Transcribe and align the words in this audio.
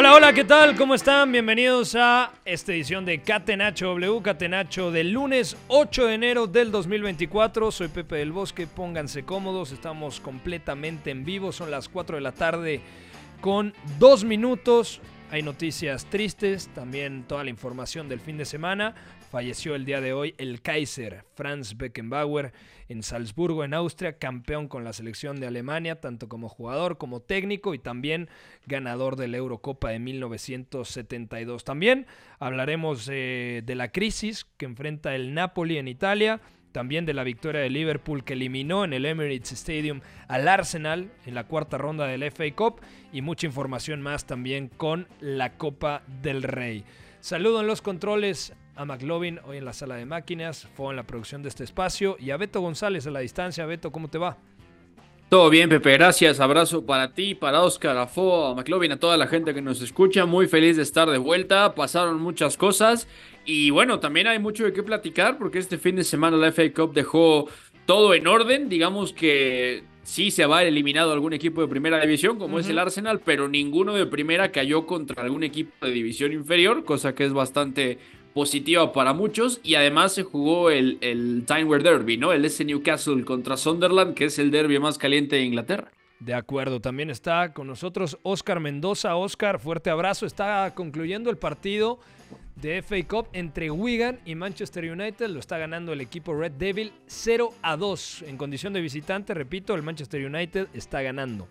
Hola, 0.00 0.14
hola, 0.14 0.32
¿qué 0.32 0.44
tal? 0.44 0.76
¿Cómo 0.76 0.94
están? 0.94 1.32
Bienvenidos 1.32 1.96
a 1.96 2.30
esta 2.44 2.72
edición 2.72 3.04
de 3.04 3.20
Catenacho 3.20 3.86
W, 3.86 4.22
Catenacho 4.22 4.92
del 4.92 5.10
lunes 5.10 5.56
8 5.66 6.06
de 6.06 6.14
enero 6.14 6.46
del 6.46 6.70
2024. 6.70 7.72
Soy 7.72 7.88
Pepe 7.88 8.14
del 8.14 8.30
Bosque, 8.30 8.68
pónganse 8.68 9.24
cómodos, 9.24 9.72
estamos 9.72 10.20
completamente 10.20 11.10
en 11.10 11.24
vivo, 11.24 11.50
son 11.50 11.72
las 11.72 11.88
4 11.88 12.14
de 12.14 12.22
la 12.22 12.30
tarde 12.30 12.80
con 13.40 13.74
dos 13.98 14.22
minutos. 14.22 15.00
Hay 15.32 15.42
noticias 15.42 16.04
tristes, 16.04 16.68
también 16.76 17.24
toda 17.24 17.42
la 17.42 17.50
información 17.50 18.08
del 18.08 18.20
fin 18.20 18.38
de 18.38 18.44
semana. 18.44 18.94
Falleció 19.30 19.74
el 19.74 19.84
día 19.84 20.00
de 20.00 20.14
hoy 20.14 20.34
el 20.38 20.62
Kaiser 20.62 21.22
Franz 21.34 21.76
Beckenbauer 21.76 22.54
en 22.88 23.02
Salzburgo, 23.02 23.62
en 23.62 23.74
Austria, 23.74 24.16
campeón 24.16 24.68
con 24.68 24.84
la 24.84 24.94
selección 24.94 25.38
de 25.38 25.46
Alemania, 25.46 26.00
tanto 26.00 26.30
como 26.30 26.48
jugador 26.48 26.96
como 26.96 27.20
técnico 27.20 27.74
y 27.74 27.78
también 27.78 28.30
ganador 28.66 29.16
de 29.16 29.28
la 29.28 29.36
Eurocopa 29.36 29.90
de 29.90 29.98
1972. 29.98 31.64
También 31.64 32.06
hablaremos 32.38 33.06
eh, 33.12 33.62
de 33.66 33.74
la 33.74 33.92
crisis 33.92 34.46
que 34.56 34.64
enfrenta 34.64 35.14
el 35.14 35.34
Napoli 35.34 35.76
en 35.76 35.88
Italia, 35.88 36.40
también 36.72 37.04
de 37.04 37.12
la 37.12 37.22
victoria 37.22 37.60
de 37.60 37.68
Liverpool 37.68 38.24
que 38.24 38.32
eliminó 38.32 38.82
en 38.84 38.94
el 38.94 39.04
Emirates 39.04 39.52
Stadium 39.52 40.00
al 40.28 40.48
Arsenal 40.48 41.10
en 41.26 41.34
la 41.34 41.44
cuarta 41.44 41.76
ronda 41.76 42.06
del 42.06 42.22
FA 42.30 42.50
Cup 42.54 42.80
y 43.12 43.20
mucha 43.20 43.46
información 43.46 44.00
más 44.00 44.24
también 44.24 44.68
con 44.68 45.06
la 45.20 45.58
Copa 45.58 46.02
del 46.22 46.42
Rey. 46.42 46.84
Saludo 47.20 47.60
en 47.60 47.66
los 47.66 47.82
controles 47.82 48.54
a 48.78 48.84
McLovin 48.84 49.40
hoy 49.44 49.56
en 49.56 49.64
la 49.64 49.72
sala 49.72 49.96
de 49.96 50.06
máquinas, 50.06 50.68
fue 50.74 50.90
en 50.90 50.96
la 50.96 51.02
producción 51.02 51.42
de 51.42 51.48
este 51.48 51.64
espacio 51.64 52.16
y 52.18 52.30
a 52.30 52.36
Beto 52.36 52.60
González 52.60 53.06
a 53.06 53.10
la 53.10 53.20
distancia. 53.20 53.66
Beto, 53.66 53.90
¿cómo 53.90 54.08
te 54.08 54.18
va? 54.18 54.38
Todo 55.28 55.50
bien, 55.50 55.68
Pepe, 55.68 55.92
gracias. 55.92 56.40
Abrazo 56.40 56.86
para 56.86 57.12
ti, 57.12 57.34
para 57.34 57.60
Oscar, 57.60 57.98
a 57.98 58.06
Fo, 58.06 58.46
a 58.46 58.54
McLovin, 58.54 58.92
a 58.92 59.00
toda 59.00 59.16
la 59.18 59.26
gente 59.26 59.52
que 59.52 59.60
nos 59.60 59.82
escucha. 59.82 60.24
Muy 60.24 60.46
feliz 60.46 60.76
de 60.76 60.84
estar 60.84 61.10
de 61.10 61.18
vuelta. 61.18 61.74
Pasaron 61.74 62.18
muchas 62.20 62.56
cosas. 62.56 63.08
Y 63.44 63.70
bueno, 63.70 63.98
también 64.00 64.28
hay 64.28 64.38
mucho 64.38 64.64
de 64.64 64.72
qué 64.72 64.82
platicar 64.82 65.36
porque 65.36 65.58
este 65.58 65.76
fin 65.76 65.96
de 65.96 66.04
semana 66.04 66.36
la 66.36 66.52
FA 66.52 66.72
Cup 66.72 66.94
dejó 66.94 67.48
todo 67.84 68.14
en 68.14 68.26
orden. 68.26 68.68
Digamos 68.70 69.12
que 69.12 69.82
sí 70.02 70.30
se 70.30 70.46
va 70.46 70.62
eliminado 70.62 71.12
algún 71.12 71.34
equipo 71.34 71.60
de 71.60 71.68
primera 71.68 72.00
división, 72.00 72.38
como 72.38 72.58
es 72.58 72.68
el 72.70 72.78
Arsenal, 72.78 73.20
pero 73.22 73.48
ninguno 73.48 73.92
de 73.92 74.06
primera 74.06 74.50
cayó 74.50 74.86
contra 74.86 75.22
algún 75.22 75.42
equipo 75.42 75.84
de 75.84 75.92
división 75.92 76.32
inferior, 76.32 76.84
cosa 76.84 77.14
que 77.14 77.26
es 77.26 77.34
bastante 77.34 77.98
positiva 78.38 78.92
para 78.92 79.12
muchos. 79.12 79.58
Y 79.64 79.74
además 79.74 80.12
se 80.12 80.22
jugó 80.22 80.70
el, 80.70 80.98
el 81.00 81.42
Timeware 81.44 81.82
Derby, 81.82 82.18
¿no? 82.18 82.32
El 82.32 82.44
S 82.44 82.64
Newcastle 82.64 83.24
contra 83.24 83.56
Sunderland, 83.56 84.14
que 84.14 84.26
es 84.26 84.38
el 84.38 84.52
derby 84.52 84.78
más 84.78 84.96
caliente 84.96 85.34
de 85.34 85.42
Inglaterra. 85.42 85.90
De 86.20 86.34
acuerdo, 86.34 86.80
también 86.80 87.10
está 87.10 87.52
con 87.52 87.66
nosotros 87.66 88.16
Oscar 88.22 88.60
Mendoza. 88.60 89.16
Oscar, 89.16 89.58
fuerte 89.58 89.90
abrazo. 89.90 90.24
Está 90.24 90.72
concluyendo 90.76 91.30
el 91.30 91.36
partido 91.36 91.98
de 92.54 92.80
FA 92.80 93.02
Cup 93.08 93.26
entre 93.32 93.72
Wigan 93.72 94.20
y 94.24 94.36
Manchester 94.36 94.88
United. 94.88 95.30
Lo 95.30 95.40
está 95.40 95.58
ganando 95.58 95.92
el 95.92 96.00
equipo 96.00 96.32
Red 96.32 96.52
Devil 96.52 96.92
0 97.06 97.50
a 97.60 97.76
2. 97.76 98.22
En 98.28 98.36
condición 98.36 98.72
de 98.72 98.80
visitante, 98.80 99.34
repito, 99.34 99.74
el 99.74 99.82
Manchester 99.82 100.24
United 100.24 100.68
está 100.74 101.02
ganando. 101.02 101.48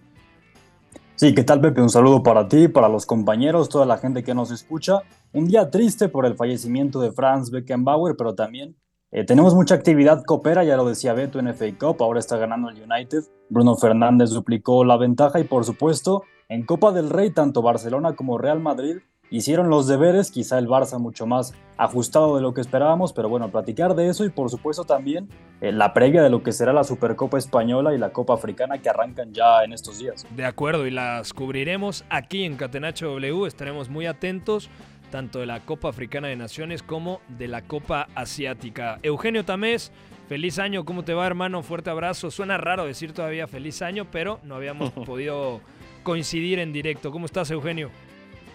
Sí, 1.20 1.34
¿qué 1.34 1.44
tal 1.44 1.60
Pepe? 1.60 1.82
Un 1.82 1.90
saludo 1.90 2.22
para 2.22 2.48
ti, 2.48 2.68
para 2.68 2.90
los 2.90 3.08
compañeros, 3.08 3.70
toda 3.70 3.88
la 3.88 3.98
gente 3.98 4.24
que 4.24 4.36
nos 4.36 4.52
escucha. 4.52 5.02
Un 5.34 5.48
día 5.48 5.72
triste 5.72 6.10
por 6.10 6.28
el 6.28 6.36
fallecimiento 6.36 7.02
de 7.02 7.12
Franz 7.12 7.50
Beckenbauer, 7.50 8.16
pero 8.16 8.36
también 8.36 8.76
eh, 9.10 9.24
tenemos 9.26 9.56
mucha 9.56 9.74
actividad 9.74 10.24
copera, 10.24 10.64
ya 10.64 10.78
lo 10.78 10.88
decía 10.88 11.14
Beto 11.14 11.40
en 11.40 11.48
FA 11.56 11.66
Cup, 11.80 12.04
ahora 12.04 12.20
está 12.20 12.38
ganando 12.38 12.70
el 12.70 12.84
United. 12.84 13.24
Bruno 13.50 13.76
Fernández 13.76 14.30
duplicó 14.30 14.86
la 14.86 14.96
ventaja 14.96 15.40
y 15.40 15.46
por 15.46 15.66
supuesto 15.66 16.22
en 16.50 16.68
Copa 16.68 16.92
del 16.92 17.10
Rey 17.10 17.32
tanto 17.32 17.64
Barcelona 17.64 18.16
como 18.16 18.38
Real 18.38 18.60
Madrid 18.60 18.98
hicieron 19.30 19.70
los 19.70 19.88
deberes, 19.88 20.32
quizá 20.32 20.58
el 20.58 20.68
Barça 20.68 21.00
mucho 21.00 21.26
más 21.26 21.54
ajustado 21.78 22.36
de 22.36 22.42
lo 22.42 22.54
que 22.54 22.62
esperábamos, 22.62 23.14
pero 23.14 23.30
bueno, 23.30 23.50
platicar 23.50 23.96
de 23.96 24.10
eso 24.10 24.26
y 24.26 24.30
por 24.30 24.50
supuesto 24.50 24.84
también 24.86 25.30
eh, 25.62 25.72
la 25.72 25.94
previa 25.94 26.24
de 26.24 26.30
lo 26.30 26.42
que 26.44 26.52
será 26.52 26.74
la 26.74 26.84
Supercopa 26.84 27.38
Española 27.38 27.94
y 27.94 27.98
la 27.98 28.12
Copa 28.12 28.34
Africana 28.34 28.80
que 28.80 28.90
arrancan 28.90 29.34
ya 29.34 29.64
en 29.64 29.74
estos 29.74 30.00
días. 30.00 30.26
De 30.36 30.46
acuerdo, 30.46 30.88
y 30.88 30.92
las 30.92 31.34
cubriremos 31.34 32.04
aquí 32.10 32.44
en 32.44 32.56
Catenacho 32.56 33.08
W. 33.08 33.48
Estaremos 33.48 33.90
muy 33.90 34.06
atentos 34.06 34.70
tanto 35.12 35.40
de 35.40 35.46
la 35.46 35.62
Copa 35.62 35.90
Africana 35.90 36.28
de 36.28 36.36
Naciones 36.36 36.84
como 36.84 37.22
de 37.30 37.48
la 37.48 37.62
Copa 37.62 38.10
Asiática. 38.16 39.00
Eugenio 39.04 39.46
Tamés, 39.46 39.92
feliz 40.28 40.60
año, 40.60 40.86
¿cómo 40.86 41.04
te 41.04 41.14
va 41.14 41.26
hermano? 41.26 41.64
Fuerte 41.64 41.90
abrazo. 41.90 42.32
Suena 42.32 42.58
raro 42.58 42.86
decir 42.86 43.14
todavía 43.14 43.48
feliz 43.48 43.82
año, 43.82 44.08
pero 44.12 44.40
no 44.44 44.56
habíamos 44.56 44.92
podido 45.06 45.62
coincidir 46.04 46.60
en 46.60 46.74
directo. 46.74 47.12
¿Cómo 47.12 47.26
estás, 47.26 47.52
Eugenio? 47.52 47.90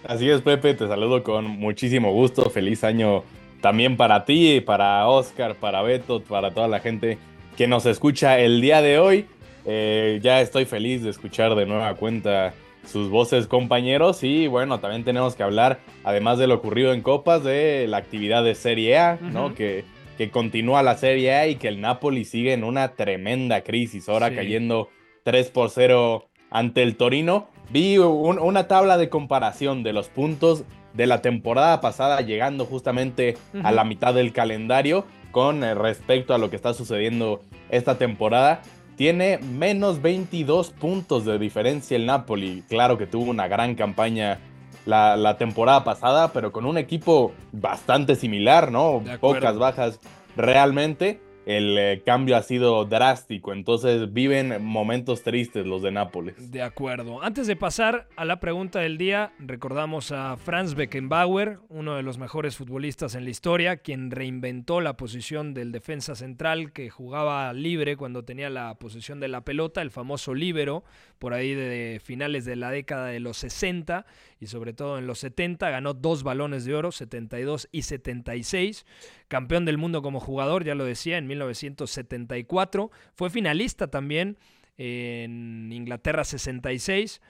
Así 0.07 0.29
es, 0.29 0.41
Pepe, 0.41 0.73
te 0.73 0.87
saludo 0.87 1.23
con 1.23 1.45
muchísimo 1.45 2.11
gusto. 2.11 2.49
Feliz 2.49 2.83
año 2.83 3.23
también 3.61 3.95
para 3.95 4.25
ti, 4.25 4.59
para 4.61 5.07
Oscar, 5.07 5.55
para 5.55 5.81
Beto, 5.81 6.21
para 6.21 6.51
toda 6.51 6.67
la 6.67 6.79
gente 6.79 7.17
que 7.55 7.67
nos 7.67 7.85
escucha 7.85 8.39
el 8.39 8.59
día 8.61 8.81
de 8.81 8.99
hoy. 8.99 9.25
Eh, 9.65 10.19
ya 10.21 10.41
estoy 10.41 10.65
feliz 10.65 11.03
de 11.03 11.09
escuchar 11.09 11.55
de 11.55 11.65
nueva 11.65 11.93
cuenta 11.95 12.53
sus 12.85 13.09
voces, 13.09 13.47
compañeros. 13.47 14.23
Y 14.23 14.47
bueno, 14.47 14.81
también 14.81 15.05
tenemos 15.05 15.35
que 15.35 15.43
hablar, 15.43 15.79
además 16.03 16.37
de 16.37 16.47
lo 16.47 16.55
ocurrido 16.55 16.91
en 16.93 17.01
Copas, 17.01 17.43
de 17.45 17.85
la 17.87 17.97
actividad 17.97 18.43
de 18.43 18.55
Serie 18.55 18.97
A. 18.97 19.19
Que, 19.55 19.85
que 20.17 20.29
continúa 20.29 20.83
la 20.83 20.97
Serie 20.97 21.33
A 21.33 21.47
y 21.47 21.55
que 21.55 21.69
el 21.69 21.79
Napoli 21.79 22.25
sigue 22.25 22.51
en 22.51 22.65
una 22.65 22.89
tremenda 22.95 23.61
crisis, 23.61 24.09
ahora 24.09 24.29
Sí. 24.29 24.35
cayendo 24.35 24.89
3 25.23 25.49
por 25.49 25.69
0 25.69 26.27
ante 26.51 26.83
el 26.83 26.97
Torino. 26.97 27.47
Vi 27.69 27.97
un- 27.97 28.39
una 28.39 28.67
tabla 28.67 28.97
de 28.97 29.09
comparación 29.09 29.83
de 29.83 29.93
los 29.93 30.09
puntos 30.09 30.63
de 30.93 31.07
la 31.07 31.21
temporada 31.21 31.81
pasada, 31.81 32.21
llegando 32.21 32.65
justamente 32.65 33.35
a 33.63 33.71
la 33.71 33.83
mitad 33.83 34.13
del 34.13 34.31
calendario 34.31 35.05
con 35.31 35.63
eh, 35.63 35.73
respecto 35.73 36.33
a 36.33 36.37
lo 36.37 36.49
que 36.51 36.55
está 36.55 36.73
sucediendo 36.73 37.41
esta 37.69 37.97
temporada. 37.97 38.61
Tiene 38.95 39.39
menos 39.39 40.03
22 40.03 40.69
puntos 40.69 41.25
de 41.25 41.39
diferencia 41.39 41.95
el 41.97 42.05
Napoli. 42.05 42.63
Claro 42.69 42.99
que 42.99 43.07
tuvo 43.07 43.31
una 43.31 43.47
gran 43.47 43.73
campaña 43.73 44.37
la, 44.85 45.17
la 45.17 45.37
temporada 45.39 45.83
pasada, 45.83 46.31
pero 46.31 46.51
con 46.51 46.65
un 46.67 46.77
equipo 46.77 47.31
bastante 47.51 48.15
similar, 48.15 48.71
¿no? 48.71 49.01
Pocas 49.19 49.57
bajas 49.57 49.99
realmente. 50.37 51.19
El 51.45 51.77
eh, 51.77 52.01
cambio 52.05 52.37
ha 52.37 52.43
sido 52.43 52.85
drástico, 52.85 53.53
entonces 53.53 54.13
viven 54.13 54.63
momentos 54.63 55.23
tristes 55.23 55.65
los 55.65 55.81
de 55.81 55.91
Nápoles. 55.91 56.51
De 56.51 56.61
acuerdo. 56.61 57.21
Antes 57.21 57.47
de 57.47 57.55
pasar 57.55 58.07
a 58.15 58.25
la 58.25 58.39
pregunta 58.39 58.79
del 58.79 58.97
día, 58.97 59.33
recordamos 59.39 60.11
a 60.11 60.37
Franz 60.37 60.75
Beckenbauer, 60.75 61.59
uno 61.69 61.95
de 61.95 62.03
los 62.03 62.17
mejores 62.17 62.55
futbolistas 62.55 63.15
en 63.15 63.25
la 63.25 63.29
historia, 63.29 63.77
quien 63.77 64.11
reinventó 64.11 64.81
la 64.81 64.95
posición 64.95 65.53
del 65.53 65.71
defensa 65.71 66.15
central 66.15 66.71
que 66.71 66.89
jugaba 66.89 67.51
libre 67.53 67.97
cuando 67.97 68.23
tenía 68.23 68.49
la 68.49 68.75
posición 68.75 69.19
de 69.19 69.27
la 69.27 69.41
pelota, 69.41 69.81
el 69.81 69.91
famoso 69.91 70.33
líbero, 70.33 70.83
por 71.19 71.33
ahí 71.33 71.53
de 71.53 72.01
finales 72.03 72.45
de 72.45 72.55
la 72.55 72.71
década 72.71 73.07
de 73.07 73.19
los 73.19 73.37
60 73.37 74.05
y 74.43 74.47
sobre 74.47 74.73
todo 74.73 74.97
en 74.97 75.07
los 75.07 75.19
70, 75.19 75.69
ganó 75.69 75.93
dos 75.93 76.23
balones 76.23 76.65
de 76.65 76.75
oro, 76.75 76.91
72 76.91 77.69
y 77.71 77.83
76, 77.83 78.85
campeón 79.27 79.65
del 79.65 79.77
mundo 79.77 80.01
como 80.01 80.19
jugador, 80.19 80.63
ya 80.63 80.75
lo 80.75 80.85
decía, 80.85 81.17
en 81.17 81.27
1974. 81.27 82.91
Fue 83.15 83.29
finalista 83.29 83.87
también 83.87 84.37
en 84.77 85.71
Inglaterra 85.71 86.23
66. 86.23 87.21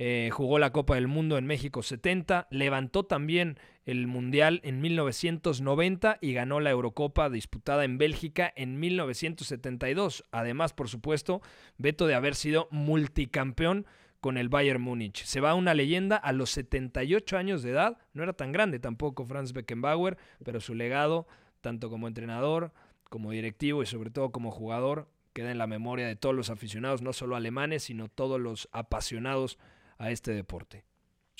Eh, 0.00 0.30
jugó 0.32 0.60
la 0.60 0.70
Copa 0.70 0.94
del 0.94 1.08
Mundo 1.08 1.38
en 1.38 1.46
México 1.46 1.82
70, 1.82 2.46
levantó 2.52 3.04
también 3.04 3.58
el 3.84 4.06
Mundial 4.06 4.60
en 4.62 4.80
1990 4.80 6.18
y 6.20 6.34
ganó 6.34 6.60
la 6.60 6.70
Eurocopa 6.70 7.30
disputada 7.30 7.84
en 7.84 7.98
Bélgica 7.98 8.52
en 8.54 8.78
1972. 8.78 10.24
Además, 10.30 10.72
por 10.72 10.88
supuesto, 10.88 11.40
veto 11.78 12.06
de 12.06 12.14
haber 12.14 12.36
sido 12.36 12.68
multicampeón 12.70 13.86
con 14.20 14.36
el 14.36 14.48
Bayern 14.48 14.82
Múnich. 14.82 15.24
Se 15.24 15.40
va 15.40 15.54
una 15.54 15.74
leyenda 15.74 16.16
a 16.16 16.32
los 16.32 16.50
78 16.50 17.36
años 17.36 17.62
de 17.62 17.70
edad, 17.70 17.98
no 18.12 18.22
era 18.22 18.32
tan 18.32 18.52
grande 18.52 18.78
tampoco 18.78 19.24
Franz 19.24 19.52
Beckenbauer, 19.52 20.16
pero 20.44 20.60
su 20.60 20.74
legado, 20.74 21.26
tanto 21.60 21.90
como 21.90 22.08
entrenador, 22.08 22.72
como 23.04 23.30
directivo 23.30 23.82
y 23.82 23.86
sobre 23.86 24.10
todo 24.10 24.30
como 24.30 24.50
jugador 24.50 25.08
queda 25.32 25.50
en 25.50 25.58
la 25.58 25.66
memoria 25.66 26.06
de 26.06 26.16
todos 26.16 26.34
los 26.34 26.50
aficionados, 26.50 27.00
no 27.02 27.12
solo 27.12 27.36
alemanes, 27.36 27.84
sino 27.84 28.08
todos 28.08 28.40
los 28.40 28.68
apasionados 28.72 29.58
a 29.98 30.10
este 30.10 30.32
deporte. 30.32 30.84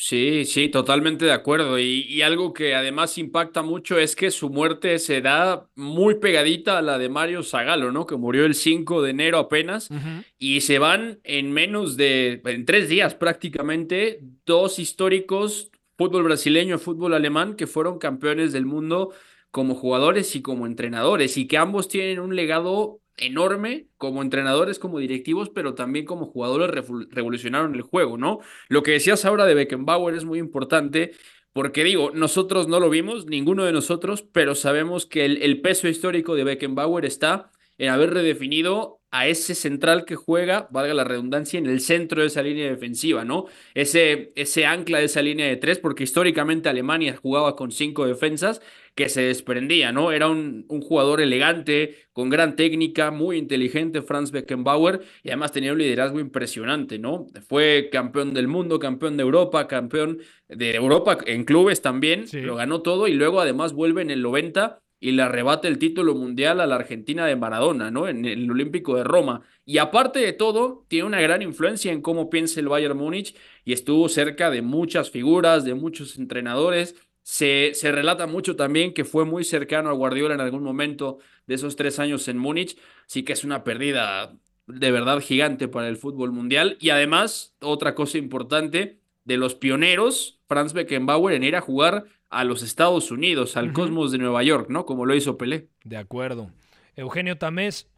Sí, 0.00 0.44
sí, 0.44 0.68
totalmente 0.68 1.24
de 1.24 1.32
acuerdo. 1.32 1.76
Y, 1.76 2.22
algo 2.22 2.52
que 2.52 2.76
además 2.76 3.18
impacta 3.18 3.62
mucho 3.62 3.98
es 3.98 4.14
que 4.14 4.30
su 4.30 4.48
muerte 4.48 5.00
se 5.00 5.20
da 5.20 5.68
muy 5.74 6.14
pegadita 6.20 6.78
a 6.78 6.82
la 6.82 6.98
de 6.98 7.08
Mario 7.08 7.42
Zagalo, 7.42 7.90
¿no? 7.90 8.06
Que 8.06 8.14
murió 8.16 8.44
el 8.44 8.54
5 8.54 9.02
de 9.02 9.10
enero 9.10 9.38
apenas. 9.38 9.88
Y 10.38 10.60
se 10.60 10.78
van 10.78 11.18
en 11.24 11.50
menos 11.50 11.96
de, 11.96 12.40
en 12.44 12.64
tres 12.64 12.88
días 12.88 13.16
prácticamente, 13.16 14.20
dos 14.46 14.78
históricos, 14.78 15.72
fútbol 15.96 16.22
brasileño 16.22 16.76
y 16.76 16.78
fútbol 16.78 17.12
alemán, 17.12 17.56
que 17.56 17.66
fueron 17.66 17.98
campeones 17.98 18.52
del 18.52 18.66
mundo 18.66 19.12
como 19.50 19.74
jugadores 19.74 20.36
y 20.36 20.42
como 20.42 20.66
entrenadores 20.66 21.36
y 21.36 21.48
que 21.48 21.58
ambos 21.58 21.88
tienen 21.88 22.20
un 22.20 22.36
legado 22.36 23.00
enorme 23.19 23.88
como 23.97 24.23
entrenadores, 24.23 24.79
como 24.79 24.99
directivos, 24.99 25.50
pero 25.50 25.75
también 25.75 26.06
como 26.06 26.26
jugadores 26.26 26.87
revolucionaron 27.11 27.75
el 27.75 27.82
juego, 27.82 28.19
¿no? 28.19 28.41
Lo 28.69 28.82
que 28.82 28.93
decías 28.93 29.25
ahora 29.25 29.47
de 29.47 29.55
Beckenbauer 29.55 30.15
es 30.15 30.25
muy 30.25 30.38
importante 30.38 31.12
porque 31.53 31.82
digo, 31.82 32.12
nosotros 32.15 32.69
no 32.69 32.79
lo 32.79 32.88
vimos, 32.88 33.26
ninguno 33.26 33.65
de 33.65 33.73
nosotros, 33.73 34.23
pero 34.23 34.55
sabemos 34.55 35.06
que 35.06 35.25
el, 35.25 35.61
peso 35.61 35.88
histórico 35.88 36.37
de 36.37 36.44
Beckenbauer 36.44 37.05
está 37.05 37.50
en 37.79 37.88
haber 37.88 38.15
redefinido 38.15 39.00
a 39.11 39.26
ese 39.26 39.55
central 39.55 40.05
que 40.05 40.15
juega, 40.15 40.69
valga 40.70 40.94
la 40.94 41.05
redundancia, 41.05 41.59
en 41.59 41.67
el 41.67 41.81
centro 41.81 42.20
de 42.20 42.29
esa 42.29 42.43
línea 42.43 42.69
defensiva, 42.69 43.25
¿no? 43.25 43.47
Ese, 43.75 44.32
ese 44.37 44.67
ancla 44.67 44.99
de 44.99 45.06
esa 45.06 45.23
línea 45.23 45.47
de 45.47 45.56
tres, 45.56 45.79
porque 45.79 46.05
históricamente 46.05 46.69
Alemania 46.69 47.17
jugaba 47.17 47.56
con 47.56 47.73
cinco 47.73 48.06
defensas 48.06 48.61
que 48.98 49.08
se 49.08 49.22
desprendía, 49.22 49.92
¿no? 49.92 50.10
Era 50.10 50.26
un, 50.26 50.66
un 50.68 50.80
jugador 50.80 51.20
elegante, 51.20 52.08
con 52.12 52.30
gran 52.30 52.56
técnica, 52.56 53.12
muy 53.12 53.36
inteligente, 53.36 54.02
Franz 54.02 54.32
Beckenbauer, 54.32 55.02
y 55.22 55.28
además 55.28 55.52
tenía 55.52 55.72
un 55.72 55.78
liderazgo 55.78 56.18
impresionante, 56.18 56.98
¿no? 56.98 57.28
Fue 57.48 57.90
campeón 57.92 58.34
del 58.34 58.48
mundo, 58.48 58.80
campeón 58.80 59.16
de 59.16 59.22
Europa, 59.22 59.68
campeón 59.68 60.18
de 60.48 60.74
Europa 60.74 61.16
en 61.26 61.44
clubes 61.44 61.80
también, 61.80 62.24
lo 62.32 62.56
ganó 62.56 62.82
todo 62.82 63.06
y 63.06 63.14
luego 63.14 63.40
además 63.40 63.72
vuelve 63.72 64.02
en 64.02 64.10
el 64.10 64.20
90 64.20 64.80
y 64.98 65.12
le 65.12 65.22
arrebata 65.22 65.68
el 65.68 65.78
título 65.78 66.16
mundial 66.16 66.60
a 66.60 66.66
la 66.66 66.74
Argentina 66.74 67.24
de 67.24 67.36
Maradona, 67.36 67.92
¿no? 67.92 68.08
En 68.08 68.24
el 68.24 68.50
Olímpico 68.50 68.96
de 68.96 69.04
Roma. 69.04 69.42
Y 69.64 69.78
aparte 69.78 70.18
de 70.18 70.32
todo, 70.32 70.86
tiene 70.88 71.06
una 71.06 71.20
gran 71.20 71.40
influencia 71.42 71.92
en 71.92 72.02
cómo 72.02 72.30
piensa 72.30 72.58
el 72.58 72.68
Bayern 72.68 72.98
Múnich 72.98 73.36
y 73.64 73.72
estuvo 73.74 74.08
cerca 74.08 74.50
de 74.50 74.62
muchas 74.62 75.10
figuras, 75.10 75.64
de 75.64 75.74
muchos 75.74 76.18
entrenadores. 76.18 76.96
Se, 77.30 77.72
se 77.75 77.92
relata 77.92 78.26
mucho 78.26 78.56
también 78.56 78.94
que 78.94 79.04
fue 79.04 79.26
muy 79.26 79.44
cercano 79.44 79.90
a 79.90 79.92
Guardiola 79.92 80.34
en 80.34 80.40
algún 80.40 80.62
momento 80.62 81.19
de 81.46 81.56
esos 81.56 81.76
tres 81.76 81.98
años 81.98 82.26
en 82.26 82.38
Múnich. 82.38 82.78
Sí 83.06 83.22
que 83.22 83.34
es 83.34 83.44
una 83.44 83.64
pérdida 83.64 84.34
de 84.66 84.90
verdad 84.90 85.20
gigante 85.20 85.69
para 85.69 85.88
el 85.88 85.98
fútbol 85.98 86.32
mundial. 86.32 86.78
Y 86.80 86.88
además, 86.88 87.54
otra 87.60 87.94
cosa 87.94 88.16
importante, 88.16 89.00
de 89.26 89.36
los 89.36 89.54
pioneros, 89.54 90.40
Franz 90.48 90.72
Beckenbauer, 90.72 91.34
en 91.34 91.44
ir 91.44 91.54
a 91.54 91.60
jugar 91.60 92.06
a 92.30 92.44
los 92.44 92.62
Estados 92.62 93.10
Unidos, 93.10 93.58
al 93.58 93.74
Cosmos 93.74 94.10
de 94.10 94.16
Nueva 94.16 94.42
York, 94.42 94.70
¿no? 94.70 94.86
Como 94.86 95.04
lo 95.04 95.14
hizo 95.14 95.36
Pelé. 95.36 95.69
De 95.84 95.98
acuerdo. 95.98 96.50
Eugenio 96.96 97.36
Tamés, 97.36 97.90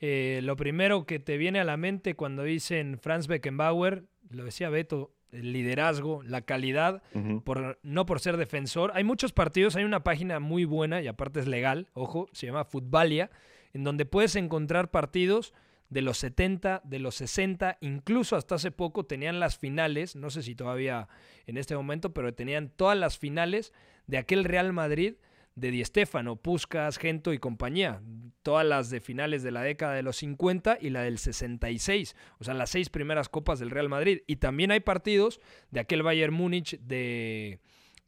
eh, 0.00 0.40
lo 0.42 0.56
primero 0.56 1.04
que 1.04 1.18
te 1.18 1.36
viene 1.36 1.60
a 1.60 1.64
la 1.64 1.76
mente 1.76 2.14
cuando 2.14 2.42
dicen 2.42 2.98
Franz 2.98 3.26
Beckenbauer, 3.26 4.04
lo 4.30 4.46
decía 4.46 4.70
Beto, 4.70 5.12
el 5.32 5.52
liderazgo, 5.52 6.22
la 6.22 6.42
calidad, 6.42 7.02
por, 7.44 7.78
no 7.82 8.06
por 8.06 8.20
ser 8.20 8.36
defensor. 8.36 8.92
Hay 8.94 9.04
muchos 9.04 9.32
partidos, 9.32 9.76
hay 9.76 9.84
una 9.84 10.02
página 10.02 10.40
muy 10.40 10.64
buena 10.64 11.02
y 11.02 11.08
aparte 11.08 11.40
es 11.40 11.46
legal, 11.46 11.88
ojo, 11.94 12.28
se 12.32 12.46
llama 12.46 12.64
Futbalia, 12.64 13.30
en 13.72 13.84
donde 13.84 14.06
puedes 14.06 14.36
encontrar 14.36 14.90
partidos 14.90 15.54
de 15.90 16.02
los 16.02 16.18
70, 16.18 16.82
de 16.84 16.98
los 16.98 17.14
60, 17.16 17.78
incluso 17.80 18.36
hasta 18.36 18.56
hace 18.56 18.70
poco 18.70 19.06
tenían 19.06 19.40
las 19.40 19.56
finales, 19.56 20.16
no 20.16 20.30
sé 20.30 20.42
si 20.42 20.54
todavía 20.54 21.08
en 21.46 21.56
este 21.56 21.74
momento, 21.74 22.12
pero 22.12 22.34
tenían 22.34 22.68
todas 22.68 22.98
las 22.98 23.18
finales 23.18 23.72
de 24.06 24.18
aquel 24.18 24.44
Real 24.44 24.72
Madrid 24.72 25.14
de 25.58 25.70
Di 25.70 25.84
Stéfano, 25.84 26.36
Puskas, 26.36 26.98
Gento 26.98 27.32
y 27.32 27.38
compañía, 27.38 28.00
todas 28.42 28.66
las 28.66 28.90
de 28.90 29.00
finales 29.00 29.42
de 29.42 29.50
la 29.50 29.62
década 29.62 29.94
de 29.94 30.02
los 30.02 30.16
50 30.16 30.78
y 30.80 30.90
la 30.90 31.02
del 31.02 31.18
66, 31.18 32.16
o 32.38 32.44
sea, 32.44 32.54
las 32.54 32.70
seis 32.70 32.88
primeras 32.88 33.28
copas 33.28 33.58
del 33.58 33.70
Real 33.70 33.88
Madrid. 33.88 34.20
Y 34.26 34.36
también 34.36 34.70
hay 34.70 34.80
partidos 34.80 35.40
de 35.70 35.80
aquel 35.80 36.02
Bayern 36.02 36.34
Múnich 36.34 36.78
de 36.80 37.60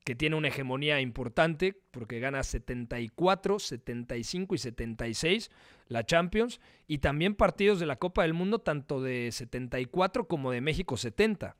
que 0.05 0.14
tiene 0.14 0.37
una 0.37 0.49
hegemonía 0.49 1.00
importante 1.00 1.76
porque 1.91 2.20
gana 2.20 2.43
74, 2.43 3.58
75 3.58 4.55
y 4.55 4.58
76 4.58 5.50
la 5.88 6.06
Champions 6.06 6.61
y 6.87 6.99
también 6.99 7.35
partidos 7.35 7.80
de 7.80 7.87
la 7.87 7.97
Copa 7.97 8.23
del 8.23 8.33
Mundo 8.33 8.61
tanto 8.61 9.02
de 9.02 9.30
74 9.30 10.26
como 10.26 10.52
de 10.52 10.61
México 10.61 10.97
70. 10.97 11.57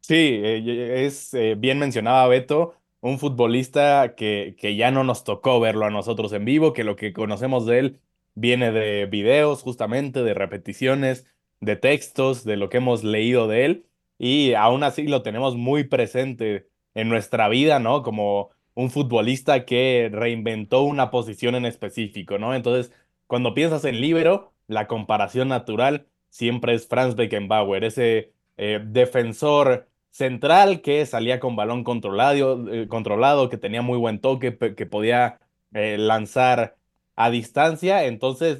Sí, 0.00 0.40
eh, 0.42 1.04
es 1.06 1.34
eh, 1.34 1.56
bien 1.58 1.78
mencionaba 1.78 2.26
Beto, 2.28 2.74
un 3.00 3.18
futbolista 3.18 4.14
que, 4.16 4.56
que 4.58 4.76
ya 4.76 4.90
no 4.90 5.04
nos 5.04 5.24
tocó 5.24 5.60
verlo 5.60 5.86
a 5.86 5.90
nosotros 5.90 6.32
en 6.32 6.44
vivo, 6.44 6.72
que 6.72 6.84
lo 6.84 6.96
que 6.96 7.12
conocemos 7.12 7.66
de 7.66 7.78
él 7.78 8.00
viene 8.34 8.72
de 8.72 9.06
videos 9.06 9.62
justamente, 9.62 10.22
de 10.22 10.34
repeticiones, 10.34 11.26
de 11.60 11.76
textos, 11.76 12.44
de 12.44 12.56
lo 12.56 12.68
que 12.68 12.78
hemos 12.78 13.04
leído 13.04 13.48
de 13.48 13.64
él 13.66 13.86
y 14.20 14.52
aún 14.54 14.82
así 14.82 15.04
lo 15.08 15.22
tenemos 15.22 15.56
muy 15.56 15.84
presente 15.84 16.68
en 16.94 17.08
nuestra 17.08 17.48
vida, 17.48 17.78
¿no? 17.78 18.02
Como 18.02 18.50
un 18.74 18.90
futbolista 18.90 19.64
que 19.64 20.10
reinventó 20.12 20.82
una 20.82 21.10
posición 21.10 21.54
en 21.54 21.64
específico, 21.64 22.38
¿no? 22.38 22.54
Entonces, 22.54 22.92
cuando 23.26 23.54
piensas 23.54 23.84
en 23.86 24.00
libero, 24.00 24.52
la 24.66 24.86
comparación 24.88 25.48
natural 25.48 26.06
siempre 26.28 26.74
es 26.74 26.86
Franz 26.86 27.14
Beckenbauer, 27.16 27.82
ese 27.84 28.34
eh, 28.58 28.80
defensor 28.84 29.88
central 30.10 30.80
que 30.82 31.06
salía 31.06 31.40
con 31.40 31.56
balón 31.56 31.84
controlado, 31.84 32.72
eh, 32.72 32.88
controlado 32.88 33.48
que 33.48 33.58
tenía 33.58 33.82
muy 33.82 33.98
buen 33.98 34.20
toque, 34.20 34.56
que 34.56 34.86
podía 34.86 35.38
eh, 35.72 35.96
lanzar 35.98 36.76
a 37.16 37.30
distancia, 37.30 38.04
entonces 38.04 38.58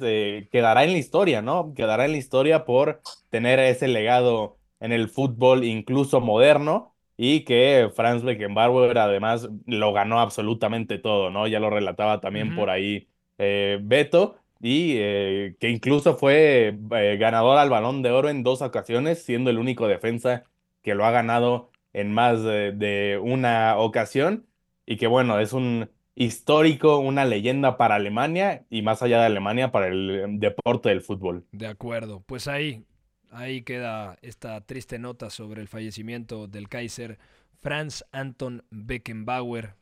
quedará 0.51 0.83
en 0.83 0.91
la 0.91 0.99
historia, 0.99 1.41
¿no? 1.41 1.73
Quedará 1.73 2.05
en 2.05 2.11
la 2.11 2.17
historia 2.17 2.63
por 2.63 3.01
tener 3.29 3.59
ese 3.59 3.87
legado 3.87 4.57
en 4.79 4.91
el 4.91 5.09
fútbol 5.09 5.63
incluso 5.63 6.21
moderno 6.21 6.93
y 7.17 7.41
que 7.41 7.91
Franz 7.95 8.23
Beckenbauer 8.23 8.97
además 8.97 9.49
lo 9.65 9.93
ganó 9.93 10.19
absolutamente 10.19 10.97
todo, 10.97 11.29
¿no? 11.29 11.47
Ya 11.47 11.59
lo 11.59 11.69
relataba 11.69 12.19
también 12.19 12.55
por 12.55 12.69
ahí 12.69 13.07
eh, 13.37 13.79
Beto, 13.81 14.37
y 14.59 14.95
eh, 14.97 15.55
que 15.59 15.69
incluso 15.69 16.15
fue 16.15 16.77
eh, 16.91 17.17
ganador 17.19 17.57
al 17.57 17.69
balón 17.69 18.01
de 18.01 18.11
oro 18.11 18.29
en 18.29 18.43
dos 18.43 18.61
ocasiones, 18.61 19.23
siendo 19.23 19.49
el 19.49 19.59
único 19.59 19.87
defensa 19.87 20.45
que 20.81 20.95
lo 20.95 21.05
ha 21.05 21.11
ganado 21.11 21.71
en 21.93 22.11
más 22.11 22.43
de, 22.43 23.19
una 23.21 23.77
ocasión, 23.77 24.45
y 24.85 24.97
que 24.97 25.07
bueno, 25.07 25.39
es 25.39 25.53
un 25.53 25.89
histórico, 26.15 26.97
una 26.99 27.25
leyenda 27.25 27.77
para 27.77 27.95
Alemania 27.95 28.65
y 28.69 28.81
más 28.81 29.01
allá 29.01 29.19
de 29.19 29.25
Alemania 29.25 29.71
para 29.71 29.87
el 29.87 30.39
deporte 30.39 30.89
del 30.89 31.01
fútbol. 31.01 31.45
De 31.51 31.67
acuerdo, 31.67 32.21
pues 32.25 32.47
ahí 32.47 32.85
Ahí 33.31 33.61
queda 33.61 34.17
esta 34.21 34.59
triste 34.61 34.99
nota 34.99 35.29
sobre 35.29 35.61
el 35.61 35.69
fallecimiento 35.69 36.47
del 36.47 36.67
Kaiser 36.67 37.17
Franz 37.61 38.03
Anton 38.11 38.65
Beckenbauer. 38.71 39.75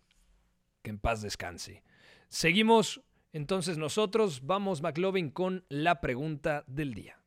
Que 0.83 0.91
en 0.91 0.99
paz 0.99 1.21
descanse. 1.21 1.83
Seguimos 2.29 3.01
Entonces 3.33 3.77
nosotros 3.77 4.41
vamos, 4.45 4.81
McLovin, 4.81 5.31
con 5.31 5.65
la 5.67 5.99
pregunta 5.99 6.63
del 6.67 6.93
día. 6.93 7.18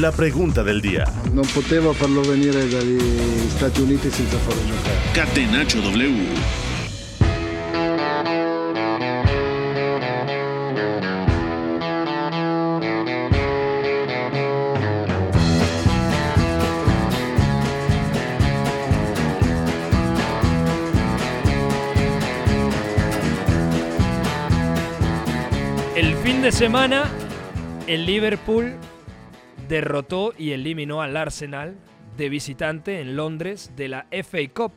La 0.00 0.10
pregunta 0.10 0.64
del 0.64 0.80
día. 0.80 1.04
Non 1.32 1.46
poteva 1.52 1.92
farlo 1.92 2.20
venire 2.22 2.68
dagli 2.68 3.48
Stati 3.48 3.80
Uniti 3.80 4.10
senza 4.10 4.36
farlo 4.38 4.60
giocare. 4.66 4.96
Catenaccio 5.12 5.80
W. 5.80 6.24
El 25.94 26.16
fin 26.16 26.42
de 26.42 26.50
semana, 26.50 27.08
el 27.86 28.04
Liverpool 28.04 28.76
derrotó 29.68 30.34
y 30.38 30.52
eliminó 30.52 31.02
al 31.02 31.16
Arsenal 31.16 31.76
de 32.16 32.28
visitante 32.28 33.00
en 33.00 33.16
Londres 33.16 33.72
de 33.76 33.88
la 33.88 34.06
FA 34.10 34.48
Cup. 34.54 34.72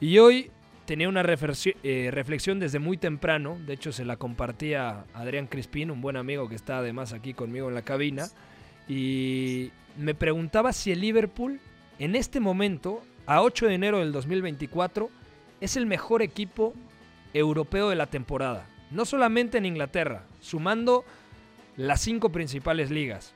Y 0.00 0.18
hoy 0.18 0.50
tenía 0.84 1.08
una 1.08 1.22
eh, 1.22 2.10
reflexión 2.12 2.58
desde 2.58 2.78
muy 2.78 2.96
temprano, 2.96 3.56
de 3.66 3.74
hecho 3.74 3.92
se 3.92 4.04
la 4.04 4.16
compartía 4.16 5.04
Adrián 5.14 5.46
Crispín, 5.46 5.90
un 5.90 6.00
buen 6.00 6.16
amigo 6.16 6.48
que 6.48 6.56
está 6.56 6.78
además 6.78 7.12
aquí 7.12 7.34
conmigo 7.34 7.68
en 7.68 7.74
la 7.74 7.82
cabina, 7.82 8.26
y 8.88 9.70
me 9.96 10.14
preguntaba 10.14 10.72
si 10.72 10.90
el 10.90 11.00
Liverpool 11.00 11.60
en 11.98 12.16
este 12.16 12.40
momento, 12.40 13.02
a 13.26 13.42
8 13.42 13.66
de 13.66 13.74
enero 13.74 14.00
del 14.00 14.10
2024, 14.10 15.08
es 15.60 15.76
el 15.76 15.86
mejor 15.86 16.20
equipo 16.22 16.74
europeo 17.32 17.88
de 17.88 17.96
la 17.96 18.06
temporada. 18.06 18.68
No 18.90 19.04
solamente 19.04 19.58
en 19.58 19.66
Inglaterra, 19.66 20.26
sumando 20.40 21.04
las 21.76 22.00
cinco 22.00 22.30
principales 22.30 22.90
ligas. 22.90 23.34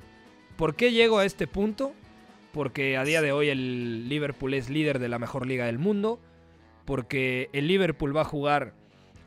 ¿Por 0.57 0.75
qué 0.75 0.93
llego 0.93 1.19
a 1.19 1.25
este 1.25 1.47
punto? 1.47 1.93
Porque 2.53 2.97
a 2.97 3.05
día 3.05 3.21
de 3.21 3.33
hoy 3.33 3.49
el 3.51 4.09
Liverpool 4.09 4.55
es 4.55 4.71
líder 4.71 4.99
de 4.99 5.09
la 5.09 5.19
mejor 5.19 5.47
liga 5.47 5.67
del 5.67 5.79
mundo. 5.79 6.19
Porque 6.87 7.51
el 7.53 7.69
Liverpool 7.69 8.17
va 8.17 8.23
a 8.23 8.25
jugar 8.25 8.73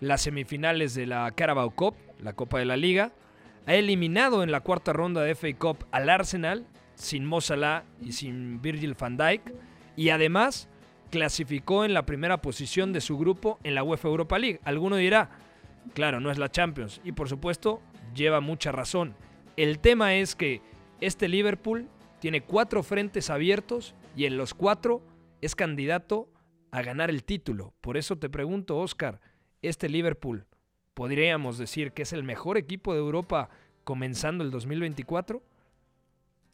las 0.01 0.21
semifinales 0.21 0.95
de 0.95 1.05
la 1.05 1.29
Carabao 1.31 1.69
Cup, 1.71 1.95
la 2.19 2.33
Copa 2.33 2.57
de 2.57 2.65
la 2.65 2.77
Liga. 2.77 3.11
Ha 3.67 3.75
eliminado 3.75 4.41
en 4.41 4.51
la 4.51 4.61
cuarta 4.61 4.93
ronda 4.93 5.21
de 5.21 5.35
FA 5.35 5.53
Cup 5.55 5.85
al 5.91 6.09
Arsenal, 6.09 6.65
sin 6.95 7.25
Mo 7.25 7.39
y 8.01 8.11
sin 8.13 8.61
Virgil 8.61 8.95
van 8.95 9.17
Dijk. 9.17 9.53
Y 9.95 10.09
además 10.09 10.67
clasificó 11.11 11.85
en 11.85 11.93
la 11.93 12.05
primera 12.05 12.41
posición 12.41 12.93
de 12.93 13.01
su 13.01 13.17
grupo 13.17 13.59
en 13.63 13.75
la 13.75 13.83
UEFA 13.83 14.07
Europa 14.07 14.39
League. 14.39 14.59
Alguno 14.63 14.95
dirá, 14.95 15.29
claro, 15.93 16.19
no 16.19 16.31
es 16.31 16.39
la 16.39 16.49
Champions. 16.49 17.01
Y 17.03 17.11
por 17.11 17.29
supuesto, 17.29 17.81
lleva 18.15 18.41
mucha 18.41 18.71
razón. 18.71 19.15
El 19.57 19.79
tema 19.79 20.15
es 20.15 20.35
que 20.35 20.61
este 21.01 21.27
Liverpool 21.27 21.87
tiene 22.19 22.41
cuatro 22.41 22.83
frentes 22.83 23.29
abiertos 23.29 23.95
y 24.15 24.25
en 24.25 24.37
los 24.37 24.53
cuatro 24.53 25.01
es 25.41 25.55
candidato 25.55 26.27
a 26.71 26.81
ganar 26.81 27.09
el 27.09 27.23
título. 27.23 27.73
Por 27.81 27.97
eso 27.97 28.17
te 28.17 28.29
pregunto, 28.29 28.77
Oscar, 28.77 29.21
¿este 29.61 29.89
Liverpool 29.89 30.45
podríamos 30.93 31.57
decir 31.57 31.93
que 31.93 32.01
es 32.01 32.13
el 32.13 32.23
mejor 32.23 32.57
equipo 32.57 32.93
de 32.93 32.99
Europa 32.99 33.49
comenzando 33.83 34.43
el 34.43 34.51
2024? 34.51 35.41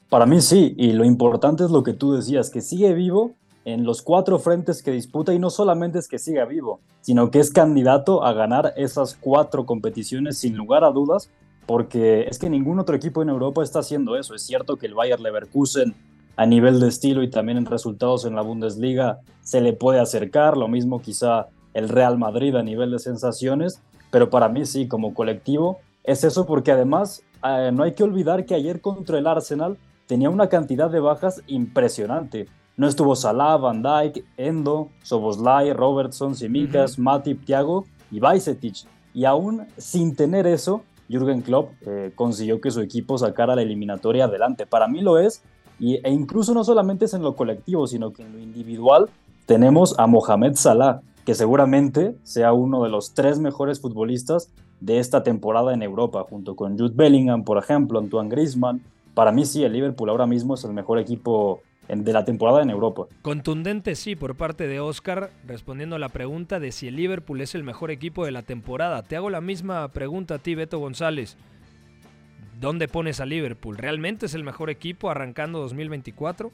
Para 0.10 0.28
mí 0.28 0.40
sí, 0.42 0.76
y 0.78 0.94
lo 0.94 1.04
importante 1.04 1.64
es 1.64 1.72
lo 1.72 1.84
que 1.84 1.94
tú 1.94 2.14
decías, 2.14 2.52
que 2.52 2.62
sigue 2.62 2.94
vivo 2.94 3.34
en 3.66 3.84
los 3.84 4.04
cuatro 4.04 4.38
frentes 4.38 4.84
que 4.84 4.92
disputa 4.92 5.34
y 5.34 5.40
no 5.40 5.50
solamente 5.50 5.98
es 5.98 6.08
que 6.08 6.20
siga 6.20 6.46
vivo, 6.46 6.80
sino 7.02 7.32
que 7.32 7.40
es 7.40 7.52
candidato 7.52 8.24
a 8.24 8.34
ganar 8.34 8.74
esas 8.78 9.16
cuatro 9.16 9.66
competiciones 9.66 10.38
sin 10.38 10.56
lugar 10.56 10.84
a 10.84 10.92
dudas, 10.92 11.32
porque 11.66 12.28
es 12.30 12.40
que 12.40 12.50
ningún 12.50 12.80
otro 12.80 12.96
equipo 12.96 13.22
en 13.22 13.30
Europa 13.30 13.64
está 13.64 13.80
haciendo 13.80 14.16
eso. 14.16 14.36
Es 14.36 14.44
cierto 14.44 14.78
que 14.78 14.86
el 14.86 14.94
Bayer 14.94 15.20
Leverkusen 15.20 15.96
a 16.38 16.46
nivel 16.46 16.80
de 16.80 16.90
estilo 16.90 17.24
y 17.24 17.30
también 17.30 17.58
en 17.58 17.66
resultados 17.66 18.26
en 18.26 18.36
la 18.36 18.42
Bundesliga 18.42 19.20
se 19.42 19.62
le 19.62 19.74
puede 19.74 20.00
acercar, 20.00 20.58
lo 20.58 20.68
mismo 20.68 21.02
quizá 21.02 21.48
el 21.74 21.90
Real 21.90 22.18
Madrid 22.18 22.56
a 22.56 22.64
nivel 22.64 22.92
de 22.92 23.00
sensaciones, 23.00 23.82
pero 24.12 24.30
para 24.30 24.50
mí 24.50 24.66
sí, 24.66 24.88
como 24.88 25.14
colectivo, 25.14 25.80
es 26.04 26.24
eso 26.24 26.46
porque 26.46 26.72
además 26.72 27.24
eh, 27.44 27.72
no 27.74 27.84
hay 27.84 27.94
que 27.94 28.04
olvidar 28.04 28.46
que 28.46 28.56
ayer 28.56 28.82
contra 28.82 29.18
el 29.18 29.28
Arsenal 29.28 29.78
tenía 30.08 30.30
una 30.30 30.50
cantidad 30.50 30.90
de 30.90 31.00
bajas 31.00 31.42
impresionante. 31.48 32.48
No 32.78 32.88
estuvo 32.88 33.16
Salah, 33.16 33.58
Van 33.58 33.82
Dijk, 33.82 34.26
Endo, 34.38 34.90
Soboslai, 35.02 35.74
Robertson, 35.74 36.36
Simicas, 36.36 37.00
Matip, 37.00 37.46
Thiago 37.46 37.86
y 38.12 38.20
Bajcetic. 38.20 38.88
Y 39.14 39.26
aún 39.26 39.66
sin 39.78 40.16
tener 40.16 40.46
eso, 40.46 40.84
Jürgen 41.10 41.42
Klopp 41.42 41.72
eh, 41.86 42.12
consiguió 42.16 42.62
que 42.62 42.72
su 42.72 42.82
equipo 42.82 43.18
sacara 43.18 43.56
la 43.56 43.62
eliminatoria 43.62 44.26
adelante. 44.26 44.66
Para 44.66 44.88
mí 44.88 45.02
lo 45.02 45.18
es, 45.20 45.42
y, 45.80 45.96
e 45.96 46.12
incluso 46.12 46.54
no 46.54 46.64
solamente 46.64 47.06
es 47.06 47.14
en 47.14 47.22
lo 47.22 47.36
colectivo, 47.36 47.88
sino 47.88 48.12
que 48.12 48.24
en 48.24 48.34
lo 48.34 48.40
individual 48.40 49.10
tenemos 49.46 49.98
a 50.00 50.08
Mohamed 50.08 50.56
Salah, 50.56 51.02
que 51.26 51.36
seguramente 51.36 52.16
sea 52.24 52.54
uno 52.54 52.84
de 52.84 52.90
los 52.90 53.14
tres 53.14 53.40
mejores 53.40 53.80
futbolistas 53.80 54.50
de 54.80 55.00
esta 55.00 55.24
temporada 55.24 55.74
en 55.74 55.82
Europa, 55.82 56.26
junto 56.30 56.56
con 56.56 56.78
Jude 56.78 56.94
Bellingham, 56.96 57.44
por 57.44 57.58
ejemplo, 57.58 58.00
Antoine 58.00 58.30
Griezmann. 58.30 58.82
Para 59.14 59.32
mí 59.32 59.46
sí, 59.46 59.64
el 59.64 59.74
Liverpool 59.74 60.10
ahora 60.10 60.28
mismo 60.28 60.56
es 60.56 60.64
el 60.64 60.74
mejor 60.74 61.00
equipo 61.00 61.62
de 61.88 62.14
la 62.14 62.26
temporada 62.26 62.62
en 62.62 62.70
Europa. 62.70 63.08
Contundente 63.22 63.96
sí 63.96 64.16
por 64.16 64.36
parte 64.36 64.68
de 64.68 64.80
Oscar, 64.80 65.32
respondiendo 65.46 65.96
a 65.96 66.00
la 66.00 66.10
pregunta 66.10 66.60
de 66.60 66.72
si 66.72 66.88
el 66.88 66.96
Liverpool 66.96 67.42
es 67.42 67.56
el 67.56 67.64
mejor 67.64 67.92
equipo 67.92 68.26
de 68.26 68.32
la 68.32 68.42
temporada. 68.42 69.04
Te 69.04 69.16
hago 69.16 69.30
la 69.30 69.42
misma 69.42 69.88
pregunta 69.90 70.36
a 70.36 70.40
ti, 70.40 70.56
Beto 70.56 70.80
González. 70.80 71.38
¿Dónde 72.60 72.88
pones 72.88 73.20
a 73.20 73.26
Liverpool? 73.26 73.78
¿Realmente 73.78 74.28
es 74.28 74.34
el 74.34 74.44
mejor 74.44 74.70
equipo 74.70 75.10
arrancando 75.10 75.60
2024? 75.60 76.52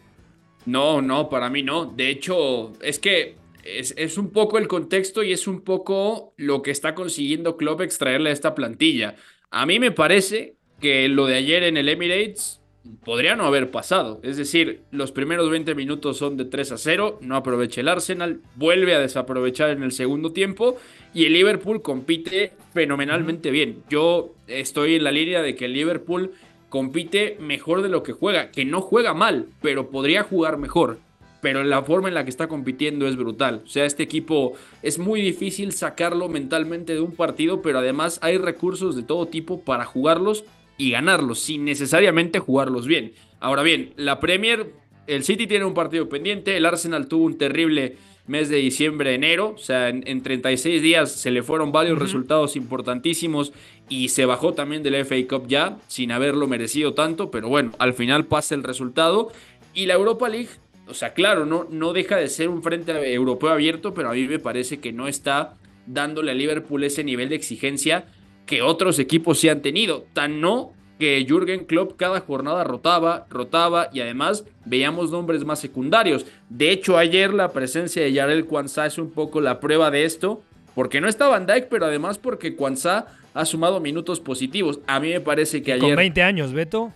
No, 0.66 1.02
no, 1.02 1.30
para 1.30 1.50
mí 1.50 1.64
no. 1.64 1.86
De 1.86 2.10
hecho, 2.10 2.74
es 2.82 3.00
que 3.00 3.38
es, 3.64 3.94
es 3.98 4.18
un 4.18 4.32
poco 4.32 4.58
el 4.58 4.68
contexto 4.68 5.24
y 5.24 5.32
es 5.32 5.48
un 5.48 5.62
poco 5.62 6.34
lo 6.38 6.62
que 6.62 6.72
está 6.72 6.96
consiguiendo 6.96 7.58
Klopp 7.58 7.82
extraerle 7.82 8.32
a 8.32 8.34
esta 8.34 8.56
plantilla. 8.56 9.16
A 9.50 9.66
mí 9.66 9.80
me 9.80 9.92
parece 9.92 10.56
que 10.80 11.08
lo 11.08 11.28
de 11.28 11.36
ayer 11.36 11.64
en 11.64 11.78
el 11.78 11.90
Emirates 11.90 12.61
podría 13.04 13.36
no 13.36 13.46
haber 13.46 13.72
pasado. 13.72 14.20
Es 14.24 14.38
decir, 14.38 14.82
los 14.92 15.12
primeros 15.12 15.50
20 15.50 15.76
minutos 15.76 16.18
son 16.18 16.38
de 16.38 16.46
3 16.46 16.74
a 16.74 16.78
0, 16.78 17.20
no 17.22 17.36
aprovecha 17.36 17.82
el 17.82 17.88
Arsenal, 17.88 18.42
vuelve 18.56 18.96
a 18.96 19.00
desaprovechar 19.00 19.70
en 19.70 19.84
el 19.84 19.92
segundo 19.92 20.32
tiempo 20.32 20.78
y 21.14 21.26
el 21.26 21.34
Liverpool 21.34 21.82
compite 21.82 22.54
fenomenalmente 22.74 23.52
bien. 23.52 23.84
Yo 23.90 24.34
estoy 24.48 24.96
en 24.96 25.04
la 25.04 25.12
línea 25.12 25.42
de 25.42 25.56
que 25.56 25.66
el 25.66 25.74
Liverpool 25.74 26.32
compite 26.70 27.38
mejor 27.40 27.82
de 27.82 27.90
lo 27.90 28.02
que 28.02 28.14
juega, 28.14 28.50
que 28.50 28.66
no 28.66 28.82
juega 28.82 29.14
mal, 29.14 29.48
pero 29.62 29.90
podría 29.90 30.24
jugar 30.24 30.58
mejor. 30.58 31.00
Pero 31.42 31.64
la 31.64 31.82
forma 31.82 32.08
en 32.08 32.14
la 32.14 32.24
que 32.24 32.30
está 32.30 32.48
compitiendo 32.48 33.08
es 33.08 33.16
brutal. 33.18 33.64
O 33.66 33.68
sea, 33.68 33.86
este 33.86 34.04
equipo 34.04 34.54
es 34.84 35.00
muy 35.00 35.22
difícil 35.22 35.72
sacarlo 35.72 36.30
mentalmente 36.30 36.94
de 36.94 37.02
un 37.02 37.16
partido, 37.16 37.64
pero 37.64 37.80
además 37.80 38.20
hay 38.22 38.38
recursos 38.38 38.96
de 38.96 39.02
todo 39.02 39.28
tipo 39.28 39.62
para 39.62 39.86
jugarlos 39.86 40.46
y 40.82 40.90
ganarlos, 40.90 41.40
sin 41.40 41.64
necesariamente 41.64 42.40
jugarlos 42.40 42.88
bien. 42.88 43.14
Ahora 43.40 43.62
bien, 43.62 43.94
la 43.98 44.20
Premier, 44.20 44.74
el 45.06 45.24
City 45.24 45.46
tiene 45.46 45.64
un 45.64 45.76
partido 45.76 46.10
pendiente, 46.10 46.58
el 46.58 46.66
Arsenal 46.66 47.06
tuvo 47.06 47.26
un 47.26 47.38
terrible 47.38 47.98
mes 48.26 48.50
de 48.50 48.58
diciembre, 48.58 49.14
enero, 49.14 49.50
o 49.50 49.58
sea, 49.60 49.90
en, 49.90 50.04
en 50.08 50.24
36 50.24 50.82
días 50.82 51.12
se 51.12 51.30
le 51.30 51.44
fueron 51.44 51.72
varios 51.72 52.00
resultados 52.00 52.56
importantísimos 52.56 53.54
y 53.90 54.10
se 54.10 54.26
bajó 54.26 54.56
también 54.56 54.82
del 54.82 55.06
FA 55.06 55.18
Cup 55.30 55.48
ya, 55.48 55.78
sin 55.86 56.12
haberlo 56.12 56.48
merecido 56.48 56.96
tanto, 56.96 57.30
pero 57.30 57.48
bueno, 57.48 57.74
al 57.78 57.94
final 57.94 58.26
pasa 58.26 58.56
el 58.56 58.64
resultado. 58.64 59.32
Y 59.76 59.86
la 59.86 59.94
Europa 59.94 60.30
League, 60.30 60.50
o 60.88 60.96
sea, 60.96 61.14
claro, 61.14 61.46
no, 61.46 61.68
no 61.70 61.94
deja 61.94 62.16
de 62.16 62.28
ser 62.28 62.50
un 62.50 62.64
frente 62.64 62.92
europeo 63.14 63.52
abierto, 63.52 63.94
pero 63.94 64.10
a 64.10 64.14
mí 64.14 64.28
me 64.28 64.40
parece 64.40 64.80
que 64.80 64.94
no 64.94 65.08
está 65.08 65.58
dándole 65.86 66.32
a 66.32 66.34
Liverpool 66.34 66.84
ese 66.84 67.04
nivel 67.04 67.30
de 67.30 67.36
exigencia 67.36 68.08
que 68.46 68.62
otros 68.62 69.00
equipos 69.00 69.40
sí 69.40 69.50
han 69.50 69.62
tenido. 69.62 70.06
Tan 70.14 70.42
no 70.42 70.74
que 71.00 71.26
Jürgen 71.28 71.66
Klopp 71.66 71.98
cada 71.98 72.20
jornada 72.20 72.64
rotaba, 72.64 73.26
rotaba 73.30 73.90
y 73.92 74.02
además 74.02 74.46
veíamos 74.66 75.10
nombres 75.10 75.44
más 75.44 75.60
secundarios. 75.60 76.28
De 76.48 76.72
hecho, 76.72 76.98
ayer 76.98 77.34
la 77.34 77.52
presencia 77.52 78.04
de 78.04 78.14
Yarel 78.14 78.46
Kwanzaa 78.46 78.86
es 78.86 79.00
un 79.00 79.10
poco 79.10 79.42
la 79.42 79.60
prueba 79.60 79.90
de 79.90 80.06
esto, 80.06 80.44
porque 80.76 81.02
no 81.02 81.08
está 81.08 81.28
Van 81.28 81.48
Dijk, 81.48 81.70
pero 81.70 81.88
además 81.88 82.20
porque 82.20 82.56
Kwanzaa 82.56 83.08
ha 83.34 83.46
sumado 83.46 83.80
minutos 83.80 84.20
positivos. 84.20 84.80
A 84.86 85.00
mí 85.00 85.10
me 85.10 85.22
parece 85.22 85.64
que 85.64 85.76
Con 85.78 85.86
ayer... 85.86 85.98
20 85.98 86.22
años, 86.22 86.54
Beto. 86.54 86.94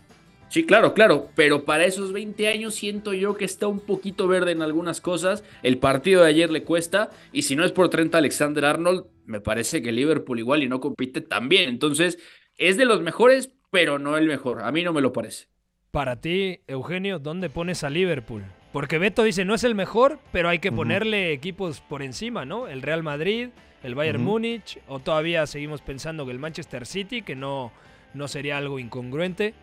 Sí, 0.49 0.65
claro, 0.65 0.93
claro, 0.93 1.29
pero 1.35 1.65
para 1.65 1.85
esos 1.85 2.13
20 2.13 2.47
años 2.47 2.75
siento 2.75 3.13
yo 3.13 3.35
que 3.35 3.45
está 3.45 3.67
un 3.67 3.79
poquito 3.79 4.27
verde 4.27 4.51
en 4.51 4.61
algunas 4.61 5.01
cosas. 5.01 5.43
El 5.63 5.79
partido 5.79 6.21
de 6.21 6.29
ayer 6.29 6.51
le 6.51 6.63
cuesta 6.63 7.09
y 7.33 7.41
si 7.41 7.55
no 7.55 7.65
es 7.65 7.71
por 7.71 7.89
30 7.89 8.17
Alexander 8.17 8.65
Arnold, 8.65 9.05
me 9.25 9.41
parece 9.41 9.81
que 9.81 9.91
Liverpool 9.91 10.39
igual 10.39 10.63
y 10.63 10.69
no 10.69 10.79
compite 10.79 11.21
tan 11.21 11.49
bien. 11.49 11.69
Entonces, 11.69 12.17
es 12.57 12.77
de 12.77 12.85
los 12.85 13.01
mejores, 13.01 13.51
pero 13.71 13.99
no 13.99 14.17
el 14.17 14.27
mejor. 14.27 14.63
A 14.63 14.71
mí 14.71 14.83
no 14.83 14.93
me 14.93 15.01
lo 15.01 15.11
parece. 15.13 15.47
Para 15.91 16.19
ti, 16.19 16.59
Eugenio, 16.67 17.19
¿dónde 17.19 17.49
pones 17.49 17.83
a 17.83 17.89
Liverpool? 17.89 18.43
Porque 18.73 18.97
Beto 18.97 19.23
dice, 19.23 19.45
no 19.45 19.55
es 19.55 19.63
el 19.63 19.75
mejor, 19.75 20.19
pero 20.33 20.49
hay 20.49 20.59
que 20.59 20.71
ponerle 20.71 21.31
equipos 21.31 21.79
por 21.79 22.01
encima, 22.01 22.43
¿no? 22.43 22.67
El 22.67 22.81
Real 22.81 23.03
Madrid, 23.03 23.49
el 23.83 23.95
Bayern 23.95 24.21
Múnich, 24.21 24.79
o 24.89 24.99
todavía 24.99 25.47
seguimos 25.47 25.81
pensando 25.81 26.25
que 26.25 26.33
el 26.33 26.39
Manchester 26.39 26.85
City, 26.85 27.21
que 27.21 27.35
no, 27.35 27.71
no 28.13 28.27
sería 28.27 28.57
algo 28.57 28.79
incongruente. 28.79 29.53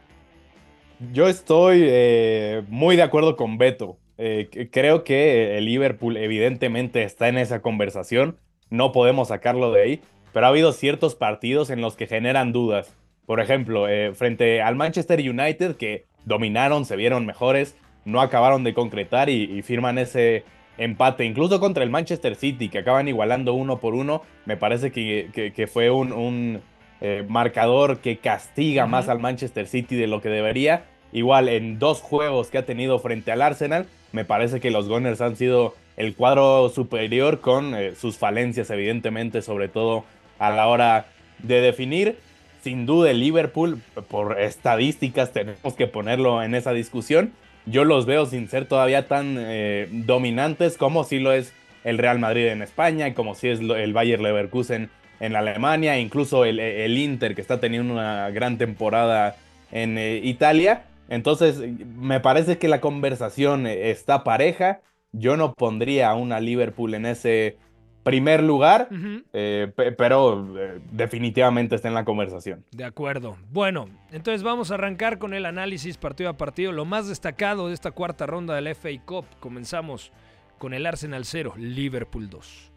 Yo 1.13 1.29
estoy 1.29 1.83
eh, 1.85 2.63
muy 2.69 2.97
de 2.97 3.03
acuerdo 3.03 3.37
con 3.37 3.59
Beto. 3.59 3.99
Eh, 4.17 4.69
creo 4.73 5.05
que 5.05 5.59
el 5.59 5.67
Liverpool 5.67 6.17
evidentemente 6.17 7.03
está 7.03 7.29
en 7.29 7.37
esa 7.37 7.61
conversación. 7.61 8.39
No 8.73 8.91
podemos 8.91 9.29
sacarlo 9.29 9.71
de 9.71 9.83
ahí. 9.83 10.01
Pero 10.33 10.47
ha 10.47 10.49
habido 10.49 10.73
ciertos 10.73 11.15
partidos 11.15 11.69
en 11.69 11.83
los 11.83 11.95
que 11.95 12.07
generan 12.07 12.53
dudas. 12.53 12.97
Por 13.27 13.39
ejemplo, 13.41 13.87
eh, 13.87 14.13
frente 14.15 14.63
al 14.63 14.77
Manchester 14.77 15.21
United, 15.21 15.77
que 15.77 16.07
dominaron, 16.25 16.87
se 16.87 16.97
vieron 16.97 17.27
mejores, 17.27 17.77
no 18.07 18.23
acabaron 18.23 18.65
de 18.65 18.73
concretar 18.73 19.29
y, 19.29 19.43
y 19.43 19.61
firman 19.61 19.99
ese 19.99 20.45
empate. 20.79 21.27
Incluso 21.27 21.61
contra 21.61 21.85
el 21.85 21.91
Manchester 21.91 22.35
City, 22.35 22.71
que 22.71 22.79
acaban 22.79 23.09
igualando 23.09 23.53
uno 23.53 23.79
por 23.79 23.95
uno, 23.95 24.23
me 24.47 24.57
parece 24.57 24.91
que, 24.91 25.29
que- 25.35 25.53
que 25.53 25.67
fue 25.67 25.91
un, 25.91 26.13
un, 26.13 26.63
eh, 27.03 27.27
marcador 27.29 27.99
que 27.99 28.17
castiga 28.17 28.87
más 28.87 29.11
al 29.11 29.19
Manchester 29.19 29.67
City 29.67 29.97
de 29.97 30.07
lo 30.07 30.23
que 30.23 30.31
debería. 30.31 30.85
Igual 31.13 31.51
en 31.51 31.79
dos 31.79 32.01
juegos 32.01 32.49
que 32.49 32.57
ha 32.57 32.65
tenido 32.65 32.99
frente 32.99 33.33
al 33.33 33.43
Arsenal, 33.43 33.85
me 34.13 34.25
parece 34.25 34.61
que 34.61 34.71
los 34.71 34.89
Gunners 34.89 35.21
han 35.21 35.37
sido 35.37 35.75
el 35.97 36.15
cuadro 36.15 36.69
superior 36.71 37.41
con 37.41 37.75
eh, 37.75 37.95
sus 37.95 38.17
falencias, 38.17 38.71
evidentemente, 38.71 39.43
sobre 39.43 39.69
todo 39.69 40.05
a 40.39 40.51
la 40.51 40.69
hora 40.69 41.07
de 41.39 41.61
definir. 41.61 42.19
Sin 42.63 42.87
duda 42.87 43.11
el 43.11 43.21
Liverpool, 43.21 43.81
por 44.09 44.41
estadísticas, 44.41 45.33
tenemos 45.33 45.75
que 45.75 45.87
ponerlo 45.87 46.43
en 46.43 46.55
esa 46.55 46.73
discusión. 46.73 47.33
Yo 47.67 47.85
los 47.85 48.07
veo 48.07 48.27
sin 48.27 48.49
ser 48.49 48.67
todavía 48.67 49.09
tan 49.09 49.37
eh, 49.39 49.89
dominantes 49.91 50.77
como 50.77 51.05
si 51.05 51.19
lo 51.19 51.33
es 51.33 51.53
el 51.85 51.99
Real 51.99 52.19
Madrid 52.19 52.47
en 52.47 52.63
España 52.63 53.13
como 53.15 53.35
si 53.35 53.49
es 53.49 53.61
el 53.61 53.93
Bayer 53.93 54.21
Leverkusen 54.21 54.91
en 55.21 55.37
Alemania, 55.37 55.99
incluso 55.99 56.45
el, 56.45 56.59
el 56.59 56.99
Inter 56.99 57.35
que 57.35 57.41
está 57.41 57.61
teniendo 57.61 57.93
una 57.93 58.31
gran 58.31 58.59
temporada 58.59 59.37
en 59.71 59.99
eh, 59.99 60.21
Italia. 60.23 60.85
Entonces, 61.09 61.59
me 61.59 62.21
parece 62.21 62.59
que 62.59 62.69
la 62.69 62.81
conversación 62.81 63.67
está 63.67 64.25
pareja. 64.25 64.81
Yo 65.13 65.37
no 65.37 65.53
pondría 65.55 66.11
a 66.11 66.15
una 66.15 66.41
Liverpool 66.41 66.95
en 66.95 67.07
ese 67.07 67.59
primer 68.03 68.43
lugar, 68.43 68.89
eh, 69.33 69.71
pe- 69.77 69.93
pero 69.93 70.59
eh, 70.59 70.81
definitivamente 70.91 71.77
está 71.77 71.87
en 71.89 71.95
la 71.95 72.05
conversación. 72.05 72.65
De 72.73 72.85
acuerdo. 72.85 73.37
Bueno, 73.51 73.89
entonces 74.11 74.43
vamos 74.43 74.71
a 74.71 74.75
arrancar 74.75 75.19
con 75.19 75.35
el 75.35 75.47
análisis 75.47 75.99
partido 75.99 76.31
a 76.31 76.37
partido. 76.37 76.73
Lo 76.73 76.85
más 76.85 77.09
destacado 77.09 77.69
de 77.69 77.75
esta 77.75 77.91
cuarta 77.93 78.27
ronda 78.27 78.55
del 78.57 78.75
FA 78.75 78.89
Cup. 79.05 79.27
Comenzamos 79.39 80.11
con 80.59 80.75
el 80.75 80.85
Arsenal 80.87 81.25
0, 81.25 81.55
Liverpool 81.59 82.29
2. 82.29 82.73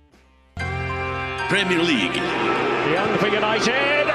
Premier 1.49 1.79
League. 1.79 2.15
Young 2.93 3.17
for 3.19 3.29
United. 3.29 4.05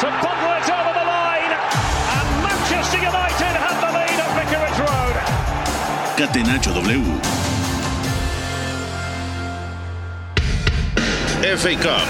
To 0.00 0.06
bubble 0.22 0.58
it 0.58 0.70
over 0.70 0.92
the 0.92 1.04
line. 1.06 1.52
And 2.14 2.42
Manchester 2.42 2.98
United 2.98 3.54
Catenacho 6.16 6.70
W. 6.72 7.02
FA 11.56 11.70
Cup. 11.82 12.08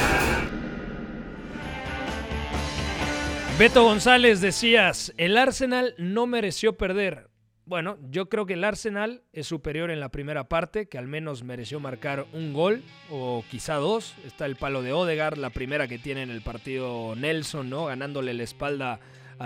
Beto 3.59 3.85
González 3.85 4.43
decías, 4.43 5.15
el 5.17 5.39
Arsenal 5.39 5.95
no 5.97 6.27
mereció 6.27 6.77
perder. 6.77 7.31
Bueno, 7.65 7.97
yo 8.11 8.29
creo 8.29 8.45
que 8.45 8.53
el 8.53 8.65
Arsenal 8.65 9.23
es 9.33 9.47
superior 9.47 9.91
en 9.91 10.01
la 10.01 10.11
primera 10.11 10.51
parte, 10.51 10.87
que 10.87 10.99
al 10.99 11.07
menos 11.07 11.43
mereció 11.43 11.81
marcar 11.81 12.27
un 12.35 12.53
gol 12.53 12.83
o 13.11 13.43
quizá 13.51 13.77
dos. 13.77 14.15
Está 14.27 14.45
el 14.45 14.57
palo 14.57 14.83
de 14.83 14.93
Odegaard, 14.93 15.39
la 15.39 15.49
primera 15.49 15.89
que 15.89 15.99
tiene 15.99 16.21
en 16.21 16.31
el 16.31 16.43
partido 16.43 17.17
Nelson, 17.17 17.71
¿no? 17.71 17.87
Ganándole 17.87 18.35
la 18.35 18.43
espalda 18.43 19.01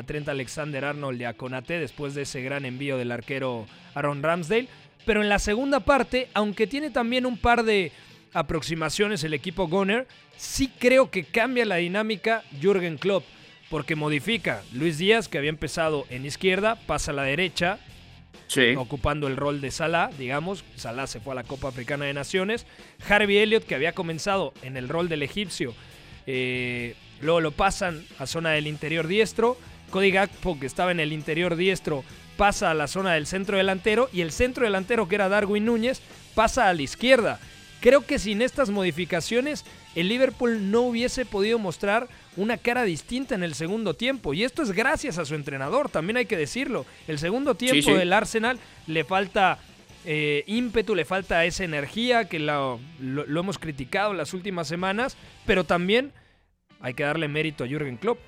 Trent 0.06 0.28
Alexander 0.28 0.84
Arnold 0.84 1.20
y 1.20 1.24
a 1.24 1.34
Konate 1.34 1.78
después 1.78 2.14
de 2.14 2.22
ese 2.22 2.42
gran 2.42 2.64
envío 2.64 2.96
del 2.98 3.10
arquero 3.12 3.66
Aaron 3.94 4.22
Ramsdale. 4.22 4.68
Pero 5.04 5.22
en 5.22 5.28
la 5.28 5.38
segunda 5.38 5.80
parte, 5.80 6.28
aunque 6.34 6.66
tiene 6.66 6.90
también 6.90 7.24
un 7.26 7.38
par 7.38 7.64
de 7.64 7.92
aproximaciones 8.34 9.24
el 9.24 9.34
equipo 9.34 9.68
Gunner, 9.68 10.06
sí 10.36 10.70
creo 10.78 11.10
que 11.10 11.24
cambia 11.24 11.64
la 11.64 11.76
dinámica 11.76 12.42
Jürgen 12.60 12.98
Klopp 12.98 13.24
porque 13.70 13.96
modifica. 13.96 14.62
Luis 14.72 14.98
Díaz, 14.98 15.28
que 15.28 15.38
había 15.38 15.50
empezado 15.50 16.06
en 16.10 16.24
izquierda, 16.24 16.76
pasa 16.86 17.10
a 17.10 17.14
la 17.14 17.22
derecha, 17.24 17.78
Sí. 18.46 18.74
ocupando 18.76 19.26
el 19.26 19.36
rol 19.36 19.60
de 19.60 19.70
Salah, 19.70 20.10
digamos. 20.18 20.64
Salah 20.74 21.06
se 21.06 21.20
fue 21.20 21.32
a 21.32 21.34
la 21.34 21.44
Copa 21.44 21.68
Africana 21.68 22.06
de 22.06 22.14
Naciones. 22.14 22.66
Harvey 23.06 23.36
Elliott, 23.38 23.64
que 23.64 23.74
había 23.74 23.92
comenzado 23.92 24.54
en 24.62 24.78
el 24.78 24.88
rol 24.88 25.10
del 25.10 25.22
egipcio, 25.22 25.74
eh, 26.26 26.94
luego 27.20 27.40
lo 27.40 27.50
pasan 27.50 28.02
a 28.18 28.26
zona 28.26 28.50
del 28.52 28.66
interior 28.66 29.06
diestro. 29.06 29.58
Cody 29.88 30.10
Gakpo, 30.10 30.58
que 30.58 30.66
estaba 30.66 30.90
en 30.92 31.00
el 31.00 31.12
interior 31.12 31.56
diestro, 31.56 32.04
pasa 32.36 32.70
a 32.70 32.74
la 32.74 32.86
zona 32.86 33.14
del 33.14 33.26
centro 33.26 33.56
delantero. 33.56 34.08
Y 34.12 34.20
el 34.20 34.32
centro 34.32 34.64
delantero, 34.64 35.08
que 35.08 35.16
era 35.16 35.28
Darwin 35.28 35.64
Núñez, 35.64 36.00
pasa 36.34 36.68
a 36.68 36.74
la 36.74 36.82
izquierda. 36.82 37.40
Creo 37.80 38.04
que 38.04 38.18
sin 38.18 38.42
estas 38.42 38.70
modificaciones, 38.70 39.64
el 39.94 40.08
Liverpool 40.08 40.70
no 40.70 40.82
hubiese 40.82 41.24
podido 41.24 41.58
mostrar 41.58 42.08
una 42.36 42.56
cara 42.56 42.84
distinta 42.84 43.34
en 43.34 43.42
el 43.42 43.54
segundo 43.54 43.94
tiempo. 43.94 44.34
Y 44.34 44.44
esto 44.44 44.62
es 44.62 44.72
gracias 44.72 45.18
a 45.18 45.24
su 45.24 45.34
entrenador, 45.34 45.88
también 45.88 46.16
hay 46.16 46.26
que 46.26 46.36
decirlo. 46.36 46.86
El 47.06 47.18
segundo 47.18 47.54
tiempo 47.54 47.90
sí. 47.90 47.96
del 47.96 48.12
Arsenal 48.12 48.58
le 48.86 49.04
falta 49.04 49.58
eh, 50.04 50.44
ímpetu, 50.46 50.94
le 50.94 51.04
falta 51.04 51.44
esa 51.44 51.64
energía 51.64 52.28
que 52.28 52.38
lo, 52.38 52.80
lo 53.00 53.40
hemos 53.40 53.58
criticado 53.58 54.12
las 54.14 54.34
últimas 54.34 54.66
semanas, 54.68 55.16
pero 55.46 55.64
también 55.64 56.12
hay 56.80 56.94
que 56.94 57.02
darle 57.02 57.28
mérito 57.28 57.64
a 57.64 57.68
Jürgen 57.68 57.96
Klopp. 57.96 58.18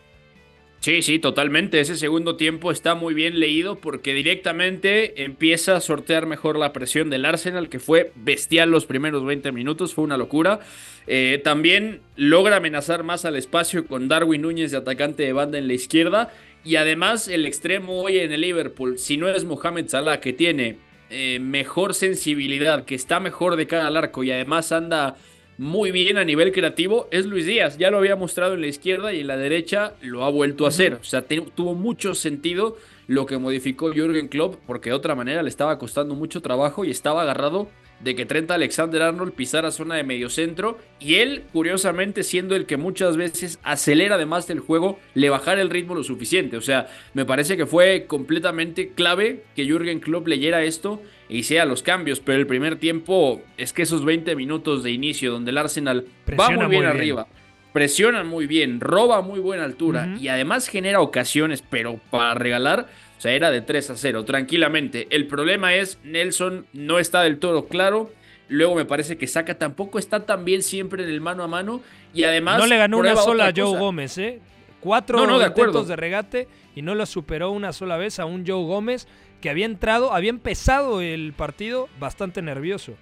Sí, 0.81 1.03
sí, 1.03 1.19
totalmente. 1.19 1.79
Ese 1.79 1.95
segundo 1.95 2.37
tiempo 2.37 2.73
está 2.73 2.95
muy 2.95 3.13
bien 3.13 3.39
leído 3.39 3.79
porque 3.79 4.15
directamente 4.15 5.25
empieza 5.25 5.77
a 5.77 5.81
sortear 5.81 6.25
mejor 6.25 6.59
la 6.59 6.73
presión 6.73 7.11
del 7.11 7.27
Arsenal, 7.27 7.69
que 7.69 7.79
fue 7.79 8.13
bestial 8.15 8.71
los 8.71 8.87
primeros 8.87 9.23
20 9.27 9.53
minutos, 9.53 9.93
fue 9.93 10.05
una 10.05 10.17
locura. 10.17 10.61
Eh, 11.07 11.39
también 11.45 12.01
logra 12.17 12.57
amenazar 12.57 13.03
más 13.03 13.27
al 13.27 13.37
espacio 13.37 13.87
con 13.87 14.09
Darwin 14.09 14.41
Núñez 14.41 14.71
de 14.71 14.79
atacante 14.79 15.23
de 15.23 15.35
banda 15.35 15.59
en 15.59 15.69
la 15.69 15.75
izquierda. 15.75 16.33
Y 16.65 16.77
además 16.77 17.29
el 17.29 17.45
extremo 17.45 18.01
hoy 18.01 18.19
en 18.19 18.33
el 18.33 18.41
Liverpool, 18.41 18.99
si 18.99 19.19
no 19.19 19.29
es 19.29 19.45
Mohamed 19.45 19.87
Salah, 19.89 20.21
que 20.21 20.33
tiene 20.33 20.79
eh, 21.11 21.41
mejor 21.41 21.93
sensibilidad, 21.93 22.87
que 22.87 22.95
está 22.95 23.21
mejor 23.21 23.57
de 23.57 23.67
cara 23.67 23.87
al 23.87 23.99
arco 23.99 24.25
y 24.25 24.31
además 24.31 24.73
anda 24.73 25.17
muy 25.61 25.91
bien 25.91 26.17
a 26.17 26.25
nivel 26.25 26.53
creativo 26.53 27.07
es 27.11 27.27
Luis 27.27 27.45
Díaz. 27.45 27.77
Ya 27.77 27.91
lo 27.91 27.99
había 27.99 28.17
mostrado 28.17 28.55
en 28.55 28.63
la 28.63 28.67
izquierda 28.67 29.13
y 29.13 29.21
en 29.21 29.27
la 29.27 29.37
derecha 29.37 29.93
lo 30.01 30.25
ha 30.25 30.31
vuelto 30.31 30.65
a 30.65 30.69
hacer. 30.71 30.95
O 30.95 31.05
sea, 31.05 31.21
te- 31.21 31.43
tuvo 31.55 31.75
mucho 31.75 32.15
sentido 32.15 32.79
lo 33.07 33.27
que 33.27 33.37
modificó 33.37 33.93
Jürgen 33.93 34.29
Klopp 34.29 34.55
porque 34.67 34.89
de 34.89 34.97
otra 34.97 35.15
manera 35.15 35.43
le 35.43 35.51
estaba 35.51 35.79
costando 35.79 36.15
mucho 36.15 36.41
trabajo 36.41 36.87
y 36.87 36.91
estaba 36.91 37.21
agarrado 37.21 37.69
de 38.03 38.15
que 38.15 38.25
Trent 38.25 38.51
Alexander 38.51 39.03
Arnold 39.03 39.35
pisara 39.35 39.71
zona 39.71 39.97
de 39.97 40.03
mediocentro 40.05 40.79
y 40.99 41.17
él, 41.17 41.43
curiosamente, 41.53 42.23
siendo 42.23 42.57
el 42.57 42.65
que 42.65 42.79
muchas 42.79 43.19
veces 43.19 43.59
acelera 43.63 44.15
además 44.15 44.47
del 44.47 44.61
juego, 44.61 44.99
le 45.13 45.29
bajar 45.29 45.59
el 45.59 45.69
ritmo 45.69 45.95
lo 45.95 46.05
suficiente. 46.05 46.57
O 46.57 46.63
sea, 46.63 46.89
me 47.13 47.27
parece 47.27 47.59
que 47.59 47.67
fue 47.67 48.07
completamente 48.07 48.93
clave 48.95 49.45
que 49.55 49.67
Jürgen 49.67 50.01
Klopp 50.01 50.27
leyera 50.27 50.63
esto 50.65 51.03
hiciera 51.31 51.65
los 51.65 51.83
cambios, 51.83 52.21
pero 52.21 52.39
el 52.39 52.47
primer 52.47 52.77
tiempo 52.77 53.43
es 53.57 53.73
que 53.73 53.83
esos 53.83 54.05
20 54.05 54.35
minutos 54.37 54.83
de 54.83 54.91
inicio 54.91 55.33
donde 55.33 55.51
el 55.51 55.59
Arsenal 55.59 56.07
va 56.39 56.51
muy 56.51 56.57
bien 56.57 56.67
muy 56.67 56.77
bien. 56.77 56.87
arriba, 56.87 57.27
presiona 57.73 58.25
muy 58.25 58.47
bien, 58.47 58.81
roba 58.81 59.19
a 59.19 59.23
muy 59.23 59.41
buena 59.41 59.65
altura 59.65 60.17
y 60.21 60.29
además 60.29 60.69
genera 60.69 61.01
ocasiones, 61.01 61.63
pero 61.63 62.01
para 62.11 62.35
regalar, 62.35 62.89
o 63.17 63.21
sea, 63.21 63.33
era 63.33 63.51
de 63.51 63.61
3 63.61 63.91
a 63.91 63.97
0, 63.97 64.25
tranquilamente. 64.25 65.07
El 65.11 65.27
problema 65.27 65.75
es, 65.75 65.99
Nelson 66.05 66.67
no 66.73 66.99
está 66.99 67.23
del 67.23 67.39
todo 67.39 67.67
claro. 67.67 68.11
Luego 68.49 68.75
me 68.75 68.85
parece 68.85 69.17
que 69.17 69.27
Saka 69.27 69.59
tampoco 69.59 69.99
está 69.99 70.27
tan 70.27 70.45
bien 70.45 70.63
siempre 70.63 71.05
en 71.05 71.11
el 71.11 71.21
mano 71.21 71.45
a 71.45 71.47
mano. 71.47 71.83
Y 72.13 72.25
además. 72.25 72.59
no 72.59 72.67
le 72.67 72.77
ganó 72.77 72.99
una 72.99 73.15
sola 73.17 73.49
a 73.49 73.53
Joe 73.55 73.65
cosa. 73.65 73.79
Gómez, 73.79 74.19
¿eh? 74.19 74.41
Cuatro 74.81 75.19
No, 75.19 75.27
no, 75.27 75.39
de 75.39 75.47
intentos 75.47 75.69
acuerdo. 75.71 75.85
de 75.89 75.97
regate 75.97 76.49
y 76.75 76.83
no 76.83 76.95
lo 76.95 77.07
superó 77.07 77.51
una 77.51 77.73
sola 77.73 77.97
vez 77.97 78.19
a 78.19 78.25
un 78.25 78.47
Joe 78.47 78.65
Gómez 78.65 79.07
que 79.41 79.51
había 79.51 79.67
entrado, 79.67 80.13
había 80.13 80.31
empezado 80.31 81.01
el 81.01 81.33
partido 81.33 81.89
bastante 81.99 82.43
nervioso. 82.43 82.95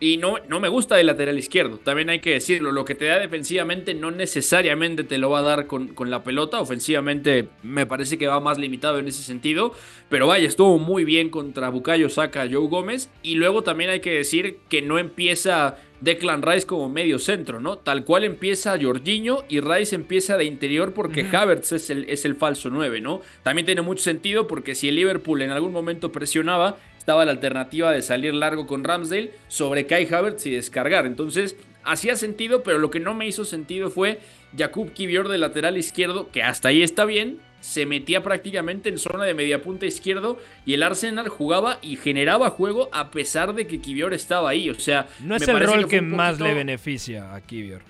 Y 0.00 0.16
no, 0.16 0.36
no 0.48 0.60
me 0.60 0.68
gusta 0.68 1.00
el 1.00 1.06
lateral 1.08 1.36
izquierdo, 1.40 1.78
también 1.78 2.08
hay 2.08 2.20
que 2.20 2.30
decirlo. 2.30 2.70
Lo 2.70 2.84
que 2.84 2.94
te 2.94 3.06
da 3.06 3.18
defensivamente 3.18 3.94
no 3.94 4.12
necesariamente 4.12 5.02
te 5.02 5.18
lo 5.18 5.28
va 5.30 5.40
a 5.40 5.42
dar 5.42 5.66
con, 5.66 5.88
con 5.88 6.08
la 6.08 6.22
pelota. 6.22 6.60
Ofensivamente 6.60 7.48
me 7.64 7.84
parece 7.84 8.16
que 8.16 8.28
va 8.28 8.38
más 8.38 8.58
limitado 8.58 9.00
en 9.00 9.08
ese 9.08 9.24
sentido. 9.24 9.72
Pero 10.08 10.28
vaya, 10.28 10.46
estuvo 10.46 10.78
muy 10.78 11.04
bien 11.04 11.30
contra 11.30 11.68
Bukayo 11.70 12.08
Saka, 12.10 12.42
Joe 12.48 12.68
Gómez. 12.68 13.10
Y 13.24 13.34
luego 13.34 13.62
también 13.62 13.90
hay 13.90 13.98
que 13.98 14.12
decir 14.12 14.58
que 14.68 14.82
no 14.82 15.00
empieza 15.00 15.78
Declan 16.00 16.42
Rice 16.42 16.66
como 16.66 16.88
medio 16.88 17.18
centro, 17.18 17.60
¿no? 17.60 17.78
Tal 17.78 18.04
cual 18.04 18.24
empieza 18.24 18.78
Jorginho 18.80 19.44
y 19.48 19.60
Rice 19.60 19.94
empieza 19.94 20.36
de 20.36 20.44
interior 20.44 20.94
porque 20.94 21.26
Havertz 21.32 21.72
es 21.72 21.90
el, 21.90 22.08
es 22.08 22.24
el 22.24 22.36
falso 22.36 22.70
9, 22.70 23.00
¿no? 23.00 23.20
También 23.42 23.66
tiene 23.66 23.82
mucho 23.82 24.02
sentido 24.02 24.46
porque 24.46 24.74
si 24.74 24.88
el 24.88 24.96
Liverpool 24.96 25.42
en 25.42 25.50
algún 25.50 25.72
momento 25.72 26.12
presionaba, 26.12 26.78
estaba 26.98 27.24
la 27.24 27.32
alternativa 27.32 27.90
de 27.90 28.02
salir 28.02 28.34
largo 28.34 28.66
con 28.66 28.84
Ramsdale 28.84 29.32
sobre 29.48 29.86
Kai 29.86 30.06
Havertz 30.12 30.46
y 30.46 30.50
descargar. 30.50 31.06
Entonces, 31.06 31.56
hacía 31.82 32.16
sentido, 32.16 32.62
pero 32.62 32.78
lo 32.78 32.90
que 32.90 33.00
no 33.00 33.14
me 33.14 33.26
hizo 33.26 33.44
sentido 33.44 33.90
fue 33.90 34.20
Jakub 34.56 34.92
Kivior 34.92 35.28
de 35.28 35.38
lateral 35.38 35.76
izquierdo, 35.76 36.30
que 36.30 36.42
hasta 36.42 36.68
ahí 36.68 36.82
está 36.82 37.04
bien, 37.04 37.38
se 37.60 37.86
metía 37.86 38.22
prácticamente 38.22 38.88
en 38.88 38.98
zona 38.98 39.24
de 39.24 39.34
media 39.34 39.62
punta 39.62 39.86
izquierdo 39.86 40.38
y 40.64 40.74
el 40.74 40.82
Arsenal 40.82 41.28
jugaba 41.28 41.78
y 41.82 41.96
generaba 41.96 42.50
juego 42.50 42.88
a 42.92 43.10
pesar 43.10 43.54
de 43.54 43.66
que 43.66 43.80
Kivior 43.80 44.14
estaba 44.14 44.50
ahí. 44.50 44.70
O 44.70 44.78
sea, 44.78 45.08
no 45.20 45.36
es 45.36 45.46
el 45.46 45.60
rol 45.60 45.88
que, 45.88 46.00
más 46.00 46.40
le 46.40 46.54
beneficia 46.54 47.34
a 47.34 47.40
Kivior. 47.40 47.82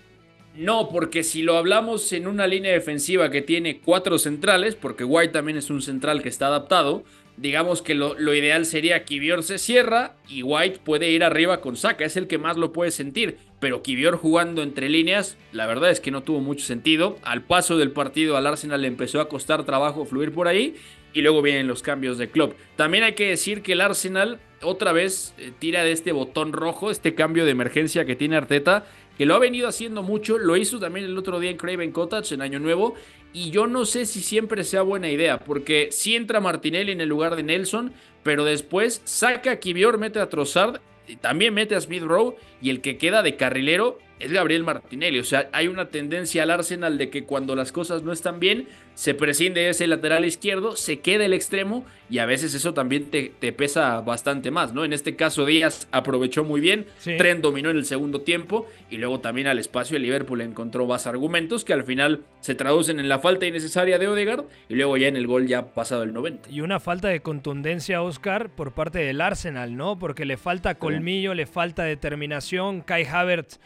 No, 0.57 0.88
porque 0.88 1.23
si 1.23 1.42
lo 1.42 1.57
hablamos 1.57 2.12
en 2.12 2.27
una 2.27 2.49
línea 2.49 2.73
defensiva 2.73 3.31
que 3.31 3.42
tiene 3.42 3.79
cuatro 3.79 4.18
centrales, 4.18 4.75
porque 4.75 5.05
White 5.05 5.33
también 5.33 5.57
es 5.57 5.71
un 5.71 5.83
central 5.83 6.21
que 6.21 6.29
está 6.29 6.49
adaptado, 6.49 7.05
digamos 7.37 7.83
que 7.83 7.94
lo, 7.94 8.35
ideal 8.35 8.66
sería 8.66 9.05
Kivior 9.05 9.44
se 9.44 9.59
cierra 9.59 10.16
y 10.29 10.42
White 10.42 10.81
puede 10.83 11.11
ir 11.11 11.23
arriba 11.23 11.61
con 11.61 11.77
Saka, 11.77 12.05
es 12.05 12.16
el 12.16 12.27
que 12.27 12.38
más 12.38 12.57
lo 12.57 12.73
puede 12.73 12.90
sentir. 12.90 13.38
Pero 13.61 13.83
Kivior 13.83 14.16
jugando 14.16 14.62
entre 14.62 14.88
líneas, 14.88 15.37
la 15.53 15.66
verdad 15.66 15.90
es 15.90 16.01
que 16.01 16.11
no 16.11 16.23
tuvo 16.23 16.40
mucho 16.40 16.64
sentido. 16.64 17.18
Al 17.23 17.42
paso 17.42 17.77
del 17.77 17.90
partido 17.90 18.37
al 18.37 18.47
Arsenal 18.47 18.83
le 18.83 18.88
empezó 18.88 19.21
a 19.21 19.29
costar 19.29 19.64
trabajo 19.64 20.05
fluir 20.05 20.33
por 20.33 20.47
ahí 20.47 20.77
y 21.12 21.23
luego 21.23 21.42
vienen 21.42 21.66
los 21.66 21.83
cambios 21.83 22.18
de 22.18 22.31
club. 22.31 22.55
También 22.77 23.05
hay 23.05 23.14
que 23.14 23.29
decir 23.29 23.62
que 23.62 23.73
el 23.73 23.81
Arsenal 23.81 24.38
otra 24.62 24.92
vez 24.92 25.35
eh, 25.38 25.53
tira 25.59 25.85
de 25.85 25.92
este 25.92 26.12
botón 26.12 26.53
rojo, 26.53 26.90
este 26.90 27.14
cambio 27.14 27.44
de 27.44 27.51
emergencia 27.51 28.05
que 28.05 28.16
tiene 28.16 28.37
Arteta, 28.37 28.87
que 29.16 29.27
lo 29.27 29.35
ha 29.35 29.38
venido 29.38 29.68
haciendo 29.68 30.03
mucho, 30.03 30.38
lo 30.38 30.57
hizo 30.57 30.79
también 30.79 31.07
el 31.07 31.18
otro 31.18 31.40
día 31.40 31.51
en 31.51 31.57
Craven 31.57 31.90
Cottage 31.90 32.35
en 32.35 32.42
Año 32.42 32.61
Nuevo, 32.61 32.94
y 33.33 33.51
yo 33.51 33.66
no 33.66 33.85
sé 33.85 34.07
si 34.07 34.21
siempre 34.21 34.64
sea 34.64 34.83
buena 34.83 35.11
idea, 35.11 35.40
porque 35.40 35.88
si 35.90 36.16
entra 36.16 36.40
Martinelli 36.40 36.92
en 36.92 37.01
el 37.01 37.09
lugar 37.09 37.37
de 37.37 37.42
Nelson, 37.42 37.92
pero 38.23 38.44
después 38.44 39.03
saca 39.05 39.53
a 39.53 39.57
Kivior, 39.57 39.99
mete 39.99 40.21
a 40.21 40.29
Trossard, 40.29 40.81
también 41.16 41.55
mete 41.55 41.75
a 41.75 41.81
Smith 41.81 42.03
Rowe, 42.03 42.37
y 42.61 42.71
el 42.71 42.81
que 42.81 42.99
queda 42.99 43.23
de 43.23 43.37
carrilero 43.37 43.99
es 44.20 44.33
Gabriel 44.33 44.64
Martinelli. 44.64 45.18
O 45.18 45.24
sea, 45.24 45.48
hay 45.52 45.68
una 45.68 45.88
tendencia 45.88 46.42
al 46.42 46.50
Arsenal 46.50 46.98
de 46.98 47.11
que 47.11 47.24
cuando 47.24 47.54
las 47.54 47.72
cosas 47.72 48.02
no 48.02 48.12
están 48.12 48.40
bien, 48.40 48.68
se 48.98 49.14
prescinde 49.14 49.68
ese 49.68 49.87
lateral 49.87 50.24
izquierdo, 50.24 50.74
se 50.74 50.98
queda 50.98 51.24
el 51.24 51.33
extremo 51.33 51.87
y 52.11 52.18
a 52.18 52.26
veces 52.26 52.52
eso 52.54 52.74
también 52.74 53.11
te, 53.11 53.31
pesa 53.52 54.00
bastante 54.00 54.50
más, 54.50 54.72
¿no? 54.72 54.85
En 54.85 54.92
este 54.92 55.14
caso 55.14 55.46
Díaz 55.46 55.87
aprovechó 55.92 56.42
muy 56.42 56.61
bien, 56.61 56.87
Tren 57.04 57.40
dominó 57.40 57.70
en 57.70 57.76
el 57.76 57.85
segundo 57.85 58.22
tiempo 58.22 58.66
y 58.90 58.96
luego 58.96 59.20
también 59.20 59.46
al 59.46 59.61
espacio 59.61 59.94
de 59.94 60.00
Liverpool 60.00 60.40
encontró 60.40 60.85
más 60.87 61.07
argumentos 61.07 61.64
que 61.64 61.74
al 61.74 61.85
final 61.85 62.24
se 62.40 62.57
traducen 62.57 62.98
en 62.98 63.09
la 63.09 63.20
falta 63.20 63.46
innecesaria 63.46 64.00
de 64.00 64.09
Odegaard 64.09 64.46
y 64.68 64.74
luego 64.74 64.96
ya 64.96 65.07
en 65.07 65.16
el 65.16 65.28
gol 65.28 65.46
ya 65.46 65.74
pasado 65.74 66.02
el 66.02 66.12
90. 66.12 66.50
Y 66.50 66.61
una 66.62 66.81
falta 66.81 67.07
de 67.07 67.20
contundencia, 67.20 68.02
Oscar, 68.02 68.50
por 68.50 68.72
parte 68.72 68.98
del 68.98 69.20
Arsenal, 69.20 69.76
¿no? 69.76 70.00
Porque 70.00 70.24
le 70.24 70.37
falta 70.37 70.74
colmillo, 70.74 71.35
le 71.35 71.46
falta 71.46 71.85
determinación, 71.85 72.81
Kai 72.81 73.04
Havertz 73.04 73.61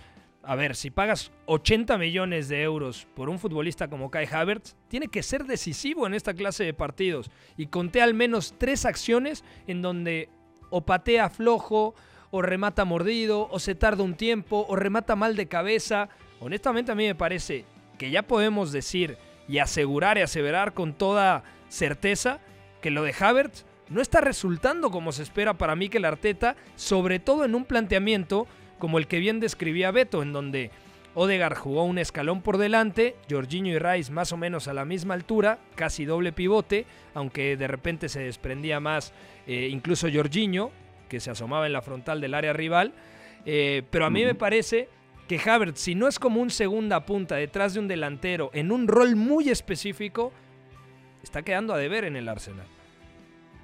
a 0.44 0.56
ver, 0.56 0.74
si 0.74 0.90
pagas 0.90 1.30
80 1.46 1.98
millones 1.98 2.48
de 2.48 2.62
euros 2.62 3.06
por 3.14 3.28
un 3.28 3.38
futbolista 3.38 3.88
como 3.88 4.10
Kai 4.10 4.26
Havertz, 4.30 4.74
tiene 4.88 5.08
que 5.08 5.22
ser 5.22 5.44
decisivo 5.44 6.06
en 6.06 6.14
esta 6.14 6.34
clase 6.34 6.64
de 6.64 6.74
partidos. 6.74 7.30
Y 7.56 7.66
conté 7.66 8.02
al 8.02 8.14
menos 8.14 8.54
tres 8.58 8.84
acciones 8.84 9.44
en 9.66 9.82
donde 9.82 10.28
o 10.70 10.84
patea 10.84 11.30
flojo, 11.30 11.94
o 12.30 12.42
remata 12.42 12.84
mordido, 12.84 13.48
o 13.50 13.58
se 13.60 13.74
tarda 13.74 14.02
un 14.02 14.14
tiempo, 14.14 14.66
o 14.68 14.74
remata 14.74 15.14
mal 15.14 15.36
de 15.36 15.46
cabeza. 15.46 16.08
Honestamente 16.40 16.90
a 16.90 16.96
mí 16.96 17.06
me 17.06 17.14
parece 17.14 17.64
que 17.98 18.10
ya 18.10 18.22
podemos 18.22 18.72
decir 18.72 19.18
y 19.46 19.58
asegurar 19.58 20.18
y 20.18 20.22
aseverar 20.22 20.72
con 20.74 20.94
toda 20.94 21.44
certeza 21.68 22.40
que 22.80 22.90
lo 22.90 23.02
de 23.04 23.14
Havertz 23.18 23.64
no 23.88 24.00
está 24.00 24.20
resultando 24.20 24.90
como 24.90 25.12
se 25.12 25.22
espera 25.22 25.58
para 25.58 25.76
mí 25.76 25.88
que 25.88 25.98
el 25.98 26.06
Arteta, 26.06 26.56
sobre 26.74 27.20
todo 27.20 27.44
en 27.44 27.54
un 27.54 27.64
planteamiento 27.64 28.46
como 28.82 28.98
el 28.98 29.06
que 29.06 29.20
bien 29.20 29.38
describía 29.38 29.92
Beto, 29.92 30.22
en 30.22 30.32
donde 30.32 30.72
Odegar 31.14 31.54
jugó 31.54 31.84
un 31.84 31.98
escalón 31.98 32.42
por 32.42 32.58
delante, 32.58 33.14
Jorginho 33.30 33.72
y 33.72 33.78
Rice 33.78 34.10
más 34.10 34.32
o 34.32 34.36
menos 34.36 34.66
a 34.66 34.74
la 34.74 34.84
misma 34.84 35.14
altura, 35.14 35.60
casi 35.76 36.04
doble 36.04 36.32
pivote, 36.32 36.84
aunque 37.14 37.56
de 37.56 37.68
repente 37.68 38.08
se 38.08 38.22
desprendía 38.22 38.80
más 38.80 39.12
eh, 39.46 39.68
incluso 39.70 40.08
Jorginho, 40.12 40.72
que 41.08 41.20
se 41.20 41.30
asomaba 41.30 41.66
en 41.66 41.74
la 41.74 41.80
frontal 41.80 42.20
del 42.20 42.34
área 42.34 42.52
rival. 42.52 42.92
Eh, 43.46 43.84
pero 43.88 44.04
a 44.04 44.10
mí 44.10 44.24
me 44.24 44.34
parece 44.34 44.88
que 45.28 45.38
Havertz, 45.38 45.78
si 45.78 45.94
no 45.94 46.08
es 46.08 46.18
como 46.18 46.40
un 46.40 46.50
segunda 46.50 47.06
punta 47.06 47.36
detrás 47.36 47.74
de 47.74 47.78
un 47.78 47.86
delantero 47.86 48.50
en 48.52 48.72
un 48.72 48.88
rol 48.88 49.14
muy 49.14 49.48
específico, 49.48 50.32
está 51.22 51.42
quedando 51.42 51.72
a 51.72 51.78
deber 51.78 52.02
en 52.02 52.16
el 52.16 52.28
Arsenal. 52.28 52.66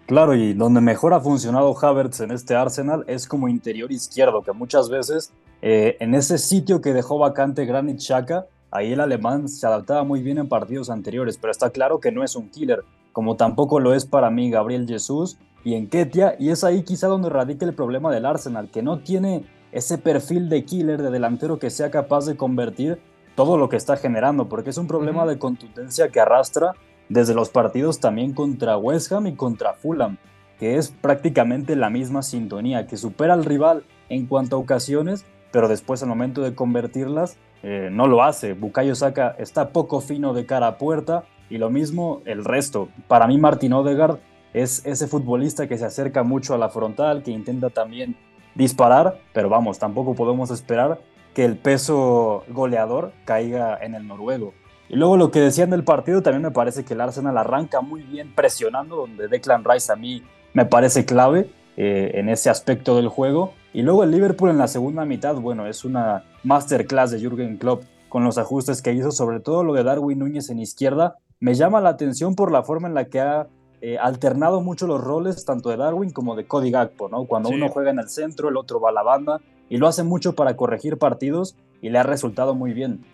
Claro, 0.09 0.35
y 0.35 0.55
donde 0.55 0.81
mejor 0.81 1.13
ha 1.13 1.21
funcionado 1.21 1.77
Havertz 1.79 2.21
en 2.21 2.31
este 2.31 2.57
Arsenal 2.57 3.05
es 3.09 3.29
como 3.29 3.47
interior 3.47 3.93
izquierdo, 3.93 4.43
que 4.43 4.53
muchas 4.53 4.89
veces 4.89 5.35
eh, 5.61 5.99
en 6.01 6.15
ese 6.15 6.39
sitio 6.39 6.81
que 6.81 6.95
dejó 6.95 7.19
vacante 7.19 7.67
Granit 7.67 7.99
Xhaka, 7.99 8.47
ahí 8.71 8.95
el 8.95 9.01
alemán 9.01 9.51
se 9.51 9.67
adaptaba 9.67 10.05
muy 10.05 10.23
bien 10.23 10.39
en 10.39 10.49
partidos 10.49 10.89
anteriores, 10.89 11.37
pero 11.37 11.51
está 11.51 11.69
claro 11.69 12.01
que 12.01 12.11
no 12.11 12.25
es 12.25 12.37
un 12.37 12.49
killer, 12.49 12.85
como 13.13 13.37
tampoco 13.37 13.81
lo 13.81 13.93
es 13.93 14.07
para 14.07 14.31
mí 14.31 14.51
Gabriel 14.51 14.89
Jesús 14.89 15.37
y 15.63 15.75
Enketia, 15.75 16.37
y 16.39 16.49
es 16.49 16.65
ahí 16.65 16.85
quizá 16.85 17.09
donde 17.09 17.29
radica 17.29 17.67
el 17.67 17.75
problema 17.75 18.11
del 18.11 18.25
Arsenal, 18.25 18.71
que 18.71 18.83
no 18.83 19.01
tiene 19.01 19.45
ese 19.73 19.99
perfil 19.99 20.49
de 20.49 20.65
killer, 20.65 21.03
de 21.03 21.11
delantero 21.11 21.59
que 21.59 21.69
sea 21.69 21.91
capaz 21.91 22.25
de 22.25 22.35
convertir 22.35 22.99
todo 23.35 23.59
lo 23.59 23.69
que 23.69 23.77
está 23.77 23.99
generando, 23.99 24.49
porque 24.49 24.71
es 24.71 24.79
un 24.79 24.87
problema 24.87 25.27
de 25.27 25.39
contundencia 25.39 26.09
que 26.09 26.19
arrastra 26.19 26.73
desde 27.09 27.35
los 27.35 27.49
partidos 27.51 28.01
también 28.01 28.33
contra 28.33 28.77
West 28.77 29.13
Ham 29.13 29.27
y 29.27 29.35
contra 29.35 29.75
Fulham, 29.75 30.19
que 30.59 30.77
es 30.77 30.91
prácticamente 30.91 31.77
la 31.77 31.91
misma 31.91 32.23
sintonía, 32.23 32.87
que 32.87 32.97
supera 32.97 33.35
al 33.35 33.45
rival 33.45 33.85
en 34.09 34.27
cuanto 34.27 34.57
a 34.57 34.59
ocasiones, 34.59 35.25
pero 35.51 35.69
después 35.69 36.03
al 36.03 36.09
momento 36.09 36.43
de 36.43 36.55
convertirlas 36.55 37.37
eh, 37.63 37.89
no 37.93 38.07
lo 38.07 38.23
hace. 38.23 38.55
Bukayo 38.55 38.95
Saka 38.95 39.35
está 39.39 39.71
poco 39.71 40.01
fino 40.01 40.35
de 40.35 40.47
cara 40.47 40.67
a 40.67 40.79
puerta 40.79 41.25
y 41.51 41.59
lo 41.59 41.71
mismo 41.71 42.23
el 42.25 42.45
resto. 42.45 42.89
Para 43.07 43.27
mí 43.27 43.39
Martin 43.39 43.73
Odegaard 43.73 44.19
es 44.53 44.85
ese 44.85 45.07
futbolista 45.07 45.69
que 45.69 45.79
se 45.79 45.85
acerca 45.85 46.23
mucho 46.23 46.55
a 46.55 46.59
la 46.59 46.69
frontal, 46.69 47.23
que 47.23 47.31
intenta 47.31 47.71
también 47.71 48.17
disparar, 48.55 49.21
pero 49.33 49.49
vamos, 49.49 49.79
tampoco 49.79 50.15
podemos 50.15 50.51
esperar 50.51 51.01
que 51.35 51.45
el 51.45 51.57
peso 51.57 52.45
goleador 52.49 53.13
caiga 53.25 53.79
en 53.81 53.95
el 53.95 54.07
noruego. 54.07 54.55
Y 54.89 54.97
luego 54.97 55.17
lo 55.17 55.31
que 55.31 55.41
decían 55.41 55.71
del 55.71 55.85
partido, 55.85 56.23
también 56.23 56.43
me 56.43 56.51
parece 56.51 56.85
que 56.85 56.95
el 56.95 57.01
Arsenal 57.01 57.37
arranca 57.37 57.81
muy 57.81 58.03
bien 58.03 58.35
presionando, 58.35 58.97
donde 58.97 59.29
Declan 59.29 59.65
Rice 59.65 59.93
a 59.93 59.97
mí 59.97 60.23
me 60.55 60.65
parece 60.65 61.05
clave 61.05 61.51
eh, 61.77 62.13
en 62.15 62.29
ese 62.29 62.49
aspecto 62.49 62.97
del 62.97 63.09
juego. 63.09 63.53
Y 63.75 63.83
luego 63.83 64.03
el 64.03 64.11
Liverpool 64.11 64.51
en 64.51 64.59
la 64.59 64.67
segunda 64.67 65.05
mitad, 65.05 65.37
bueno, 65.37 65.67
es 65.67 65.85
una 65.85 66.25
masterclass 66.43 67.11
de 67.11 67.21
Jürgen 67.21 67.59
Klopp 67.59 67.85
con 68.09 68.25
los 68.25 68.39
ajustes 68.39 68.81
que 68.81 68.93
hizo, 68.93 69.11
sobre 69.11 69.41
todo 69.41 69.63
lo 69.63 69.75
de 69.75 69.85
Darwin 69.85 70.19
Núñez 70.19 70.49
en 70.49 70.59
izquierda. 70.59 71.17
Me 71.39 71.55
llama 71.55 71.81
la 71.81 71.91
atención 71.91 72.35
por 72.35 72.51
la 72.51 72.63
forma 72.63 72.89
en 72.89 72.95
la 72.95 73.05
que 73.05 73.21
ha 73.21 73.47
eh, 73.83 73.99
alternado 73.99 74.63
mucho 74.63 74.87
los 74.87 75.01
roles, 75.01 75.45
tanto 75.45 75.69
de 75.69 75.77
Darwin 75.77 76.11
como 76.11 76.35
de 76.35 76.47
Cody 76.47 76.71
Gakpo, 76.71 77.09
¿no? 77.09 77.27
Cuando 77.27 77.51
uno 77.51 77.69
juega 77.69 77.91
en 77.91 77.99
el 77.99 78.09
centro, 78.09 78.49
el 78.49 78.57
otro 78.57 78.81
va 78.81 78.89
a 78.89 78.93
la 78.93 79.03
banda, 79.03 79.41
y 79.69 79.77
lo 79.77 79.87
hace 79.87 80.03
mucho 80.03 80.35
para 80.35 80.57
corregir 80.57 80.99
partidos 80.99 81.57
y 81.81 81.91
le 81.91 81.99
ha 81.99 82.03
resultado 82.03 82.55
muy 82.55 82.73
bien. 82.73 83.05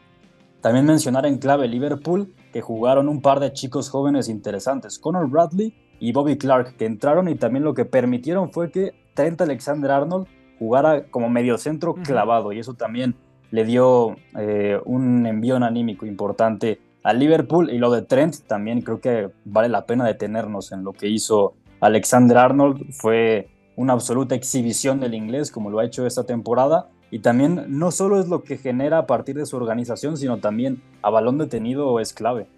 También 0.64 0.86
mencionar 0.86 1.26
en 1.26 1.36
clave 1.36 1.68
Liverpool, 1.68 2.32
que 2.50 2.62
jugaron 2.62 3.10
un 3.10 3.20
par 3.20 3.38
de 3.38 3.52
chicos 3.52 3.90
jóvenes 3.90 4.30
interesantes, 4.30 4.98
Conor 4.98 5.28
Bradley 5.28 5.74
y 6.00 6.12
Bobby 6.12 6.38
Clark, 6.38 6.78
que 6.78 6.86
entraron 6.86 7.28
y 7.28 7.34
también 7.34 7.64
lo 7.64 7.74
que 7.74 7.84
permitieron 7.84 8.50
fue 8.50 8.70
que 8.70 8.94
Trent 9.12 9.42
Alexander 9.42 9.90
Arnold 9.90 10.26
jugara 10.58 11.04
como 11.10 11.28
mediocentro 11.28 11.92
clavado 11.92 12.50
y 12.50 12.60
eso 12.60 12.72
también 12.72 13.14
le 13.50 13.66
dio 13.66 14.16
eh, 14.38 14.80
un 14.86 15.26
envío 15.26 15.56
anímico 15.56 16.06
importante 16.06 16.80
a 17.02 17.12
Liverpool 17.12 17.68
y 17.68 17.76
lo 17.76 17.90
de 17.90 18.00
Trent 18.00 18.46
también 18.46 18.80
creo 18.80 19.02
que 19.02 19.28
vale 19.44 19.68
la 19.68 19.84
pena 19.84 20.06
detenernos 20.06 20.72
en 20.72 20.82
lo 20.82 20.94
que 20.94 21.08
hizo 21.08 21.56
Alexander 21.80 22.38
Arnold, 22.38 22.90
fue 22.90 23.50
una 23.76 23.92
absoluta 23.92 24.34
exhibición 24.34 24.98
del 24.98 25.12
inglés 25.12 25.50
como 25.50 25.68
lo 25.68 25.80
ha 25.80 25.84
hecho 25.84 26.06
esta 26.06 26.24
temporada 26.24 26.88
y 27.14 27.20
también 27.20 27.66
no 27.68 27.92
solo 27.92 28.18
es 28.18 28.26
lo 28.26 28.42
que 28.42 28.58
genera 28.58 28.98
a 28.98 29.06
partir 29.06 29.36
de 29.36 29.46
su 29.46 29.56
organización, 29.56 30.16
sino 30.16 30.38
también 30.38 30.82
a 31.00 31.10
balón 31.10 31.38
detenido 31.38 32.00
es 32.00 32.12
clave. 32.12 32.48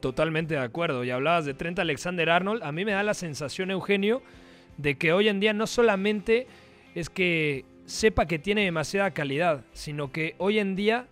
Totalmente 0.00 0.54
de 0.54 0.60
acuerdo. 0.60 1.04
Y 1.04 1.10
hablabas 1.10 1.44
de 1.44 1.54
Trent 1.54 1.78
Alexander 1.78 2.28
Arnold. 2.28 2.64
A 2.64 2.72
mí 2.72 2.84
me 2.84 2.90
da 2.90 3.04
la 3.04 3.14
sensación, 3.14 3.70
Eugenio, 3.70 4.20
de 4.78 4.96
que 4.96 5.12
hoy 5.12 5.28
en 5.28 5.38
día 5.38 5.52
no 5.52 5.68
solamente 5.68 6.48
es 6.96 7.08
que 7.08 7.64
sepa 7.84 8.26
que 8.26 8.40
tiene 8.40 8.64
demasiada 8.64 9.12
calidad, 9.12 9.64
sino 9.74 10.10
que 10.10 10.34
hoy 10.38 10.58
en 10.58 10.74
día 10.74 11.06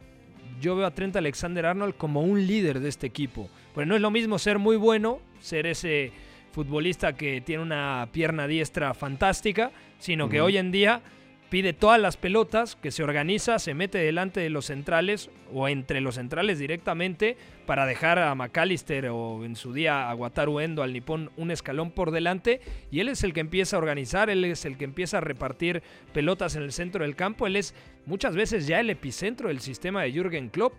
yo 0.60 0.74
veo 0.74 0.84
a 0.84 0.90
Trent 0.90 1.14
Alexander 1.14 1.66
Arnold 1.66 1.94
como 1.96 2.22
un 2.22 2.48
líder 2.48 2.80
de 2.80 2.88
este 2.88 3.06
equipo. 3.06 3.48
Pues 3.74 3.86
no 3.86 3.94
es 3.94 4.00
lo 4.00 4.10
mismo 4.10 4.40
ser 4.40 4.58
muy 4.58 4.76
bueno, 4.76 5.20
ser 5.38 5.68
ese 5.68 6.10
futbolista 6.50 7.12
que 7.12 7.40
tiene 7.42 7.62
una 7.62 8.08
pierna 8.10 8.48
diestra 8.48 8.92
fantástica, 8.92 9.70
sino 10.00 10.28
que 10.28 10.40
hoy 10.40 10.56
en 10.56 10.72
día 10.72 11.00
pide 11.48 11.72
todas 11.72 12.00
las 12.00 12.16
pelotas, 12.16 12.76
que 12.76 12.90
se 12.90 13.02
organiza, 13.02 13.58
se 13.58 13.74
mete 13.74 13.98
delante 13.98 14.40
de 14.40 14.50
los 14.50 14.66
centrales 14.66 15.30
o 15.52 15.68
entre 15.68 16.00
los 16.00 16.16
centrales 16.16 16.58
directamente 16.58 17.36
para 17.66 17.86
dejar 17.86 18.18
a 18.18 18.34
McAllister 18.34 19.08
o 19.08 19.44
en 19.44 19.56
su 19.56 19.72
día 19.72 20.10
a 20.10 20.14
Wataru 20.14 20.58
al 20.58 20.92
Nippon 20.92 21.30
un 21.36 21.50
escalón 21.50 21.90
por 21.90 22.10
delante 22.10 22.60
y 22.90 23.00
él 23.00 23.08
es 23.08 23.24
el 23.24 23.32
que 23.32 23.40
empieza 23.40 23.76
a 23.76 23.78
organizar, 23.78 24.30
él 24.30 24.44
es 24.44 24.64
el 24.64 24.76
que 24.76 24.84
empieza 24.84 25.18
a 25.18 25.20
repartir 25.20 25.82
pelotas 26.12 26.54
en 26.56 26.62
el 26.62 26.72
centro 26.72 27.04
del 27.04 27.16
campo, 27.16 27.46
él 27.46 27.56
es 27.56 27.74
muchas 28.04 28.34
veces 28.34 28.66
ya 28.66 28.80
el 28.80 28.90
epicentro 28.90 29.48
del 29.48 29.60
sistema 29.60 30.02
de 30.02 30.12
Jürgen 30.12 30.50
Klopp. 30.50 30.74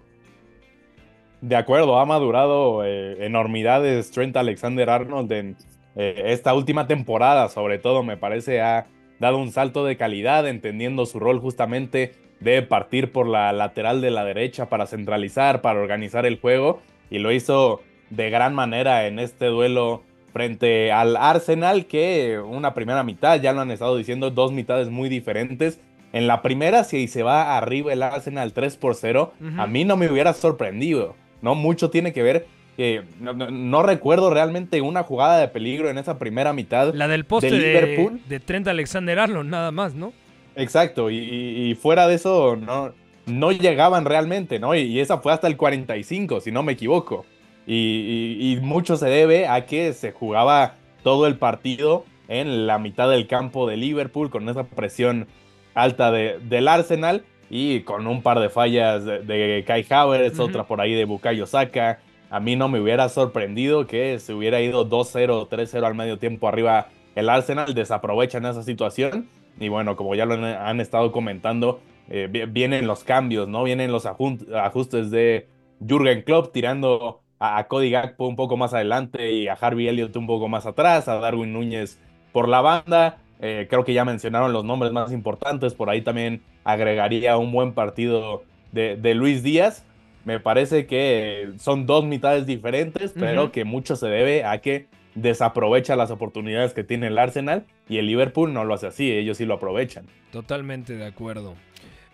De 1.42 1.56
acuerdo, 1.56 2.00
ha 2.00 2.06
madurado 2.06 2.84
eh, 2.86 3.26
enormidades 3.26 4.12
Trent 4.12 4.36
Alexander 4.36 4.90
Arnold 4.90 5.32
en 5.32 5.56
eh, 5.96 6.24
esta 6.26 6.54
última 6.54 6.86
temporada, 6.86 7.48
sobre 7.50 7.80
todo 7.80 8.04
me 8.04 8.18
parece 8.18 8.62
ha 8.62 8.88
dado 9.20 9.38
un 9.38 9.52
salto 9.52 9.86
de 9.86 9.98
calidad, 9.98 10.48
entendiendo 10.48 11.06
su 11.06 11.20
rol 11.20 11.40
justamente 11.40 12.14
de 12.40 12.62
partir 12.62 13.12
por 13.12 13.28
la 13.28 13.52
lateral 13.52 14.02
de 14.02 14.12
la 14.12 14.24
derecha 14.24 14.70
para 14.70 14.88
centralizar, 14.88 15.62
para 15.62 15.80
organizar 15.80 16.26
el 16.26 16.40
juego, 16.40 16.82
y 17.10 17.20
lo 17.20 17.32
hizo 17.32 17.82
de 18.10 18.30
gran 18.30 18.56
manera 18.56 19.08
en 19.08 19.20
este 19.20 19.48
duelo 19.48 20.04
frente 20.32 20.92
al 20.92 21.18
Arsenal, 21.18 21.86
que 21.86 22.40
una 22.40 22.74
primera 22.74 23.04
mitad, 23.04 23.42
ya 23.42 23.52
lo 23.52 23.62
han 23.62 23.72
estado 23.72 23.98
diciendo, 23.98 24.32
dos 24.32 24.52
mitades 24.52 24.90
muy 24.90 25.10
diferentes. 25.10 25.80
En 26.14 26.28
la 26.28 26.42
primera, 26.42 26.84
si 26.84 27.08
se 27.08 27.24
va 27.24 27.58
arriba 27.58 27.94
el 27.94 28.02
Arsenal 28.04 28.54
3 28.54 28.78
por 28.78 28.96
0, 28.96 29.34
a 29.58 29.68
mí 29.68 29.86
no 29.86 29.98
me 29.98 30.10
hubiera 30.10 30.34
sorprendido, 30.34 31.16
¿no? 31.42 31.56
Mucho 31.56 31.90
tiene 31.90 32.14
que 32.14 32.24
ver 32.24 32.48
que 32.80 33.04
no, 33.20 33.84
recuerdo 33.84 34.30
realmente 34.30 34.80
una 34.80 35.04
jugada 35.04 35.38
de 35.38 35.50
peligro 35.50 35.90
en 35.90 35.98
esa 35.98 36.18
primera 36.18 36.54
mitad. 36.54 36.94
La 36.94 37.10
del 37.10 37.26
poste 37.26 37.52
de, 37.52 37.58
Liverpool. 37.58 38.22
de, 38.30 38.40
Trent 38.40 38.70
Alexander 38.70 39.20
Arnold, 39.20 39.50
nada 39.50 39.72
más, 39.72 39.96
¿no? 39.96 40.14
Exacto, 40.56 41.12
y, 41.12 41.78
fuera 41.82 42.08
de 42.08 42.16
eso 42.16 42.56
no, 42.56 42.94
no 43.26 43.52
llegaban 43.52 44.06
realmente, 44.06 44.60
¿no? 44.60 44.76
Y, 44.76 44.98
esa 45.02 45.18
fue 45.18 45.34
hasta 45.34 45.48
el 45.48 45.58
45, 45.58 46.40
si 46.40 46.54
no 46.54 46.64
me 46.64 46.72
equivoco. 46.72 47.26
Y, 47.68 48.58
mucho 48.62 48.96
se 48.96 49.08
debe 49.10 49.46
a 49.46 49.66
que 49.66 49.92
se 49.92 50.14
jugaba 50.14 50.76
todo 51.04 51.28
el 51.28 51.36
partido 51.36 52.06
en 52.30 52.66
la 52.66 52.80
mitad 52.80 53.10
del 53.10 53.28
campo 53.28 53.68
de 53.68 53.76
Liverpool 53.76 54.30
con 54.30 54.48
esa 54.48 54.64
presión 54.64 55.28
alta 55.74 56.12
de, 56.12 56.40
del 56.44 56.70
Arsenal 56.70 57.26
y 57.50 57.82
con 57.82 58.08
un 58.08 58.22
par 58.22 58.40
de 58.40 58.48
fallas 58.48 59.04
de, 59.04 59.66
Kai 59.68 59.86
Havertz, 59.90 60.40
otra 60.40 60.64
por 60.64 60.80
ahí 60.80 60.94
de 60.94 61.04
Bukayo 61.04 61.46
Saka, 61.46 62.00
a 62.30 62.40
mí 62.40 62.56
no 62.56 62.70
me 62.70 62.80
hubiera 62.80 63.10
sorprendido 63.10 63.88
que 63.88 64.20
se 64.20 64.34
hubiera 64.34 64.62
ido 64.62 64.88
2-0, 64.88 65.50
3-0 65.50 65.84
al 65.86 65.96
medio 65.96 66.20
tiempo 66.20 66.48
arriba 66.48 66.88
el 67.16 67.30
Arsenal, 67.30 67.74
desaprovechan 67.74 68.46
esa 68.46 68.64
situación 68.64 69.28
y 69.60 69.68
bueno, 69.68 69.96
como 69.96 70.16
ya 70.16 70.26
lo 70.26 70.36
han, 70.36 70.80
estado 70.80 71.12
comentando, 71.12 71.82
eh, 72.10 72.30
vienen 72.50 72.88
los 72.88 73.04
cambios, 73.04 73.48
¿no? 73.48 73.64
Vienen 73.64 73.92
los 73.92 74.06
ajustes 74.06 75.12
de 75.12 75.50
Jürgen 75.86 76.22
Klopp 76.22 76.54
tirando 76.54 77.22
a, 77.40 77.68
Cody 77.68 77.90
Gakpo 77.90 78.28
un 78.28 78.36
poco 78.36 78.56
más 78.56 78.74
adelante 78.74 79.34
y 79.34 79.48
a 79.48 79.54
Harvey 79.54 79.88
Elliott 79.88 80.16
un 80.16 80.28
poco 80.28 80.48
más 80.48 80.66
atrás, 80.66 81.08
a 81.10 81.16
Darwin 81.16 81.52
Núñez 81.52 82.00
por 82.32 82.48
la 82.48 82.62
banda. 82.62 83.18
Eh, 83.42 83.68
creo 83.70 83.84
que 83.84 83.94
ya 83.94 84.06
mencionaron 84.06 84.54
los 84.54 84.64
nombres 84.64 84.92
más 84.94 85.12
importantes, 85.12 85.74
por 85.74 85.90
ahí 85.90 86.02
también 86.02 86.42
agregaría 86.64 87.38
un 87.38 87.52
buen 87.52 87.74
partido 87.74 88.44
de 88.72 89.16
Luis 89.16 89.42
Díaz 89.42 89.84
me 90.26 90.40
parece 90.40 90.86
que 90.86 91.52
son 91.58 91.86
dos 91.86 92.06
mitades 92.06 92.46
diferentes, 92.46 93.14
pero 93.18 93.52
que 93.52 93.64
mucho 93.64 93.96
se 93.96 94.08
debe 94.08 94.44
a 94.44 94.60
que 94.60 94.88
desaprovecha 95.16 95.96
las 95.96 96.12
oportunidades 96.12 96.74
que 96.74 96.84
tiene 96.84 97.08
el 97.08 97.18
Arsenal 97.18 97.66
y 97.88 97.98
el 97.98 98.06
Liverpool 98.06 98.54
no 98.54 98.64
lo 98.64 98.74
hace 98.74 98.88
así, 98.88 99.12
ellos 99.12 99.38
sí 99.38 99.46
lo 99.46 99.56
aprovechan. 99.56 100.06
Totalmente 100.32 100.96
de 100.96 101.06
acuerdo. 101.06 101.56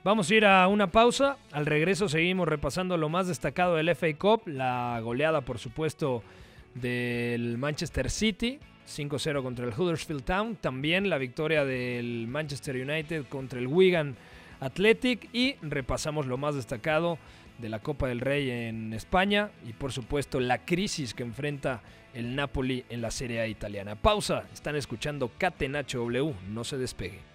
Vamos 0.03 0.29
a 0.29 0.35
ir 0.35 0.45
a 0.45 0.67
una 0.67 0.91
pausa. 0.91 1.37
Al 1.51 1.65
regreso 1.65 2.07
seguimos 2.07 2.47
repasando 2.47 2.95
lo 2.95 3.09
más 3.09 3.27
destacado 3.27 3.75
del 3.75 3.89
FA 3.95 4.13
Cup, 4.17 4.43
la 4.45 4.99
goleada 5.01 5.41
por 5.41 5.57
supuesto 5.57 6.21
del 6.75 7.57
Manchester 7.57 8.11
City, 8.11 8.59
5-0 8.87 9.41
contra 9.41 9.65
el 9.65 9.73
Huddersfield 9.75 10.23
Town, 10.23 10.57
también 10.57 11.09
la 11.09 11.17
victoria 11.17 11.65
del 11.65 12.27
Manchester 12.27 12.75
United 12.75 13.25
contra 13.29 13.59
el 13.59 13.67
Wigan 13.67 14.15
Athletic 14.59 15.27
y 15.33 15.55
repasamos 15.61 16.27
lo 16.27 16.37
más 16.37 16.55
destacado 16.55 17.17
de 17.57 17.69
la 17.69 17.79
Copa 17.79 18.07
del 18.07 18.19
Rey 18.19 18.49
en 18.49 18.93
España 18.93 19.51
y 19.67 19.73
por 19.73 19.91
supuesto 19.91 20.39
la 20.39 20.65
crisis 20.65 21.13
que 21.13 21.23
enfrenta 21.23 21.81
el 22.13 22.35
Napoli 22.35 22.85
en 22.89 23.01
la 23.01 23.11
Serie 23.11 23.41
A 23.41 23.47
italiana. 23.47 23.95
Pausa, 23.95 24.45
están 24.53 24.75
escuchando 24.75 25.31
Catenacho 25.37 25.99
W, 25.99 26.33
no 26.49 26.63
se 26.63 26.77
despegue. 26.77 27.34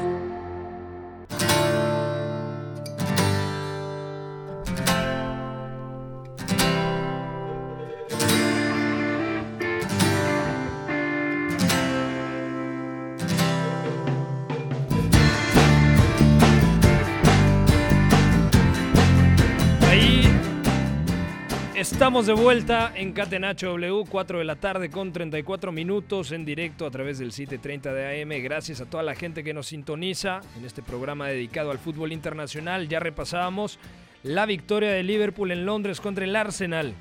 Estamos 22.11 22.27
de 22.27 22.43
vuelta 22.43 22.91
en 22.93 23.13
Catenacho 23.13 23.67
W, 23.67 24.03
4 24.09 24.39
de 24.39 24.43
la 24.43 24.57
tarde 24.57 24.89
con 24.89 25.13
34 25.13 25.71
minutos 25.71 26.33
en 26.33 26.43
directo 26.43 26.85
a 26.85 26.91
través 26.91 27.19
del 27.19 27.31
730 27.31 27.93
de 27.93 28.21
AM. 28.21 28.43
Gracias 28.43 28.81
a 28.81 28.85
toda 28.85 29.01
la 29.01 29.15
gente 29.15 29.45
que 29.45 29.53
nos 29.53 29.67
sintoniza 29.67 30.41
en 30.57 30.65
este 30.65 30.81
programa 30.81 31.29
dedicado 31.29 31.71
al 31.71 31.79
fútbol 31.79 32.11
internacional. 32.11 32.89
Ya 32.89 32.99
repasábamos 32.99 33.79
la 34.23 34.45
victoria 34.45 34.91
de 34.91 35.03
Liverpool 35.03 35.51
en 35.51 35.65
Londres 35.65 36.01
contra 36.01 36.25
el 36.25 36.35
Arsenal. 36.35 36.95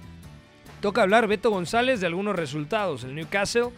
Toca 0.81 1.03
hablar, 1.03 1.27
Beto 1.27 1.51
González, 1.51 2.01
de 2.01 2.07
algunos 2.07 2.37
resultados. 2.37 3.03
El 3.03 3.17
Newcastle 3.17 3.71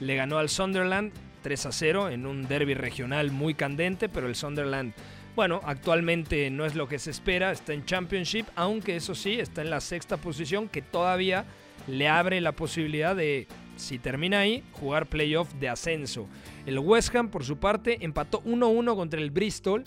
le 0.00 0.16
ganó 0.16 0.38
al 0.38 0.48
Sunderland 0.48 1.12
3 1.42 1.66
a 1.66 1.70
0 1.70 2.08
en 2.08 2.26
un 2.26 2.48
derby 2.48 2.74
regional 2.74 3.30
muy 3.30 3.54
candente, 3.54 4.08
pero 4.08 4.26
el 4.26 4.34
Sunderland 4.34 4.92
bueno, 5.36 5.60
actualmente 5.64 6.50
no 6.50 6.66
es 6.66 6.74
lo 6.74 6.88
que 6.88 6.98
se 6.98 7.10
espera, 7.10 7.52
está 7.52 7.72
en 7.72 7.84
Championship, 7.84 8.46
aunque 8.56 8.96
eso 8.96 9.14
sí, 9.14 9.34
está 9.34 9.62
en 9.62 9.70
la 9.70 9.80
sexta 9.80 10.16
posición 10.16 10.68
que 10.68 10.82
todavía 10.82 11.44
le 11.86 12.08
abre 12.08 12.40
la 12.40 12.52
posibilidad 12.52 13.14
de, 13.16 13.46
si 13.76 13.98
termina 13.98 14.40
ahí, 14.40 14.62
jugar 14.72 15.06
playoff 15.06 15.52
de 15.54 15.68
ascenso. 15.68 16.26
El 16.66 16.78
West 16.78 17.14
Ham, 17.14 17.30
por 17.30 17.44
su 17.44 17.58
parte, 17.58 17.98
empató 18.04 18.42
1-1 18.44 18.94
contra 18.94 19.20
el 19.20 19.30
Bristol. 19.30 19.84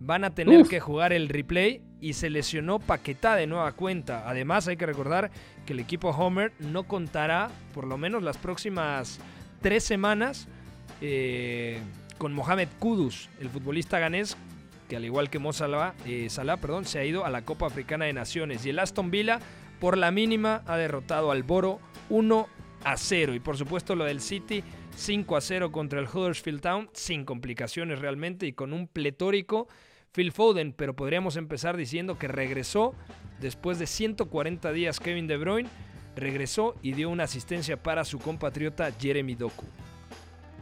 Van 0.00 0.24
a 0.24 0.34
tener 0.34 0.66
que 0.66 0.80
jugar 0.80 1.12
el 1.12 1.28
replay 1.28 1.80
y 2.00 2.14
se 2.14 2.28
lesionó 2.28 2.80
Paquetá 2.80 3.36
de 3.36 3.46
nueva 3.46 3.72
cuenta. 3.72 4.28
Además, 4.28 4.66
hay 4.66 4.76
que 4.76 4.86
recordar 4.86 5.30
que 5.64 5.72
el 5.74 5.78
equipo 5.78 6.10
Homer 6.10 6.52
no 6.58 6.84
contará, 6.84 7.50
por 7.72 7.86
lo 7.86 7.96
menos 7.96 8.22
las 8.22 8.36
próximas 8.36 9.20
tres 9.60 9.84
semanas, 9.84 10.48
eh, 11.00 11.80
con 12.18 12.32
Mohamed 12.32 12.68
Kudus, 12.78 13.28
el 13.40 13.48
futbolista 13.48 13.98
ganés 13.98 14.36
que 14.92 14.96
al 14.96 15.06
igual 15.06 15.30
que 15.30 15.38
Mo 15.38 15.54
Salah, 15.54 15.94
eh, 16.04 16.28
se 16.28 16.98
ha 16.98 17.04
ido 17.06 17.24
a 17.24 17.30
la 17.30 17.46
Copa 17.46 17.64
Africana 17.64 18.04
de 18.04 18.12
Naciones. 18.12 18.66
Y 18.66 18.68
el 18.68 18.78
Aston 18.78 19.10
Villa, 19.10 19.40
por 19.80 19.96
la 19.96 20.10
mínima, 20.10 20.62
ha 20.66 20.76
derrotado 20.76 21.30
al 21.30 21.44
Boro 21.44 21.80
1 22.10 22.46
a 22.84 22.96
0. 22.98 23.32
Y 23.32 23.40
por 23.40 23.56
supuesto 23.56 23.96
lo 23.96 24.04
del 24.04 24.20
City, 24.20 24.62
5 24.94 25.34
a 25.34 25.40
0 25.40 25.72
contra 25.72 25.98
el 25.98 26.06
Huddersfield 26.06 26.60
Town, 26.60 26.90
sin 26.92 27.24
complicaciones 27.24 28.00
realmente 28.00 28.44
y 28.46 28.52
con 28.52 28.74
un 28.74 28.86
pletórico 28.86 29.66
Phil 30.12 30.30
Foden. 30.30 30.74
Pero 30.74 30.94
podríamos 30.94 31.36
empezar 31.36 31.78
diciendo 31.78 32.18
que 32.18 32.28
regresó 32.28 32.94
después 33.40 33.78
de 33.78 33.86
140 33.86 34.72
días 34.72 35.00
Kevin 35.00 35.26
De 35.26 35.38
Bruyne. 35.38 35.70
Regresó 36.16 36.74
y 36.82 36.92
dio 36.92 37.08
una 37.08 37.24
asistencia 37.24 37.82
para 37.82 38.04
su 38.04 38.18
compatriota 38.18 38.92
Jeremy 39.00 39.36
Doku. 39.36 39.64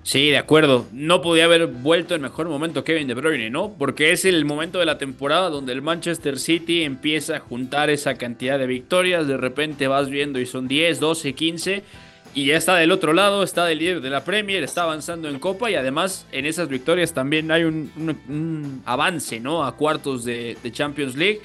Sí, 0.02 0.30
de 0.30 0.38
acuerdo. 0.38 0.86
No 0.92 1.20
podía 1.20 1.44
haber 1.44 1.66
vuelto 1.66 2.14
en 2.14 2.22
mejor 2.22 2.48
momento 2.48 2.84
Kevin 2.84 3.06
De 3.06 3.14
Bruyne, 3.14 3.50
¿no? 3.50 3.74
Porque 3.78 4.12
es 4.12 4.24
el 4.24 4.44
momento 4.44 4.78
de 4.78 4.86
la 4.86 4.98
temporada 4.98 5.50
donde 5.50 5.72
el 5.72 5.82
Manchester 5.82 6.38
City 6.38 6.82
empieza 6.82 7.36
a 7.36 7.40
juntar 7.40 7.90
esa 7.90 8.14
cantidad 8.14 8.58
de 8.58 8.66
victorias. 8.66 9.26
De 9.26 9.36
repente 9.36 9.88
vas 9.88 10.08
viendo 10.08 10.40
y 10.40 10.46
son 10.46 10.68
10, 10.68 11.00
12, 11.00 11.34
15. 11.34 11.84
y 12.32 12.46
ya 12.46 12.56
está 12.56 12.76
del 12.76 12.92
otro 12.92 13.12
lado, 13.12 13.42
está 13.42 13.66
del 13.66 13.80
líder 13.80 14.00
de 14.00 14.08
la 14.08 14.24
Premier, 14.24 14.62
está 14.62 14.84
avanzando 14.84 15.28
en 15.28 15.38
Copa 15.40 15.70
y 15.70 15.74
además 15.74 16.26
en 16.30 16.46
esas 16.46 16.68
victorias 16.68 17.12
también 17.12 17.50
hay 17.50 17.64
un, 17.64 18.82
avance, 18.86 19.40
¿no? 19.40 19.64
A 19.64 19.76
cuartos 19.76 20.24
de, 20.24 20.56
Champions 20.72 21.14
League. 21.16 21.40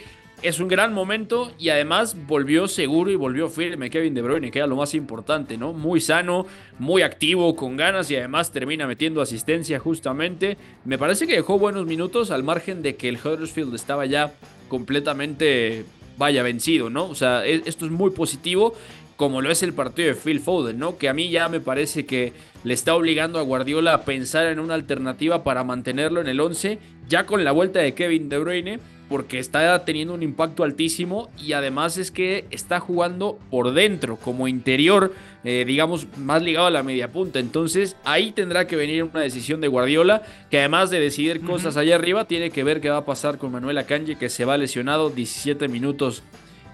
Es 0.45 0.59
un 0.59 0.67
gran 0.67 0.93
momento 0.93 1.51
y 1.57 1.69
además 1.69 2.15
volvió 2.27 2.67
seguro 2.67 3.09
y 3.09 3.15
volvió 3.15 3.49
firme 3.49 3.89
Kevin 3.89 4.13
De 4.13 4.21
Bruyne, 4.21 4.51
que 4.51 4.59
era 4.59 4.67
lo 4.67 4.75
más 4.75 4.93
importante, 4.93 5.57
¿no? 5.57 5.73
Muy 5.73 5.99
sano, 5.99 6.45
muy 6.77 7.01
activo, 7.01 7.55
con 7.55 7.75
ganas 7.77 8.11
y 8.11 8.15
además 8.15 8.51
termina 8.51 8.85
metiendo 8.85 9.23
asistencia 9.23 9.79
justamente. 9.79 10.55
Me 10.83 10.99
parece 10.99 11.25
que 11.25 11.33
dejó 11.33 11.57
buenos 11.57 11.87
minutos 11.87 12.29
al 12.29 12.43
margen 12.43 12.83
de 12.83 12.95
que 12.95 13.09
el 13.09 13.17
Huddersfield 13.17 13.73
estaba 13.73 14.05
ya 14.05 14.33
completamente 14.67 15.83
vaya 16.15 16.43
vencido, 16.43 16.91
¿no? 16.91 17.05
O 17.05 17.15
sea, 17.15 17.43
e, 17.43 17.63
esto 17.65 17.85
es 17.85 17.91
muy 17.91 18.11
positivo 18.11 18.75
como 19.15 19.41
lo 19.41 19.49
es 19.49 19.63
el 19.63 19.73
partido 19.73 20.09
de 20.09 20.13
Phil 20.13 20.41
Foden, 20.41 20.77
¿no? 20.77 20.99
Que 20.99 21.09
a 21.09 21.13
mí 21.15 21.31
ya 21.31 21.49
me 21.49 21.59
parece 21.59 22.05
que 22.05 22.33
le 22.63 22.75
está 22.75 22.93
obligando 22.93 23.39
a 23.39 23.41
Guardiola 23.41 23.95
a 23.95 24.05
pensar 24.05 24.45
en 24.45 24.59
una 24.59 24.75
alternativa 24.75 25.43
para 25.43 25.63
mantenerlo 25.63 26.21
en 26.21 26.27
el 26.27 26.39
11, 26.39 26.77
ya 27.07 27.25
con 27.25 27.43
la 27.43 27.51
vuelta 27.51 27.79
de 27.79 27.95
Kevin 27.95 28.29
De 28.29 28.37
Bruyne, 28.37 28.79
porque 29.09 29.39
está 29.39 29.83
teniendo 29.85 30.13
un 30.13 30.23
impacto 30.23 30.63
altísimo 30.63 31.29
y 31.37 31.53
además 31.53 31.97
es 31.97 32.11
que 32.11 32.45
está 32.51 32.79
jugando 32.79 33.39
por 33.49 33.73
dentro, 33.73 34.17
como 34.17 34.47
interior, 34.47 35.13
eh, 35.43 35.63
digamos, 35.65 36.07
más 36.17 36.41
ligado 36.41 36.67
a 36.67 36.71
la 36.71 36.83
media 36.83 37.11
punta. 37.11 37.39
Entonces 37.39 37.95
ahí 38.03 38.31
tendrá 38.31 38.67
que 38.67 38.75
venir 38.75 39.03
una 39.03 39.21
decisión 39.21 39.61
de 39.61 39.67
Guardiola, 39.67 40.23
que 40.49 40.59
además 40.59 40.89
de 40.89 40.99
decidir 40.99 41.41
cosas 41.41 41.77
allá 41.77 41.95
arriba, 41.95 42.25
tiene 42.25 42.49
que 42.49 42.63
ver 42.63 42.81
qué 42.81 42.89
va 42.89 42.97
a 42.97 43.05
pasar 43.05 43.37
con 43.37 43.51
Manuel 43.51 43.77
Akanji, 43.77 44.15
que 44.15 44.29
se 44.29 44.45
va 44.45 44.57
lesionado 44.57 45.09
17 45.09 45.67
minutos 45.67 46.23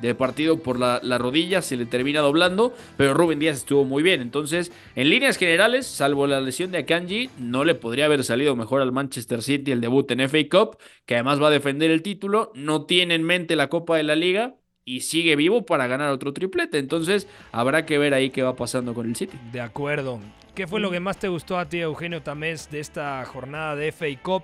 de 0.01 0.15
partido 0.15 0.57
por 0.59 0.79
la, 0.79 0.99
rodilla, 1.17 1.61
se 1.61 1.77
le 1.77 1.85
termina 1.85 2.21
doblando, 2.21 2.73
pero 2.97 3.13
Rubén 3.13 3.39
Díaz 3.39 3.57
estuvo 3.57 3.85
muy 3.85 4.03
bien. 4.03 4.21
Entonces, 4.21 4.71
en 4.95 5.09
líneas 5.09 5.37
generales, 5.37 5.87
salvo 5.87 6.27
la 6.27 6.41
lesión 6.41 6.71
de 6.71 6.79
Akanji, 6.79 7.29
no 7.37 7.63
le 7.63 7.75
podría 7.75 8.05
haber 8.05 8.23
salido 8.23 8.55
mejor 8.55 8.81
al 8.81 8.91
Manchester 8.91 9.41
City 9.41 9.71
el 9.71 9.81
debut 9.81 10.09
en 10.11 10.27
FA 10.27 10.39
Cup, 10.49 10.77
que 11.05 11.15
además 11.15 11.41
va 11.41 11.47
a 11.47 11.51
defender 11.51 11.91
el 11.91 12.01
título, 12.01 12.51
no 12.55 12.85
tiene 12.85 13.15
en 13.15 13.23
mente 13.23 13.55
la 13.55 13.69
Copa 13.69 13.97
de 13.97 14.03
la 14.03 14.15
Liga 14.15 14.55
y 14.83 15.01
sigue 15.01 15.35
vivo 15.35 15.65
para 15.65 15.87
ganar 15.87 16.11
otro 16.11 16.33
triplete. 16.33 16.79
Entonces, 16.79 17.27
habrá 17.51 17.85
que 17.85 17.97
ver 17.97 18.13
ahí 18.13 18.31
qué 18.31 18.41
va 18.43 18.55
pasando 18.55 18.93
con 18.93 19.07
el 19.07 19.15
City. 19.15 19.37
De 19.51 19.61
acuerdo. 19.61 20.19
¿Qué 20.55 20.67
fue 20.67 20.81
lo 20.81 20.91
que 20.91 20.99
más 20.99 21.17
te 21.17 21.29
gustó 21.29 21.57
a 21.57 21.69
ti, 21.69 21.79
Eugenio 21.79 22.21
Tamés, 22.21 22.69
de 22.69 22.81
esta 22.81 23.23
jornada 23.25 23.75
de 23.75 23.91
FA 23.91 24.07
Cup? 24.21 24.43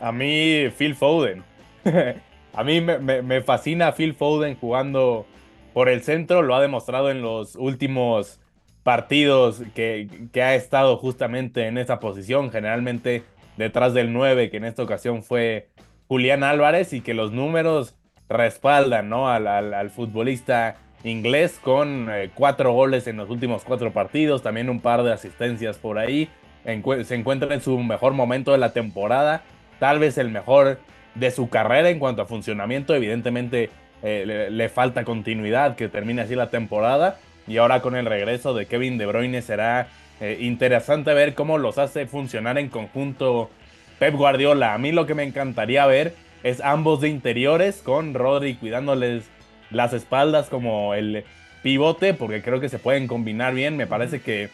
A 0.00 0.12
mí, 0.12 0.68
Phil 0.76 0.94
Foden. 0.94 1.42
A 2.52 2.64
mí 2.64 2.80
me, 2.80 3.42
fascina 3.42 3.92
Phil 3.92 4.14
Foden 4.14 4.56
jugando 4.56 5.26
por 5.72 5.88
el 5.88 6.02
centro, 6.02 6.42
lo 6.42 6.54
ha 6.54 6.60
demostrado 6.60 7.10
en 7.10 7.22
los 7.22 7.54
últimos 7.54 8.40
partidos 8.82 9.62
que, 9.74 10.08
ha 10.34 10.54
estado 10.54 10.96
justamente 10.96 11.66
en 11.66 11.78
esa 11.78 12.00
posición, 12.00 12.50
generalmente 12.50 13.22
detrás 13.56 13.94
del 13.94 14.12
9, 14.12 14.50
que 14.50 14.56
en 14.56 14.64
esta 14.64 14.82
ocasión 14.82 15.22
fue 15.22 15.68
Julián 16.08 16.42
Álvarez, 16.42 16.92
y 16.92 17.02
que 17.02 17.14
los 17.14 17.30
números 17.30 17.94
respaldan 18.28 19.12
al, 19.12 19.90
futbolista 19.90 20.76
inglés 21.04 21.58
con 21.62 22.08
eh, 22.10 22.30
cuatro 22.34 22.72
goles 22.72 23.06
en 23.06 23.16
los 23.16 23.30
últimos 23.30 23.62
cuatro 23.64 23.92
partidos, 23.92 24.42
también 24.42 24.68
un 24.68 24.80
par 24.80 25.02
de 25.02 25.12
asistencias 25.12 25.78
por 25.78 25.98
ahí. 25.98 26.28
se 26.64 27.14
encuentra 27.14 27.54
en 27.54 27.60
su 27.60 27.78
mejor 27.78 28.12
momento 28.12 28.52
de 28.52 28.58
la 28.58 28.72
temporada, 28.72 29.42
tal 29.78 29.98
vez 29.98 30.18
el 30.18 30.30
mejor 30.30 30.78
de 31.14 31.30
su 31.30 31.48
carrera 31.48 31.90
en 31.90 31.98
cuanto 31.98 32.22
a 32.22 32.26
funcionamiento. 32.26 32.94
Evidentemente 32.94 33.70
eh, 34.02 34.48
le, 34.50 34.68
falta 34.68 35.04
continuidad, 35.04 35.76
que 35.76 35.88
termine 35.88 36.22
así 36.22 36.34
la 36.34 36.50
temporada. 36.50 37.18
Y 37.46 37.56
ahora 37.56 37.80
con 37.80 37.96
el 37.96 38.06
regreso 38.06 38.54
de 38.54 38.66
Kevin 38.66 38.98
De 38.98 39.06
Bruyne 39.06 39.42
será 39.42 39.88
eh, 40.20 40.38
interesante 40.40 41.12
ver 41.14 41.34
cómo 41.34 41.58
los 41.58 41.78
hace 41.78 42.06
funcionar 42.06 42.58
en 42.58 42.68
conjunto 42.68 43.50
Pep 43.98 44.14
Guardiola. 44.14 44.74
A 44.74 44.78
mí 44.78 44.92
lo 44.92 45.06
que 45.06 45.14
me 45.14 45.24
encantaría 45.24 45.86
ver 45.86 46.14
es 46.42 46.60
ambos 46.60 47.00
de 47.00 47.08
interiores 47.08 47.82
con 47.82 48.14
Rodri 48.14 48.54
cuidándoles 48.54 49.24
las 49.70 49.92
espaldas 49.92 50.48
como 50.48 50.94
el 50.94 51.24
pivote, 51.62 52.14
porque 52.14 52.42
creo 52.42 52.60
que 52.60 52.68
se 52.68 52.78
pueden 52.78 53.06
combinar 53.06 53.54
bien. 53.54 53.76
Me 53.76 53.86
parece 53.86 54.20
que 54.20 54.48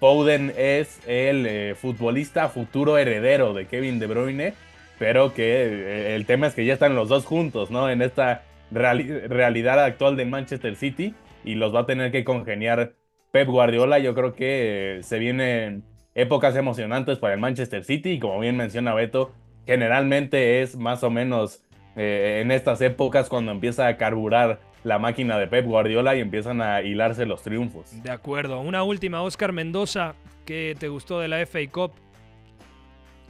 Foden 0.00 0.52
es 0.56 1.00
el 1.06 1.46
eh, 1.46 1.74
futbolista 1.74 2.48
futuro 2.48 2.98
heredero 2.98 3.54
de 3.54 3.66
Kevin 3.66 3.98
De 3.98 4.06
Bruyne 4.06 4.54
pero 4.98 5.34
que 5.34 5.64
eh, 5.64 6.14
el 6.14 6.26
tema 6.26 6.46
es 6.46 6.54
que 6.54 6.64
ya 6.64 6.74
están 6.74 6.94
los 6.94 7.08
dos 7.08 7.24
juntos, 7.24 7.70
¿no? 7.70 7.90
En 7.90 8.02
esta 8.02 8.42
realidad 8.70 9.82
actual 9.84 10.16
del 10.16 10.28
Manchester 10.28 10.76
City 10.76 11.14
y 11.44 11.54
los 11.54 11.74
va 11.74 11.80
a 11.80 11.86
tener 11.86 12.10
que 12.10 12.24
congeniar 12.24 12.94
Pep 13.30 13.48
Guardiola. 13.48 13.98
Yo 13.98 14.14
creo 14.14 14.34
que 14.34 14.98
eh, 14.98 15.02
se 15.02 15.18
vienen 15.18 15.84
épocas 16.14 16.56
emocionantes 16.56 17.18
para 17.18 17.34
el 17.34 17.40
Manchester 17.40 17.84
City 17.84 18.12
y 18.12 18.18
como 18.20 18.40
bien 18.40 18.56
menciona 18.56 18.94
Beto, 18.94 19.32
generalmente 19.66 20.62
es 20.62 20.76
más 20.76 21.02
o 21.02 21.10
menos 21.10 21.62
eh, 21.96 22.40
en 22.42 22.50
estas 22.50 22.80
épocas 22.80 23.28
cuando 23.28 23.52
empieza 23.52 23.86
a 23.86 23.96
carburar 23.96 24.60
la 24.84 24.98
máquina 24.98 25.38
de 25.38 25.46
Pep 25.46 25.66
Guardiola 25.66 26.14
y 26.14 26.20
empiezan 26.20 26.60
a 26.60 26.82
hilarse 26.82 27.26
los 27.26 27.42
triunfos. 27.42 28.02
De 28.02 28.10
acuerdo. 28.10 28.60
Una 28.60 28.82
última, 28.82 29.22
Oscar 29.22 29.52
Mendoza, 29.52 30.14
¿qué 30.44 30.76
te 30.78 30.88
gustó 30.88 31.20
de 31.20 31.28
la 31.28 31.44
FA 31.46 31.60
Cup? 31.70 31.92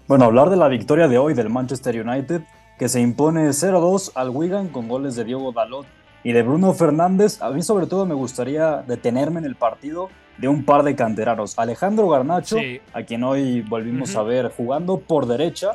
Bueno, 0.07 0.27
hablar 0.27 0.51
de 0.51 0.57
la 0.57 0.69
victoria 0.69 1.09
de 1.09 1.17
hoy 1.17 1.33
del 1.33 1.49
Manchester 1.49 2.07
United, 2.07 2.43
que 2.79 2.91
se 2.91 3.01
impone 3.01 3.49
0-2 3.49 4.13
al 4.15 4.29
Wigan 4.29 4.69
con 4.69 4.87
goles 4.87 5.17
de 5.17 5.25
Diogo 5.25 5.51
Dalot 5.53 5.87
y 6.23 6.33
de 6.33 6.43
Bruno 6.43 6.75
Fernández. 6.75 7.41
A 7.41 7.49
mí 7.49 7.63
sobre 7.63 7.87
todo 7.87 8.05
me 8.05 8.15
gustaría 8.15 8.83
detenerme 8.87 9.39
en 9.39 9.47
el 9.47 9.57
partido 9.57 10.11
de 10.37 10.49
un 10.49 10.67
par 10.67 10.83
de 10.83 10.95
canteranos. 10.95 11.59
Alejandro 11.59 12.07
Garnacho, 12.11 12.59
a 12.93 13.03
quien 13.05 13.25
hoy 13.25 13.63
volvimos 13.63 14.15
a 14.15 14.23
ver 14.23 14.53
jugando 14.55 14.99
por 14.99 15.25
derecha, 15.27 15.71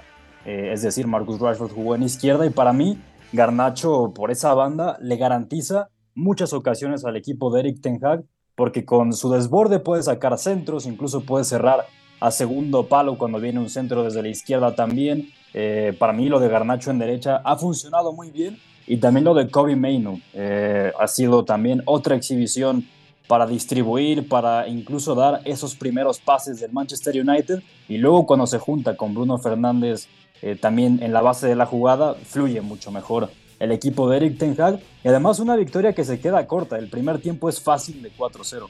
eh, 0.46 0.70
es 0.74 0.84
decir, 0.84 1.08
Marcus 1.08 1.40
Rashford 1.40 1.72
jugó 1.72 1.96
en 1.96 2.04
izquierda 2.04 2.46
y 2.46 2.52
para 2.52 2.72
mí 2.72 3.02
Garnacho 3.34 4.14
por 4.14 4.30
esa 4.30 4.54
banda 4.54 5.00
le 5.02 5.18
garantiza 5.18 5.90
muchas 6.14 6.54
ocasiones 6.54 7.04
al 7.04 7.18
equipo 7.18 7.50
de 7.52 7.62
Eric 7.62 7.82
Ten 7.82 7.98
Hag 8.06 8.26
porque 8.54 8.86
con 8.86 9.14
su 9.14 9.32
desborde 9.32 9.80
puede 9.80 10.04
sacar 10.04 10.38
centros, 10.38 10.86
incluso 10.86 11.22
puede 11.22 11.46
cerrar 11.46 11.88
a 12.20 12.32
segundo 12.32 12.88
palo 12.88 13.18
cuando 13.18 13.40
viene 13.40 13.60
un 13.60 13.70
centro 13.70 14.04
desde 14.04 14.22
la 14.22 14.30
izquierda 14.30 14.76
también. 14.76 15.30
Eh, 15.54 15.96
para 15.98 16.14
mí 16.14 16.30
lo 16.30 16.40
de 16.40 16.48
Garnacho 16.48 16.92
en 16.92 17.00
derecha 17.00 17.42
ha 17.44 17.56
funcionado 17.56 18.14
muy 18.14 18.30
bien 18.30 18.58
y 18.86 18.98
también 18.98 19.24
lo 19.24 19.34
de 19.34 19.50
Kobe 19.50 19.76
Mainu 19.76 20.22
eh, 20.34 20.92
ha 21.00 21.08
sido 21.08 21.44
también 21.44 21.82
otra 21.86 22.16
exhibición 22.16 22.86
para 23.28 23.46
distribuir, 23.46 24.28
para 24.28 24.68
incluso 24.68 25.14
dar 25.16 25.42
esos 25.46 25.76
primeros 25.76 26.20
pases 26.20 26.60
del 26.60 26.72
Manchester 26.72 27.20
United 27.20 27.62
y 27.88 27.98
luego 27.98 28.26
cuando 28.26 28.48
se 28.48 28.58
junta 28.58 28.96
con 28.96 29.14
Bruno 29.14 29.38
Fernández 29.38 30.08
eh, 30.42 30.56
también 30.56 31.00
en 31.02 31.14
la 31.14 31.22
base 31.22 31.48
de 31.48 31.56
la 31.56 31.66
jugada 31.66 32.16
fluye 32.16 32.62
mucho 32.62 32.92
mejor 32.92 33.30
el 33.60 33.72
equipo 33.72 34.10
de 34.10 34.18
Eric 34.18 34.38
Ten 34.38 34.60
Hag 34.60 34.80
y 35.04 35.08
además 35.08 35.40
una 35.40 35.56
victoria 35.56 35.94
que 35.94 36.06
se 36.06 36.20
queda 36.20 36.48
corta, 36.48 36.78
el 36.78 36.90
primer 36.90 37.20
tiempo 37.20 37.50
es 37.50 37.60
fácil 37.62 38.02
de 38.02 38.12
4-0. 38.12 38.68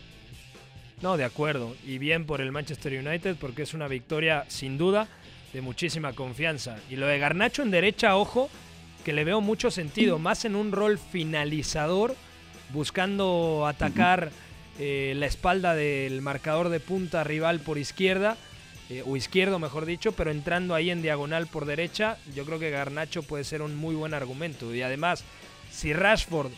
No, 1.01 1.17
de 1.17 1.23
acuerdo. 1.23 1.75
Y 1.85 1.97
bien 1.97 2.25
por 2.25 2.41
el 2.41 2.51
Manchester 2.51 2.93
United 2.93 3.37
porque 3.39 3.63
es 3.63 3.73
una 3.73 3.87
victoria 3.87 4.45
sin 4.47 4.77
duda 4.77 5.07
de 5.53 5.61
muchísima 5.61 6.13
confianza. 6.13 6.77
Y 6.89 6.95
lo 6.95 7.07
de 7.07 7.19
Garnacho 7.19 7.63
en 7.63 7.71
derecha, 7.71 8.15
ojo, 8.17 8.49
que 9.03 9.13
le 9.13 9.23
veo 9.23 9.41
mucho 9.41 9.71
sentido, 9.71 10.19
más 10.19 10.45
en 10.45 10.55
un 10.55 10.71
rol 10.71 10.99
finalizador, 10.99 12.15
buscando 12.73 13.65
atacar 13.65 14.31
eh, 14.77 15.13
la 15.15 15.25
espalda 15.25 15.73
del 15.73 16.21
marcador 16.21 16.69
de 16.69 16.79
punta 16.79 17.23
rival 17.23 17.61
por 17.61 17.77
izquierda, 17.77 18.37
eh, 18.89 19.03
o 19.05 19.15
izquierdo 19.15 19.59
mejor 19.59 19.85
dicho, 19.85 20.11
pero 20.11 20.31
entrando 20.31 20.75
ahí 20.75 20.89
en 20.89 21.01
diagonal 21.01 21.47
por 21.47 21.65
derecha, 21.65 22.17
yo 22.35 22.45
creo 22.45 22.59
que 22.59 22.71
Garnacho 22.71 23.23
puede 23.23 23.43
ser 23.43 23.61
un 23.61 23.75
muy 23.75 23.95
buen 23.95 24.13
argumento. 24.13 24.73
Y 24.73 24.81
además, 24.81 25.23
si 25.71 25.93
Rashford 25.93 26.51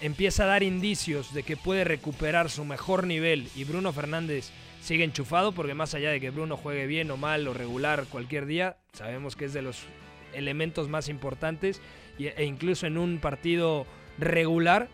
empieza 0.00 0.44
a 0.44 0.46
dar 0.46 0.62
indicios 0.62 1.32
de 1.34 1.42
que 1.42 1.56
puede 1.56 1.84
recuperar 1.84 2.50
su 2.50 2.64
mejor 2.64 3.06
nivel 3.06 3.48
y 3.54 3.64
Bruno 3.64 3.92
Fernández 3.92 4.50
sigue 4.80 5.04
enchufado 5.04 5.52
porque 5.52 5.74
más 5.74 5.94
allá 5.94 6.10
de 6.10 6.20
que 6.20 6.30
Bruno 6.30 6.56
juegue 6.56 6.86
bien 6.86 7.10
o 7.10 7.16
mal 7.16 7.46
o 7.46 7.54
regular 7.54 8.06
cualquier 8.10 8.46
día, 8.46 8.76
sabemos 8.92 9.36
que 9.36 9.44
es 9.46 9.52
de 9.52 9.62
los 9.62 9.82
elementos 10.34 10.88
más 10.88 11.08
importantes 11.08 11.80
e 12.18 12.44
incluso 12.44 12.86
en 12.86 12.98
un 12.98 13.18
partido 13.18 13.86
regular 14.18 14.88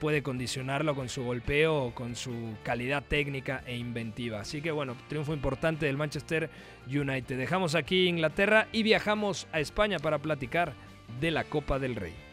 puede 0.00 0.22
condicionarlo 0.22 0.94
con 0.94 1.08
su 1.08 1.24
golpeo 1.24 1.84
o 1.84 1.94
con 1.94 2.16
su 2.16 2.54
calidad 2.62 3.02
técnica 3.02 3.62
e 3.66 3.76
inventiva. 3.76 4.40
Así 4.40 4.60
que 4.60 4.70
bueno, 4.70 4.94
triunfo 5.08 5.32
importante 5.32 5.86
del 5.86 5.96
Manchester 5.96 6.50
United. 6.86 7.38
Dejamos 7.38 7.74
aquí 7.74 8.06
Inglaterra 8.06 8.68
y 8.72 8.82
viajamos 8.82 9.48
a 9.52 9.60
España 9.60 9.98
para 9.98 10.18
platicar 10.18 10.74
de 11.20 11.30
la 11.30 11.44
Copa 11.44 11.78
del 11.78 11.96
Rey. 11.96 12.25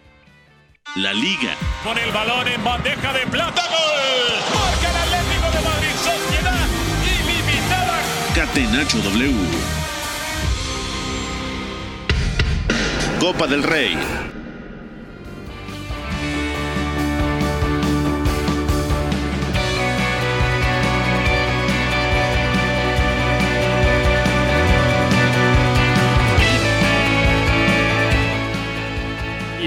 La 0.96 1.12
Liga. 1.12 1.56
Con 1.84 1.98
el 1.98 2.12
balón 2.12 2.48
en 2.48 2.64
bandeja 2.64 3.14
de 3.14 3.26
plata. 3.26 3.64
¡Gol! 3.64 4.54
Marca 4.54 4.90
el 4.92 4.96
Atlético 4.96 5.50
de 5.52 5.62
Madrid. 5.64 5.96
Sociedad 5.96 6.68
ilimitada. 7.04 8.00
Catenacho 8.36 9.00
W. 9.00 9.34
Copa 13.20 13.48
del 13.48 13.64
Rey. 13.64 13.98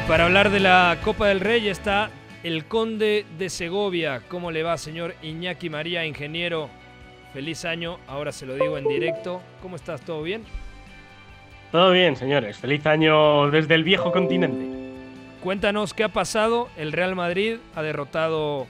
Para 0.06 0.24
hablar 0.26 0.50
de 0.50 0.60
la 0.60 0.98
Copa 1.02 1.26
del 1.26 1.40
Rey 1.40 1.68
está 1.68 2.10
el 2.44 2.66
Conde 2.66 3.26
de 3.38 3.50
Segovia. 3.50 4.22
¿Cómo 4.28 4.50
le 4.50 4.62
va, 4.62 4.76
señor 4.78 5.14
Iñaki 5.22 5.68
María, 5.68 6.04
ingeniero? 6.04 6.68
Feliz 7.32 7.64
año, 7.64 7.98
ahora 8.06 8.30
se 8.32 8.46
lo 8.46 8.54
digo 8.54 8.78
en 8.78 8.86
directo. 8.86 9.42
¿Cómo 9.60 9.76
estás? 9.76 10.00
¿Todo 10.02 10.22
bien? 10.22 10.44
Todo 11.72 11.90
bien, 11.90 12.14
señores. 12.16 12.56
Feliz 12.56 12.86
año 12.86 13.50
desde 13.50 13.74
el 13.74 13.84
viejo 13.84 14.12
continente. 14.12 14.92
Cuéntanos 15.42 15.92
qué 15.92 16.04
ha 16.04 16.08
pasado. 16.08 16.68
El 16.76 16.92
Real 16.92 17.16
Madrid 17.16 17.56
ha 17.74 17.82
derrotado 17.82 18.66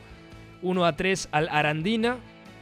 1 0.62 0.84
a 0.84 0.96
3 0.96 1.28
al 1.32 1.48
Arandina. 1.50 2.16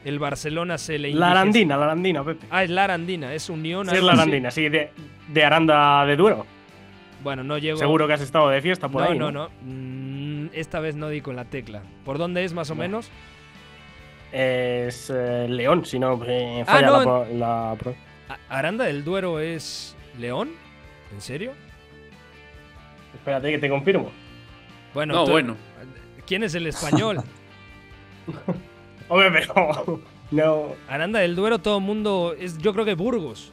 El 0.04 0.18
Barcelona 0.18 0.78
se 0.78 0.98
le 0.98 1.14
La 1.14 1.30
Arandina, 1.30 1.76
la 1.76 1.84
Arandina, 1.84 2.24
Pepe. 2.24 2.46
Ah, 2.50 2.64
es 2.64 2.70
la 2.70 2.84
Arandina, 2.84 3.32
es 3.32 3.48
Unión. 3.48 3.88
Sí, 3.88 3.96
es 3.96 4.02
la 4.02 4.12
Arandina, 4.12 4.50
sí, 4.50 4.68
de, 4.68 4.90
de 5.28 5.44
Aranda 5.44 6.04
de 6.04 6.16
Duero. 6.16 6.53
Bueno, 7.24 7.42
no 7.42 7.58
llego. 7.58 7.78
Seguro 7.78 8.06
que 8.06 8.12
has 8.12 8.20
estado 8.20 8.50
de 8.50 8.60
fiesta 8.60 8.88
por 8.88 9.02
no, 9.02 9.08
ahí. 9.10 9.18
No, 9.18 9.32
no, 9.32 9.48
no. 9.64 10.50
esta 10.52 10.78
vez 10.78 10.94
no 10.94 11.08
di 11.08 11.22
con 11.22 11.34
la 11.34 11.46
tecla. 11.46 11.82
¿Por 12.04 12.18
dónde 12.18 12.44
es 12.44 12.52
más 12.52 12.70
o 12.70 12.74
menos? 12.74 13.10
Es 14.30 15.10
eh, 15.14 15.46
León, 15.48 15.84
si 15.86 15.98
no 15.98 16.20
eh, 16.26 16.62
Ah, 16.66 16.72
falla 16.72 16.86
no, 16.86 17.24
la, 17.32 17.76
¿Aranda 18.48 18.84
del 18.84 19.04
Duero 19.04 19.40
es 19.40 19.96
León? 20.18 20.50
¿En 21.12 21.20
serio? 21.20 21.52
Espérate 23.14 23.50
que 23.50 23.58
te 23.58 23.68
confirmo. 23.68 24.10
Bueno, 24.92 25.14
No, 25.14 25.24
tú- 25.24 25.32
bueno. 25.32 25.56
¿Quién 26.26 26.42
es 26.42 26.54
el 26.54 26.66
español? 26.66 27.18
Hombre, 29.08 29.30
pero. 29.30 30.00
No. 30.30 30.72
Aranda 30.88 31.20
del 31.20 31.36
Duero, 31.36 31.58
todo 31.60 31.78
el 31.78 31.84
mundo. 31.84 32.34
Es, 32.36 32.58
yo 32.58 32.72
creo 32.72 32.84
que 32.84 32.94
Burgos. 32.94 33.52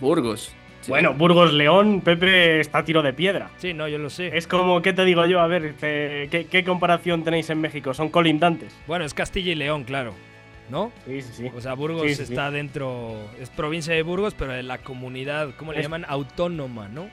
Burgos. 0.00 0.52
Sí. 0.84 0.90
Bueno, 0.90 1.14
Burgos 1.14 1.52
León, 1.52 2.00
Pepe 2.02 2.60
está 2.60 2.78
a 2.78 2.84
tiro 2.84 3.02
de 3.02 3.12
piedra. 3.12 3.50
Sí, 3.56 3.72
no, 3.74 3.88
yo 3.88 3.98
lo 3.98 4.10
sé. 4.10 4.36
Es 4.36 4.46
como, 4.46 4.82
¿qué 4.82 4.92
te 4.92 5.04
digo 5.04 5.24
yo? 5.26 5.40
A 5.40 5.46
ver, 5.46 5.74
¿qué, 5.76 6.28
qué- 6.30 6.46
qué 6.46 6.64
comparación 6.64 7.24
tenéis 7.24 7.48
en 7.50 7.60
México? 7.60 7.94
Son 7.94 8.10
colindantes. 8.10 8.74
Bueno, 8.86 9.04
es 9.04 9.14
Castilla 9.14 9.52
y 9.52 9.54
León, 9.54 9.84
claro. 9.84 10.14
¿No? 10.70 10.92
Sí, 11.06 11.20
sí, 11.22 11.32
sí. 11.34 11.50
O 11.54 11.60
sea, 11.60 11.74
Burgos 11.74 12.02
Sí, 12.02 12.14
sí, 12.14 12.26
sí. 12.26 12.32
está 12.32 12.50
dentro. 12.50 13.14
Es 13.40 13.50
provincia 13.50 13.92
de 13.94 14.02
Burgos, 14.02 14.34
pero 14.34 14.52
de 14.52 14.62
la 14.62 14.78
comunidad, 14.78 15.50
¿cómo 15.58 15.72
le 15.72 15.78
Es- 15.80 15.84
llaman? 15.84 16.04
Autónoma, 16.08 16.88
¿no? 16.88 17.08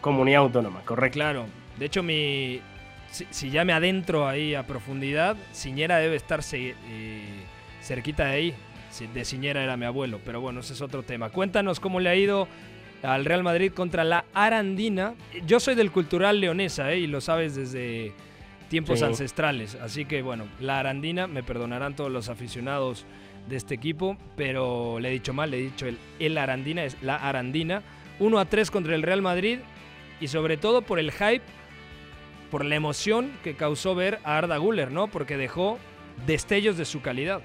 Comunidad 0.00 0.42
autónoma, 0.42 0.80
correcto. 0.84 1.14
Claro. 1.14 1.46
De 1.78 1.86
hecho, 1.86 2.02
mi. 2.02 2.60
Si, 3.10 3.26
si 3.30 3.50
ya 3.50 3.64
me 3.64 3.72
adentro 3.72 4.28
ahí 4.28 4.54
a 4.54 4.66
profundidad, 4.66 5.36
Ciñera 5.54 5.96
debe 5.98 6.16
estar 6.16 6.40
eh, 6.52 7.24
cerquita 7.80 8.26
de 8.26 8.30
ahí. 8.32 8.54
De 9.06 9.24
Ciñera 9.24 9.62
era 9.62 9.76
mi 9.76 9.84
abuelo, 9.86 10.20
pero 10.24 10.40
bueno, 10.40 10.60
ese 10.60 10.72
es 10.72 10.80
otro 10.80 11.02
tema. 11.02 11.30
Cuéntanos 11.30 11.78
cómo 11.80 12.00
le 12.00 12.08
ha 12.10 12.16
ido 12.16 12.48
al 13.02 13.24
Real 13.24 13.42
Madrid 13.44 13.72
contra 13.72 14.02
la 14.04 14.24
Arandina. 14.34 15.14
Yo 15.46 15.60
soy 15.60 15.74
del 15.76 15.92
cultural 15.92 16.40
leonesa, 16.40 16.92
¿eh? 16.92 16.98
y 16.98 17.06
lo 17.06 17.20
sabes 17.20 17.54
desde 17.54 18.12
tiempos 18.68 18.98
Sí. 18.98 19.04
ancestrales. 19.04 19.76
Así 19.76 20.04
que 20.04 20.20
bueno, 20.22 20.44
la 20.60 20.80
Arandina, 20.80 21.26
me 21.26 21.42
perdonarán 21.42 21.94
todos 21.94 22.10
los 22.10 22.28
aficionados 22.28 23.06
de 23.48 23.56
este 23.56 23.74
equipo, 23.74 24.18
pero 24.36 24.98
le 25.00 25.08
he 25.08 25.12
dicho 25.12 25.32
mal, 25.32 25.50
le 25.50 25.58
he 25.58 25.62
dicho 25.62 25.86
el, 25.86 25.96
el 26.18 26.36
Arandina, 26.36 26.84
es 26.84 27.00
la 27.02 27.16
Arandina. 27.16 27.82
1 28.18 28.38
a 28.38 28.44
3 28.46 28.70
contra 28.70 28.94
el 28.96 29.02
Real 29.02 29.22
Madrid 29.22 29.60
y 30.20 30.26
sobre 30.28 30.56
todo 30.56 30.82
por 30.82 30.98
el 30.98 31.12
hype, 31.12 31.42
por 32.50 32.64
la 32.64 32.74
emoción 32.74 33.30
que 33.44 33.54
causó 33.54 33.94
ver 33.94 34.18
a 34.24 34.38
Arda 34.38 34.56
Güler, 34.56 34.90
¿no? 34.90 35.06
Porque 35.06 35.36
dejó 35.36 35.78
destellos 36.26 36.76
de 36.76 36.84
su 36.84 37.00
calidad. 37.00 37.40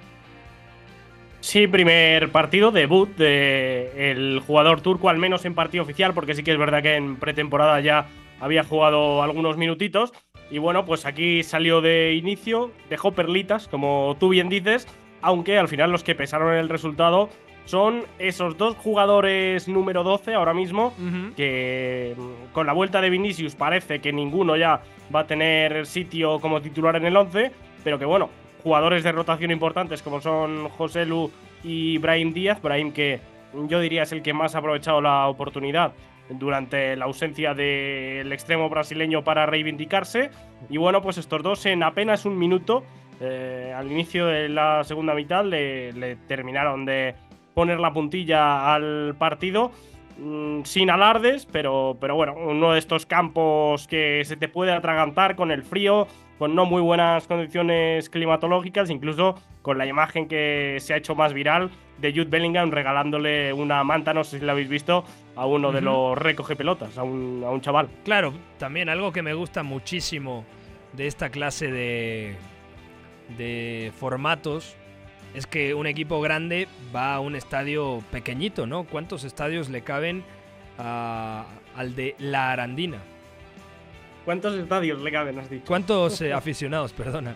Sí, 1.44 1.68
primer 1.68 2.32
partido, 2.32 2.72
debut 2.72 3.18
del 3.18 4.40
jugador 4.48 4.80
turco, 4.80 5.10
al 5.10 5.18
menos 5.18 5.44
en 5.44 5.54
partido 5.54 5.84
oficial, 5.84 6.14
porque 6.14 6.36
sí 6.36 6.42
que 6.42 6.54
es 6.54 6.58
verdad 6.58 6.82
que 6.82 6.96
en 6.96 7.18
pretemporada 7.18 7.82
ya 7.82 8.08
había 8.40 8.64
jugado 8.64 9.22
algunos 9.22 9.58
minutitos. 9.58 10.14
Y 10.50 10.60
bueno, 10.60 10.86
pues 10.86 11.06
aquí 11.06 11.44
salió 11.44 11.82
de 11.82 12.14
inicio, 12.14 12.72
dejó 12.90 13.12
perlitas, 13.12 13.68
como 13.68 14.16
tú 14.22 14.30
bien 14.30 14.48
dices, 14.48 14.88
aunque 15.22 15.58
al 15.58 15.68
final 15.68 15.92
los 15.92 16.02
que 16.02 16.16
pesaron 16.16 16.54
en 16.54 16.60
el 16.60 16.70
resultado 16.70 17.30
son 17.66 18.06
esos 18.20 18.58
dos 18.58 18.78
jugadores 18.78 19.68
número 19.68 20.04
12 20.04 20.36
ahora 20.36 20.54
mismo, 20.54 20.94
que 21.36 22.16
con 22.54 22.68
la 22.68 22.74
vuelta 22.74 23.02
de 23.02 23.10
Vinicius 23.10 23.56
parece 23.56 24.00
que 24.00 24.14
ninguno 24.14 24.56
ya 24.56 24.82
va 25.14 25.20
a 25.20 25.28
tener 25.28 25.86
sitio 25.88 26.40
como 26.40 26.62
titular 26.62 26.96
en 26.96 27.06
el 27.06 27.18
11, 27.18 27.52
pero 27.84 28.00
que 28.00 28.06
bueno, 28.06 28.30
jugadores 28.64 29.04
de 29.04 29.12
rotación 29.12 29.52
importantes 29.52 30.02
como 30.02 30.22
son 30.22 30.70
José 30.70 31.06
Lu 31.06 31.32
y 31.64 31.98
Brahim 31.98 32.34
Díaz, 32.34 32.62
Brahim 32.62 32.92
que 32.92 33.20
yo 33.68 33.80
diría 33.80 34.04
es 34.04 34.12
el 34.12 34.24
que 34.24 34.34
más 34.34 34.56
ha 34.56 34.60
aprovechado 34.60 35.02
la 35.02 35.28
oportunidad 35.28 35.94
durante 36.30 36.96
la 36.96 37.06
ausencia 37.06 37.54
del 37.54 38.32
extremo 38.32 38.70
brasileño 38.70 39.24
para 39.24 39.46
reivindicarse. 39.46 40.32
Y 40.70 40.78
bueno, 40.78 41.02
pues 41.02 41.18
estos 41.18 41.44
dos 41.44 41.66
en 41.66 41.84
apenas 41.84 42.26
un 42.26 42.38
minuto, 42.38 42.84
eh, 43.20 43.74
al 43.76 43.92
inicio 43.92 44.28
de 44.28 44.50
la 44.50 44.84
segunda 44.84 45.14
mitad, 45.14 45.46
le, 45.46 45.92
le 45.94 46.16
terminaron 46.16 46.86
de 46.86 47.16
poner 47.54 47.80
la 47.80 47.94
puntilla 47.94 48.74
al 48.74 49.16
partido. 49.18 49.72
mm, 50.18 50.62
Sin 50.64 50.90
alardes, 50.90 51.46
pero, 51.46 51.98
pero 52.00 52.16
bueno, 52.16 52.36
uno 52.36 52.74
de 52.74 52.80
estos 52.80 53.06
campos 53.06 53.88
que 53.88 54.24
se 54.26 54.38
te 54.38 54.48
puede 54.48 54.72
atragantar 54.72 55.36
con 55.36 55.52
el 55.52 55.64
frío, 55.64 56.08
con 56.40 56.56
no 56.56 56.66
muy 56.66 56.82
buenas 56.82 57.28
condiciones 57.28 58.10
climatológicas, 58.10 58.90
incluso 58.90 59.36
con 59.62 59.78
la 59.78 59.86
imagen 59.86 60.28
que 60.28 60.78
se 60.80 60.94
ha 60.94 60.98
hecho 60.98 61.16
más 61.16 61.34
viral 61.34 61.70
de 62.00 62.12
Jude 62.12 62.26
Bellingham 62.26 62.72
regalándole 62.72 63.54
una 63.54 63.84
manta, 63.84 64.14
no 64.14 64.24
sé 64.24 64.40
si 64.40 64.46
la 64.46 64.52
habéis 64.54 64.68
visto, 64.68 65.06
a 65.36 65.46
uno 65.46 65.72
de 65.72 65.82
los 65.82 66.18
recoge 66.18 66.56
pelotas, 66.56 66.98
a 66.98 67.04
un, 67.04 67.44
a 67.46 67.50
un 67.52 67.62
chaval. 67.62 67.88
Claro, 68.04 68.34
también 68.58 68.90
algo 68.90 69.12
que 69.14 69.22
me 69.22 69.34
gusta 69.34 69.64
muchísimo 69.64 70.44
de 70.94 71.08
esta 71.08 71.30
clase 71.30 71.72
de, 71.72 72.36
de 73.38 73.92
formatos 73.98 74.76
es 75.34 75.48
que 75.48 75.74
un 75.74 75.88
equipo 75.88 76.20
grande 76.22 76.68
va 76.96 77.16
a 77.16 77.20
un 77.20 77.36
estadio 77.36 78.04
pequeñito, 78.12 78.68
¿no? 78.68 78.84
¿Cuántos 78.84 79.24
estadios 79.24 79.70
le 79.70 79.82
caben 79.82 80.24
a- 80.78 81.46
al 81.76 81.96
de 81.96 82.16
La 82.20 82.52
Arandina? 82.52 82.98
¿Cuántos 84.26 84.56
estadios 84.56 85.02
le 85.02 85.12
caben, 85.12 85.38
has 85.40 85.50
dicho? 85.50 85.66
¿Cuántos 85.68 86.22
eh, 86.22 86.32
aficionados, 86.34 86.94
perdona? 86.94 87.36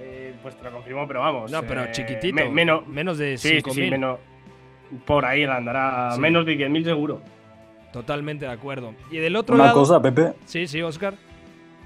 Eh, 0.00 0.34
pues 0.42 0.56
te 0.56 0.64
lo 0.64 0.72
confirmo, 0.72 1.06
pero 1.06 1.20
vamos. 1.20 1.50
No, 1.50 1.62
pero 1.62 1.84
eh, 1.84 1.92
chiquitito. 1.92 2.34
me- 2.34 2.48
menos, 2.50 2.86
menos 2.86 3.18
de 3.18 3.36
sí, 3.38 3.48
sí, 3.48 3.54
5.000. 3.62 3.72
sí, 3.72 3.90
menos. 3.90 4.18
Por 5.04 5.24
ahí 5.24 5.44
andará 5.44 6.12
Sí. 6.14 6.20
menos 6.20 6.46
de 6.46 6.56
10.000 6.56 6.84
seguro. 6.84 7.20
Totalmente 7.92 8.44
de 8.44 8.52
acuerdo. 8.52 8.94
Y 9.10 9.16
del 9.18 9.36
otro 9.36 9.54
Una 9.54 9.66
lado. 9.66 9.80
cosa, 9.80 10.00
Pepe, 10.02 10.34
Sí, 10.44 10.66
sí, 10.66 10.82
Oscar. 10.82 11.14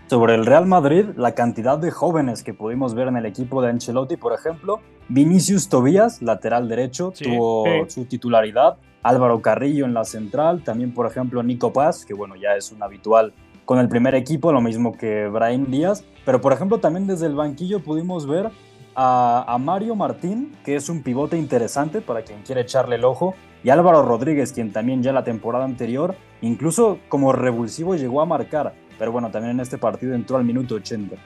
sobre 0.09 0.35
el 0.35 0.45
Real 0.45 0.67
Madrid, 0.67 1.07
la 1.17 1.35
cantidad 1.35 1.79
de 1.79 1.91
jóvenes 1.93 2.43
que 2.43 2.53
pudimos 2.53 2.95
ver 2.95 3.07
en 3.09 3.17
el 3.17 3.27
equipo 3.27 3.63
de 3.63 3.71
Ancelotti, 3.71 4.17
por 4.17 4.33
ejemplo, 4.35 4.81
Vinicius 5.09 5.69
Tobías, 5.69 6.21
lateral 6.21 6.69
derecho, 6.69 7.13
Sí, 7.15 7.25
tuvo 7.25 7.65
sí. 7.87 7.91
su 7.95 8.05
titularidad, 8.07 8.77
Álvaro 9.03 9.41
Carrillo 9.41 9.85
en 9.85 9.95
la 9.95 10.05
central, 10.05 10.63
también, 10.63 10.93
por 10.93 11.07
ejemplo, 11.07 11.43
Nico 11.43 11.73
Paz, 11.73 12.05
que 12.05 12.15
bueno, 12.15 12.37
ya 12.37 12.57
es 12.57 12.73
un 12.73 12.83
habitual 12.83 13.33
con 13.65 13.79
el 13.79 13.89
primer 13.89 14.15
equipo, 14.15 14.53
lo 14.53 14.61
mismo 14.61 14.97
que 14.97 15.29
Brahim 15.29 15.67
Díaz, 15.67 16.05
pero 16.25 16.41
por 16.41 16.53
ejemplo 16.53 16.79
también 16.79 17.07
desde 17.07 17.27
el 17.27 17.35
banquillo 17.35 17.81
pudimos 17.85 18.27
ver 18.27 18.51
a, 18.95 19.45
a 19.47 19.59
Mario 19.59 19.95
Martín, 19.95 20.57
que 20.65 20.75
es 20.75 20.89
un 20.89 21.03
pivote 21.03 21.39
interesante 21.39 22.01
para 22.01 22.23
quien 22.23 22.43
quiere 22.43 22.63
echarle 22.63 22.97
el 22.97 23.05
ojo, 23.05 23.35
y 23.63 23.71
Álvaro 23.71 24.03
Rodríguez, 24.03 24.53
quien 24.53 24.73
también 24.73 25.03
ya 25.03 25.13
la 25.13 25.23
temporada 25.23 25.65
anterior, 25.65 26.15
incluso 26.41 26.99
como 27.09 27.33
revulsivo 27.33 27.95
llegó 27.95 28.21
a 28.23 28.27
marcar, 28.27 28.75
pero 28.99 29.13
bueno, 29.13 29.31
también 29.31 29.53
en 29.53 29.61
este 29.61 29.79
partido 29.79 30.15
entró 30.15 30.37
al 30.37 30.45
minuto 30.45 30.75
80. 30.75 31.17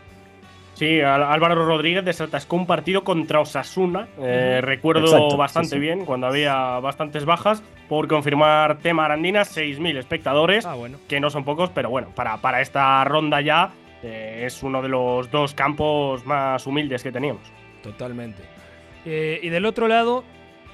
Sí, 0.74 1.00
Álvaro 1.00 1.64
Rodríguez 1.66 2.04
desatascó 2.04 2.56
un 2.56 2.66
partido 2.66 3.04
contra 3.04 3.40
Osasuna. 3.40 4.08
eh, 4.18 4.60
recuerdo 4.60 5.04
Exacto, 5.06 5.36
bastante 5.36 5.68
sí, 5.70 5.74
sí. 5.76 5.80
bien 5.80 6.04
cuando 6.04 6.26
había 6.26 6.78
bastantes 6.80 7.24
bajas. 7.24 7.62
Por 7.88 8.08
confirmar 8.08 8.78
tema 8.78 9.04
Arandina, 9.04 9.42
6.000 9.42 9.98
espectadores, 9.98 10.64
Ah, 10.66 10.74
bueno. 10.74 10.98
que 11.08 11.20
no 11.20 11.30
son 11.30 11.44
pocos, 11.44 11.70
pero 11.70 11.90
bueno, 11.90 12.08
para, 12.14 12.38
para 12.38 12.60
esta 12.60 13.04
ronda 13.04 13.40
ya 13.40 13.70
eh, 14.02 14.42
es 14.46 14.62
uno 14.62 14.82
de 14.82 14.88
los 14.88 15.30
dos 15.30 15.54
campos 15.54 16.24
más 16.26 16.66
humildes 16.66 17.02
que 17.02 17.12
teníamos. 17.12 17.42
Totalmente. 17.82 18.42
Eh, 19.04 19.38
y 19.42 19.48
del 19.50 19.66
otro 19.66 19.86
lado, 19.86 20.24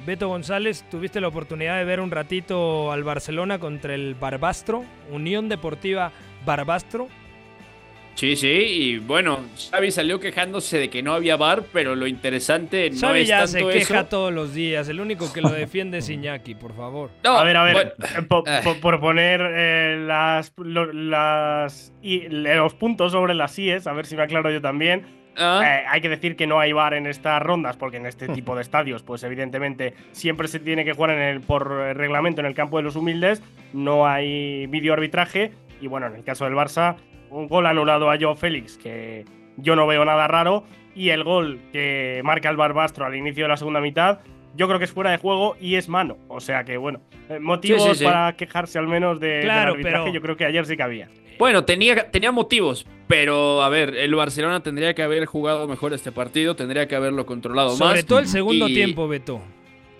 Beto 0.06 0.28
González, 0.28 0.84
tuviste 0.90 1.20
la 1.20 1.28
oportunidad 1.28 1.76
de 1.76 1.84
ver 1.84 2.00
un 2.00 2.10
ratito 2.10 2.90
al 2.92 3.02
Barcelona 3.04 3.58
contra 3.58 3.94
el 3.94 4.14
Barbastro, 4.14 4.84
Unión 5.10 5.48
Deportiva 5.48 6.12
Barbastro. 6.46 7.08
Sí, 8.14 8.36
sí, 8.36 8.48
y 8.48 8.98
bueno, 8.98 9.40
Xavi 9.70 9.90
salió 9.90 10.20
quejándose 10.20 10.76
de 10.78 10.90
que 10.90 11.02
no 11.02 11.14
había 11.14 11.36
bar, 11.38 11.62
pero 11.72 11.94
lo 11.96 12.06
interesante 12.06 12.90
no 12.90 12.98
Xavi 12.98 13.20
es 13.20 13.28
ya 13.28 13.38
tanto 13.38 13.52
se 13.52 13.58
eso. 13.60 13.70
queja 13.70 14.08
todos 14.10 14.30
los 14.32 14.52
días, 14.52 14.88
el 14.90 15.00
único 15.00 15.32
que 15.32 15.40
lo 15.40 15.48
defiende 15.48 15.98
es 15.98 16.10
Iñaki, 16.10 16.54
por 16.54 16.74
favor. 16.76 17.10
No, 17.24 17.38
a 17.38 17.44
ver, 17.44 17.56
a 17.56 17.64
ver, 17.64 17.74
bueno, 17.74 17.90
eh, 18.18 18.22
po- 18.28 18.44
por 18.82 19.00
poner 19.00 19.40
eh, 19.42 20.04
las, 20.06 20.52
lo- 20.58 20.92
las 20.92 21.94
y 22.02 22.28
los 22.28 22.74
puntos 22.74 23.12
sobre 23.12 23.32
las 23.32 23.58
IES, 23.58 23.86
a 23.86 23.92
ver 23.94 24.04
si 24.04 24.16
me 24.16 24.22
aclaro 24.24 24.50
yo 24.50 24.60
también. 24.60 25.06
ah, 25.38 25.62
Eh, 25.64 25.84
hay 25.88 26.00
que 26.02 26.10
decir 26.10 26.36
que 26.36 26.46
no 26.46 26.60
hay 26.60 26.72
VAR 26.74 26.92
en 26.94 27.06
estas 27.06 27.40
rondas, 27.42 27.78
porque 27.78 27.96
en 27.96 28.04
este 28.06 28.28
tipo 28.34 28.54
de 28.54 28.60
estadios, 28.60 29.02
pues 29.02 29.22
evidentemente 29.22 29.94
siempre 30.12 30.46
se 30.48 30.58
tiene 30.60 30.84
que 30.84 30.92
jugar 30.92 31.12
en 31.12 31.22
el, 31.22 31.40
por 31.40 31.68
reglamento 31.96 32.42
en 32.42 32.46
el 32.48 32.54
campo 32.54 32.76
de 32.76 32.82
los 32.82 32.96
humildes, 32.96 33.42
no 33.72 34.06
hay 34.06 34.66
videoarbitraje, 34.66 35.52
Y 35.80 35.86
bueno, 35.86 36.06
en 36.08 36.16
el 36.16 36.24
caso 36.24 36.44
del 36.44 36.52
Barça, 36.52 36.96
un 37.30 37.48
gol 37.48 37.66
anulado 37.66 38.10
a 38.10 38.18
Joe 38.20 38.36
Félix, 38.36 38.76
que 38.78 39.24
yo 39.56 39.76
no 39.76 39.86
veo 39.86 40.04
nada 40.04 40.26
raro, 40.28 40.64
y 40.94 41.10
el 41.10 41.24
gol 41.24 41.58
que 41.72 42.20
marca 42.24 42.50
el 42.50 42.56
Barbastro 42.56 43.06
al 43.06 43.14
inicio 43.14 43.44
de 43.44 43.48
la 43.48 43.56
segunda 43.56 43.80
mitad, 43.80 44.20
yo 44.56 44.66
creo 44.66 44.78
que 44.78 44.84
es 44.86 44.92
fuera 44.92 45.10
de 45.12 45.16
juego 45.18 45.56
y 45.60 45.76
es 45.76 45.88
mano. 45.88 46.16
O 46.28 46.40
sea 46.40 46.64
que, 46.64 46.76
bueno, 46.76 47.00
eh, 47.28 47.38
motivos 47.38 47.82
Sí, 47.84 47.88
sí, 47.90 47.94
sí. 48.00 48.04
para 48.04 48.34
quejarse 48.36 48.78
al 48.78 48.88
menos 48.88 49.20
de, 49.20 49.40
Claro, 49.42 49.72
del 49.74 49.80
arbitraje, 49.80 50.04
pero- 50.04 50.14
yo 50.14 50.20
creo 50.20 50.36
que 50.36 50.44
ayer 50.44 50.66
sí 50.66 50.76
que 50.76 50.82
había. 50.82 51.08
Bueno, 51.38 51.64
tenía, 51.64 52.10
tenía 52.10 52.32
motivos, 52.32 52.84
pero 53.06 53.62
a 53.62 53.68
ver, 53.70 53.94
el 53.96 54.14
Barcelona 54.14 54.62
tendría 54.62 54.92
que 54.94 55.02
haber 55.02 55.24
jugado 55.24 55.66
mejor 55.68 55.94
este 55.94 56.12
partido, 56.12 56.54
tendría 56.56 56.86
que 56.88 56.96
haberlo 56.96 57.24
controlado 57.24 57.70
más. 57.70 57.78
Sobre 57.78 58.02
todo 58.02 58.18
el 58.18 58.26
segundo 58.26 58.68
y- 58.68 58.74
tiempo, 58.74 59.08
Beto. 59.08 59.40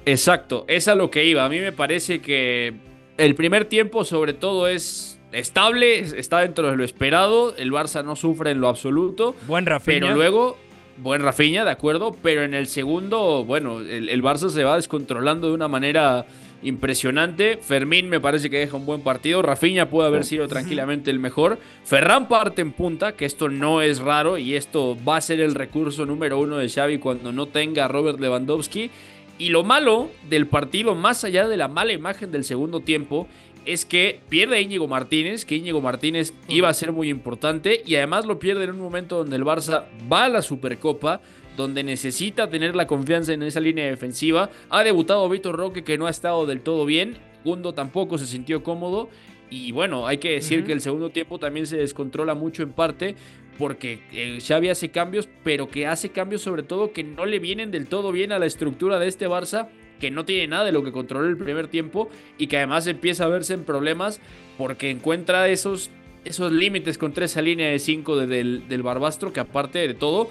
Exacto, 0.07 0.64
es 0.68 0.89
a 0.89 0.95
lo 0.95 1.11
que 1.11 1.24
iba. 1.24 1.45
A 1.45 1.49
mí 1.49 1.59
me 1.61 1.72
parece 1.72 2.20
que 2.20 2.74
el 3.16 3.35
primer 3.35 3.66
tiempo 3.66 4.05
sobre 4.05 4.33
todo 4.33 4.66
es 4.68 5.20
estable, 5.33 5.99
es- 6.01 6.12
está 6.12 6.41
dentro 6.41 6.70
de 6.70 6.76
lo 6.76 6.85
esperado, 6.85 7.55
el 7.57 7.70
Barça 7.72 8.05
no 8.05 8.16
sufre 8.16 8.51
en 8.51 8.61
lo 8.61 8.68
absoluto, 8.68 9.35
Buen 9.47 9.66
Rafinha. 9.66 10.01
pero 10.01 10.14
luego, 10.14 10.57
buen 10.99 11.22
Rafinha, 11.22 11.64
de 11.64 11.70
acuerdo, 11.70 12.16
pero 12.22 12.43
en 12.43 12.55
el 12.55 12.66
segundo, 12.66 13.45
bueno, 13.45 13.81
el, 13.81 14.09
el 14.09 14.22
Barça 14.22 14.49
se 14.51 14.64
va 14.64 14.76
descontrolando 14.76 15.49
de 15.49 15.55
una 15.55 15.68
manera 15.68 16.26
impresionante. 16.62 17.57
Fermín 17.61 18.09
me 18.09 18.20
parece 18.20 18.51
que 18.51 18.59
deja 18.59 18.76
un 18.76 18.87
buen 18.87 19.01
partido, 19.03 19.43
Rafinha 19.43 19.89
puede 19.89 20.09
haber 20.09 20.24
sido 20.24 20.47
tranquilamente 20.49 21.11
el 21.11 21.18
mejor. 21.18 21.59
Ferran 21.85 22.28
parte 22.28 22.62
en 22.62 22.72
punta, 22.72 23.12
que 23.12 23.24
esto 23.24 23.49
no 23.49 23.83
es 23.83 23.99
raro 23.99 24.39
y 24.39 24.55
esto 24.55 24.97
va 25.07 25.16
a 25.16 25.20
ser 25.20 25.41
el 25.41 25.55
recurso 25.55 26.07
número 26.07 26.39
uno 26.39 26.57
de 26.59 26.68
Xavi 26.68 26.99
cuando 26.99 27.33
no 27.33 27.47
tenga 27.47 27.87
a 27.87 27.89
Robert 27.89 28.20
Lewandowski. 28.20 28.91
Y 29.39 29.49
lo 29.49 29.64
malo 29.64 30.11
del 30.28 30.47
partido, 30.47 30.95
más 30.95 31.24
allá 31.24 31.49
de 31.49 31.57
la 31.57 31.66
mala 31.66 31.95
imagen 31.95 32.31
del 32.31 32.45
segundo 32.45 32.81
tiempo, 32.81 33.26
es 33.66 33.84
que 33.84 34.20
pierde 34.28 34.56
a 34.56 34.61
Íñigo 34.61 34.88
Martínez, 34.88 35.44
que 35.44 35.56
Íñigo 35.56 35.80
Martínez 35.80 36.32
iba 36.48 36.68
a 36.68 36.74
ser 36.74 36.92
muy 36.92 37.08
importante 37.08 37.82
y 37.84 37.96
además 37.96 38.26
lo 38.26 38.38
pierde 38.38 38.64
en 38.64 38.70
un 38.70 38.80
momento 38.80 39.18
donde 39.18 39.36
el 39.36 39.44
Barça 39.44 39.86
va 40.11 40.24
a 40.24 40.28
la 40.28 40.42
Supercopa, 40.42 41.20
donde 41.56 41.82
necesita 41.82 42.48
tener 42.48 42.74
la 42.74 42.86
confianza 42.86 43.32
en 43.32 43.42
esa 43.42 43.61
línea 43.61 43.86
defensiva. 43.86 44.50
Ha 44.70 44.82
debutado 44.82 45.28
Víctor 45.28 45.56
Roque, 45.56 45.84
que 45.84 45.98
no 45.98 46.06
ha 46.06 46.11
estado 46.11 46.46
del 46.46 46.62
todo 46.62 46.86
bien. 46.86 47.18
Gundo 47.44 47.74
tampoco 47.74 48.18
se 48.18 48.26
sintió 48.26 48.62
cómodo. 48.62 49.08
Y 49.50 49.72
bueno, 49.72 50.06
hay 50.06 50.18
que 50.18 50.30
decir 50.30 50.64
que 50.64 50.72
el 50.72 50.80
segundo 50.80 51.11
tiempo 51.11 51.38
también 51.38 51.66
se 51.66 51.76
descontrola 51.76 52.34
mucho 52.34 52.62
en 52.62 52.72
parte 52.72 53.16
porque 53.58 54.00
eh, 54.12 54.38
Xavi 54.40 54.70
hace 54.70 54.90
cambios, 54.90 55.28
pero 55.44 55.68
que 55.68 55.86
hace 55.86 56.08
cambios 56.11 56.40
sobre 56.40 56.62
todo 56.62 56.92
que 56.92 57.04
no 57.04 57.26
le 57.26 57.38
vienen 57.40 57.70
del 57.70 57.88
todo 57.88 58.11
bien 58.11 58.32
a 58.32 58.38
la 58.38 58.46
estructura 58.46 58.98
de 58.98 59.06
este 59.06 59.28
Barça, 59.28 59.68
que 60.01 60.11
no 60.11 60.24
tiene 60.24 60.48
nada 60.48 60.64
de 60.64 60.72
lo 60.72 60.82
que 60.82 60.90
controló 60.90 61.28
el 61.28 61.36
primer 61.36 61.68
tiempo 61.68 62.11
y 62.38 62.48
que 62.48 62.57
además 62.57 62.86
empieza 62.86 63.24
a 63.24 63.28
verse 63.28 63.55
en 63.55 63.64
problemas 63.64 64.20
porque 64.59 64.90
encuentra 64.90 65.48
esos, 65.48 65.90
esos 66.24 66.51
límites 66.51 66.98
contra 66.98 67.26
esa 67.26 67.42
línea 67.42 67.68
de 67.68 67.78
5 67.78 68.16
del, 68.16 68.68
del 68.68 68.82
Barbastro, 68.82 69.32
que 69.32 69.40
aparte 69.40 69.78
de 69.78 69.94
todo, 69.94 70.30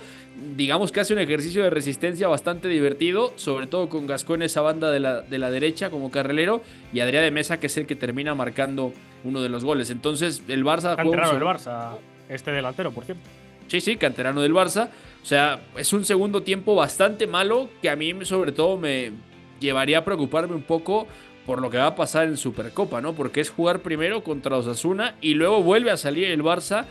digamos 0.55 0.91
que 0.91 0.99
hace 0.99 1.13
un 1.13 1.19
ejercicio 1.19 1.63
de 1.63 1.69
resistencia 1.69 2.27
bastante 2.27 2.67
divertido, 2.67 3.33
sobre 3.35 3.67
todo 3.67 3.89
con 3.89 4.07
Gasco 4.07 4.35
en 4.35 4.41
esa 4.41 4.61
banda 4.61 4.91
de 4.91 4.99
la, 4.99 5.21
de 5.21 5.37
la 5.37 5.51
derecha 5.51 5.89
como 5.89 6.11
carrilero 6.11 6.61
y 6.91 6.99
Adrián 6.99 7.23
de 7.23 7.31
Mesa, 7.31 7.59
que 7.59 7.67
es 7.67 7.77
el 7.77 7.85
que 7.85 7.95
termina 7.95 8.35
marcando 8.35 8.93
uno 9.23 9.41
de 9.41 9.49
los 9.49 9.63
goles. 9.63 9.89
Entonces, 9.89 10.43
el 10.47 10.65
Barça 10.65 10.95
Canterano 10.95 11.33
del 11.33 11.43
Barça, 11.43 11.97
este 12.27 12.51
delantero, 12.51 12.91
por 12.91 13.05
cierto. 13.05 13.23
Sí, 13.67 13.81
sí, 13.81 13.97
canterano 13.97 14.41
del 14.41 14.53
Barça. 14.53 14.89
O 15.21 15.25
sea, 15.25 15.61
es 15.77 15.93
un 15.93 16.03
segundo 16.03 16.41
tiempo 16.41 16.73
bastante 16.75 17.27
malo 17.27 17.69
que 17.81 17.89
a 17.89 17.95
mí 17.95 18.13
sobre 18.23 18.51
todo 18.51 18.77
me 18.77 19.11
llevaría 19.59 19.99
a 19.99 20.05
preocuparme 20.05 20.55
un 20.55 20.63
poco 20.63 21.07
por 21.45 21.61
lo 21.61 21.69
que 21.69 21.77
va 21.77 21.87
a 21.87 21.95
pasar 21.95 22.27
en 22.27 22.37
Supercopa, 22.37 23.01
¿no? 23.01 23.13
Porque 23.13 23.41
es 23.41 23.49
jugar 23.49 23.79
primero 23.79 24.23
contra 24.23 24.57
Osasuna 24.57 25.15
y 25.21 25.33
luego 25.33 25.63
vuelve 25.63 25.89
a 25.91 25.97
salir 25.97 26.29
el 26.29 26.43
Barça 26.43 26.85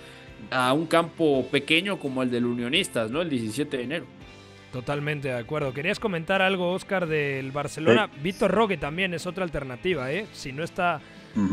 a 0.51 0.73
un 0.73 0.87
campo 0.87 1.47
pequeño 1.51 1.99
como 1.99 2.23
el 2.23 2.31
del 2.31 2.45
Unionistas, 2.45 3.11
¿no? 3.11 3.23
El 3.23 3.31
17 3.31 3.77
de 3.77 3.83
enero. 3.83 4.07
Totalmente 4.73 5.29
de 5.29 5.39
acuerdo. 5.39 5.73
¿Querías 5.73 5.99
comentar 5.99 6.43
algo, 6.43 6.73
Oscar, 6.73 7.07
del 7.07 7.53
Barcelona? 7.53 8.11
Víctor 8.23 8.51
Roque 8.51 8.77
también 8.77 9.15
es 9.15 9.27
otra 9.27 9.45
alternativa, 9.45 10.13
¿eh? 10.13 10.27
Si 10.33 10.53
no 10.53 10.63
está. 10.63 11.01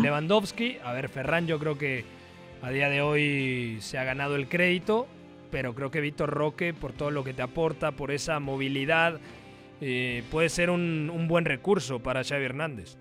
Lewandowski, 0.01 0.79
a 0.83 0.93
ver, 0.93 1.09
Ferran 1.09 1.45
yo 1.45 1.59
creo 1.59 1.77
que 1.77 2.05
a 2.61 2.71
día 2.71 2.89
de 2.89 3.01
hoy 3.01 3.77
se 3.81 3.99
ha 3.99 4.03
ganado 4.03 4.35
el 4.35 4.47
crédito, 4.47 5.05
pero 5.51 5.75
creo 5.75 5.91
que 5.91 6.01
Víctor 6.01 6.31
Roque, 6.31 6.73
por 6.73 6.91
todo 6.91 7.11
lo 7.11 7.23
que 7.23 7.33
te 7.33 7.43
aporta, 7.43 7.91
por 7.91 8.11
esa 8.11 8.39
movilidad, 8.39 9.19
eh, 9.81 10.23
puede 10.31 10.49
ser 10.49 10.69
un, 10.69 11.25
buen 11.27 11.45
recurso 11.45 11.99
para 11.99 12.23
Xavi 12.23 12.45
Hernández. 12.45 12.97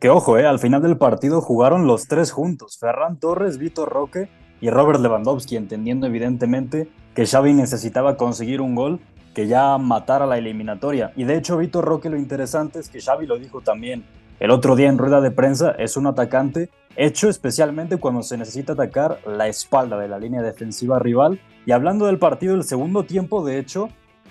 Que 0.00 0.08
ojo, 0.08 0.38
eh, 0.38 0.46
al 0.46 0.58
final 0.58 0.82
del 0.82 0.96
partido 0.96 1.40
jugaron 1.40 1.86
los 1.86 2.06
tres 2.06 2.32
juntos, 2.32 2.78
Ferran 2.78 3.18
Torres, 3.18 3.58
Vitor 3.58 3.88
Roque 3.88 4.28
y 4.60 4.70
Robert 4.70 5.00
Lewandowski, 5.00 5.56
entendiendo 5.56 6.06
evidentemente 6.06 6.88
que 7.14 7.26
Xavi 7.26 7.52
necesitaba 7.52 8.16
conseguir 8.16 8.60
un 8.60 8.74
gol 8.74 9.00
que 9.34 9.46
ya 9.46 9.78
matara 9.78 10.26
la 10.26 10.38
eliminatoria. 10.38 11.12
Y 11.16 11.24
de 11.24 11.36
hecho, 11.36 11.58
Vitor 11.58 11.84
Roque 11.84 12.10
lo 12.10 12.16
interesante 12.16 12.78
es 12.78 12.88
que 12.88 13.00
Xavi 13.00 13.26
lo 13.26 13.38
dijo 13.38 13.60
también 13.60 14.04
el 14.40 14.50
otro 14.50 14.74
día 14.74 14.88
en 14.88 14.96
rueda 14.96 15.20
de 15.20 15.30
prensa, 15.30 15.72
es 15.72 15.98
un 15.98 16.06
atacante 16.06 16.70
hecho 16.96 17.28
especialmente 17.28 17.98
cuando 17.98 18.22
se 18.22 18.38
necesita 18.38 18.72
atacar 18.72 19.18
la 19.26 19.48
espalda 19.48 19.98
de 19.98 20.08
la 20.08 20.18
línea 20.18 20.42
defensiva 20.42 20.98
rival. 20.98 21.40
Y 21.66 21.72
hablando 21.72 22.06
del 22.06 22.18
partido 22.18 22.54
del 22.54 22.64
segundo 22.64 23.04
tiempo, 23.04 23.44
de 23.44 23.58
hecho, 23.58 23.90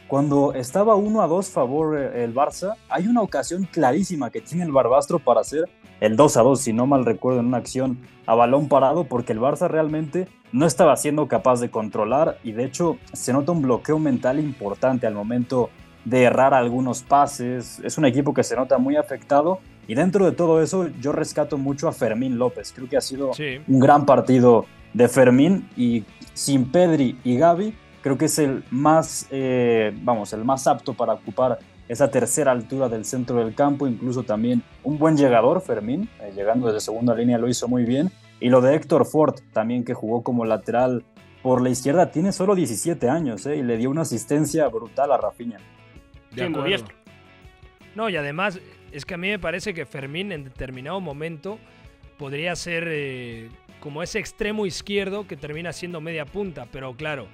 cuando 0.10 0.54
estaba 0.54 0.96
1 0.96 1.22
a 1.22 1.28
2 1.28 1.50
favor 1.50 1.98
eh, 1.98 2.24
el 2.24 2.34
Barça, 2.34 2.76
hay 2.90 3.08
una 3.08 3.22
ocasión 3.22 3.68
clarísima 3.72 4.32
que 4.32 4.42
tiene 4.42 4.64
el 4.66 4.72
Barbastro 4.72 5.20
para 5.20 5.42
hacer 5.42 5.70
el 6.02 6.16
2 6.16 6.38
a 6.38 6.42
2, 6.42 6.60
si 6.60 6.74
no 6.74 6.88
mal 6.88 7.06
recuerdo, 7.06 7.40
en 7.42 7.46
una 7.46 7.58
acción 7.58 8.00
a 8.26 8.34
balón 8.34 8.68
parado, 8.70 9.04
porque 9.04 9.34
el 9.34 9.40
Barça 9.40 9.68
realmente 9.68 10.28
no 10.52 10.66
estaba 10.66 10.96
siendo 10.98 11.28
capaz 11.28 11.60
de 11.62 11.70
controlar 11.70 12.40
y 12.44 12.54
de 12.54 12.64
hecho 12.66 12.98
se 13.14 13.34
nota 13.34 13.52
un 13.52 13.62
bloqueo 13.62 14.00
mental 14.00 14.40
importante 14.40 15.06
al 15.06 15.14
momento 15.14 15.70
de 16.06 16.24
errar 16.24 16.54
algunos 16.56 17.04
pases. 17.04 17.80
Es 17.84 17.98
un 18.00 18.06
equipo 18.06 18.34
que 18.34 18.44
se 18.44 18.56
nota 18.56 18.80
muy 18.80 18.96
afectado 18.96 19.60
y 19.88 19.94
dentro 19.94 20.26
de 20.26 20.32
todo 20.32 20.62
eso 20.64 20.88
yo 21.00 21.12
rescato 21.12 21.58
mucho 21.60 21.88
a 21.88 21.92
Fermín 21.92 22.40
López. 22.40 22.72
Creo 22.76 22.90
que 22.90 22.98
ha 22.98 23.02
sido 23.02 23.32
Sí. 23.34 23.60
un 23.68 23.80
gran 23.80 24.06
partido 24.08 24.66
de 24.94 25.08
Fermín 25.08 25.70
y 25.78 26.04
sin 26.34 26.72
Pedri 26.72 27.20
y 27.24 27.38
Gaby 27.38 27.76
creo 28.02 28.18
que 28.18 28.26
es 28.26 28.40
el 28.40 28.64
más, 28.72 29.28
eh, 29.32 29.94
vamos, 30.02 30.34
el 30.34 30.44
más 30.44 30.68
apto 30.68 30.94
para 30.94 31.14
ocupar 31.14 31.60
esa 31.88 32.12
tercera 32.12 32.52
altura 32.52 32.88
del 32.88 33.04
centro 33.04 33.44
del 33.44 33.56
campo, 33.56 33.88
incluso 33.88 34.24
también 34.24 34.62
un 34.84 35.00
buen 35.00 35.18
llegador, 35.18 35.62
Fermín, 35.62 36.08
eh, 36.22 36.32
llegando 36.36 36.68
desde 36.68 36.82
segunda 36.82 37.16
línea 37.16 37.38
lo 37.38 37.50
hizo 37.50 37.68
muy 37.68 37.84
bien. 37.84 38.12
Y 38.40 38.50
lo 38.50 38.62
de 38.62 38.76
Héctor 38.76 39.06
Ford, 39.06 39.36
también 39.54 39.84
que 39.84 39.94
jugó 39.94 40.24
como 40.24 40.46
lateral 40.46 41.04
por 41.42 41.62
la 41.62 41.70
izquierda, 41.70 42.12
tiene 42.12 42.32
solo 42.32 42.56
17 42.56 43.10
años 43.10 43.46
eh, 43.48 43.58
y 43.58 43.64
le 43.64 43.78
dio 43.78 43.90
una 43.90 44.02
asistencia 44.02 44.68
brutal 44.68 45.12
a 45.12 45.18
Rafinha. 45.18 45.58
De 46.30 46.36
Siendo 46.36 46.60
acuerdo. 46.60 46.68
diestro. 46.68 46.96
No, 47.96 48.08
y 48.10 48.16
además 48.16 48.60
es 48.92 49.06
que 49.06 49.16
a 49.16 49.18
mí 49.18 49.28
me 49.30 49.40
parece 49.40 49.74
que 49.74 49.86
Fermín 49.86 50.32
en 50.32 50.44
determinado 50.44 51.02
momento 51.02 51.58
podría 52.18 52.56
ser 52.56 52.88
eh, 52.88 53.50
como 53.80 54.04
ese 54.04 54.20
extremo 54.20 54.66
izquierdo 54.66 55.28
que 55.28 55.38
termina 55.38 55.74
siendo 55.74 56.02
media 56.02 56.26
punta, 56.26 56.68
pero 56.72 56.94
claro, 56.96 57.28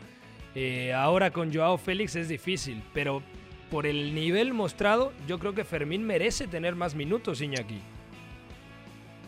eh, 0.55 0.93
ahora 0.93 1.31
con 1.31 1.53
Joao 1.53 1.77
Félix 1.77 2.15
es 2.15 2.29
difícil, 2.29 2.81
pero 2.93 3.21
por 3.69 3.85
el 3.85 4.15
nivel 4.15 4.53
mostrado 4.53 5.11
yo 5.27 5.37
creo 5.37 5.53
que 5.53 5.65
Fermín 5.65 6.05
merece 6.05 6.47
tener 6.47 6.75
más 6.75 6.95
minutos, 6.95 7.41
Iñaki. 7.41 7.81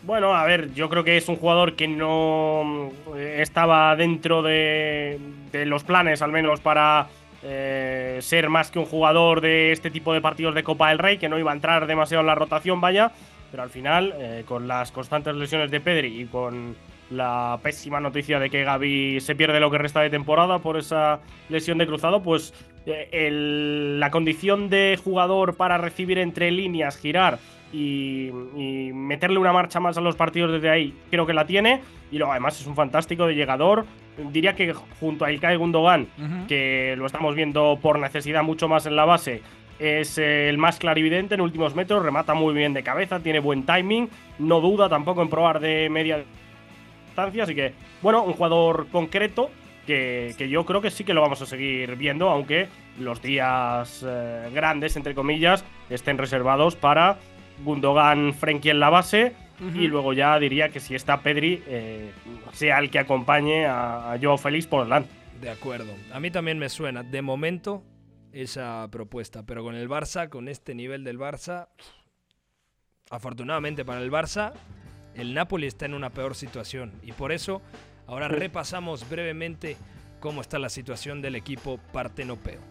Bueno, 0.04 0.34
a 0.34 0.46
ver, 0.46 0.74
yo 0.74 0.90
creo 0.90 1.04
que 1.04 1.18
es 1.18 1.28
un 1.28 1.36
jugador 1.36 1.76
que 1.76 1.88
no 1.90 2.92
eh, 3.18 3.40
estaba 3.42 3.94
dentro 3.98 4.42
de, 4.42 5.20
de 5.52 5.66
los 5.66 5.84
planes, 5.84 6.22
al 6.22 6.32
menos 6.32 6.62
para 6.62 7.10
eh, 7.44 8.20
ser 8.22 8.50
más 8.50 8.72
que 8.72 8.80
un 8.80 8.86
jugador 8.86 9.42
de 9.42 9.74
este 9.74 9.92
tipo 9.92 10.14
de 10.14 10.22
partidos 10.22 10.56
de 10.56 10.64
Copa 10.64 10.90
del 10.90 11.00
Rey, 11.00 11.18
que 11.18 11.28
no 11.28 11.38
iba 11.38 11.52
a 11.52 11.56
entrar 11.56 11.88
demasiado 11.88 12.22
en 12.22 12.28
la 12.28 12.36
rotación, 12.36 12.80
vaya, 12.80 13.12
pero 13.52 13.64
al 13.64 13.70
final, 13.70 14.14
con 14.46 14.68
las 14.68 14.92
constantes 14.94 15.36
lesiones 15.36 15.72
de 15.72 15.82
Pedri 15.82 16.22
y 16.22 16.26
con 16.26 16.76
la 17.12 17.60
pésima 17.64 18.00
noticia 18.00 18.40
de 18.40 18.50
que 18.50 18.64
Gaby 18.64 19.20
se 19.22 19.36
pierde 19.36 19.60
lo 19.60 19.72
que 19.72 19.78
resta 19.78 20.02
de 20.02 20.10
temporada 20.10 20.60
por 20.60 20.78
esa 20.78 21.20
lesión 21.50 21.78
de 21.78 21.88
cruzado, 21.88 22.22
pues 22.22 22.54
eh, 22.86 23.10
el- 23.12 24.00
la 24.00 24.12
condición 24.12 24.70
de 24.70 25.00
jugador 25.04 25.56
para 25.56 25.78
recibir 25.78 26.18
entre 26.20 26.52
líneas, 26.52 26.98
girar 26.98 27.40
y, 27.74 28.28
y 28.56 28.92
meterle 28.94 29.40
una 29.40 29.52
marcha 29.54 29.80
más 29.80 29.98
a 29.98 30.02
los 30.02 30.16
partidos 30.16 30.52
desde 30.52 30.70
ahí, 30.70 30.94
creo 31.10 31.26
que 31.26 31.34
la 31.34 31.46
tiene. 31.46 31.82
Y 32.12 32.18
luego 32.18 32.32
además 32.32 32.60
es 32.60 32.66
un 32.68 32.76
fantástico 32.76 33.26
de 33.28 33.36
llegador. 33.36 33.86
Diría 34.32 34.56
que 34.56 34.74
junto 35.00 35.26
a 35.26 35.32
Ilkay 35.32 35.58
Gundogan, 35.58 36.08
que 36.48 36.96
lo 36.98 37.06
estamos 37.06 37.36
viendo 37.36 37.78
por 37.82 38.00
necesidad 38.00 38.42
mucho 38.44 38.68
más 38.70 38.86
en 38.86 38.96
la 38.96 39.04
base, 39.06 39.42
es 39.80 40.18
el 40.18 40.58
más 40.58 40.80
clarividente 40.80 41.36
en 41.36 41.42
últimos 41.42 41.76
metros, 41.76 42.04
remata 42.04 42.34
muy 42.34 42.54
bien 42.56 42.74
de 42.74 42.82
cabeza, 42.84 43.20
tiene 43.20 43.40
buen 43.40 43.64
timing, 43.64 44.10
no 44.40 44.60
duda 44.62 44.90
tampoco 44.90 45.22
en 45.22 45.30
probar 45.30 45.60
de 45.60 45.88
media 45.92 46.24
así 47.18 47.56
que 47.56 47.74
bueno, 48.02 48.24
un 48.24 48.34
jugador 48.34 48.88
concreto 48.92 49.50
que, 49.86 50.34
que 50.38 50.50
yo 50.50 50.66
creo 50.66 50.82
que 50.82 50.92
sí 50.92 51.04
que 51.04 51.14
lo 51.14 51.22
vamos 51.22 51.42
a 51.42 51.46
seguir 51.46 51.96
viendo, 51.96 52.30
aunque 52.30 52.68
los 53.00 53.22
días 53.22 54.04
eh, 54.08 54.50
grandes, 54.54 54.96
entre 54.98 55.16
comillas, 55.16 55.64
estén 55.90 56.18
reservados 56.18 56.76
para 56.76 57.18
Gundogan, 57.64 58.34
Frenkie 58.34 58.70
en 58.70 58.80
la 58.80 58.90
base 58.90 59.34
Y 59.60 59.88
luego 59.88 60.14
ya 60.14 60.38
diría 60.40 60.70
que 60.70 60.80
si 60.80 60.94
está 60.94 61.22
Pedri, 61.22 61.64
eh, 61.66 62.12
sea 62.54 62.78
el 62.80 62.92
que 62.92 63.00
acompañe 63.00 63.66
a, 63.66 64.14
a 64.14 64.20
Joao 64.20 64.38
Félix 64.38 64.68
por 64.68 64.84
delante. 64.84 65.10
De 65.42 65.50
acuerdo. 65.50 65.94
A 66.14 66.20
mí 66.20 66.30
también 66.30 66.60
me 66.60 66.70
suena, 66.70 67.04
de 67.04 67.22
momento, 67.22 67.84
esa 68.32 68.88
propuesta. 68.92 69.44
Pero 69.44 69.64
con 69.64 69.76
el 69.76 69.90
Barça, 69.90 70.30
con 70.30 70.48
este 70.48 70.76
nivel 70.76 71.04
del 71.04 71.18
Barça, 71.18 71.70
afortunadamente 73.10 73.84
para 73.84 74.02
el 74.02 74.12
Barça, 74.12 74.54
el 75.18 75.34
Napoli 75.34 75.68
está 75.68 75.86
en 75.86 75.94
una 75.94 76.12
peor 76.12 76.36
situación. 76.36 76.94
Y 77.04 77.12
por 77.12 77.32
eso, 77.32 77.62
ahora 78.08 78.28
repasamos 78.28 79.10
brevemente 79.10 79.76
cómo 80.20 80.42
está 80.42 80.60
la 80.60 80.70
situación 80.70 81.22
del 81.22 81.36
equipo 81.36 81.80
partenopeo. 81.92 82.62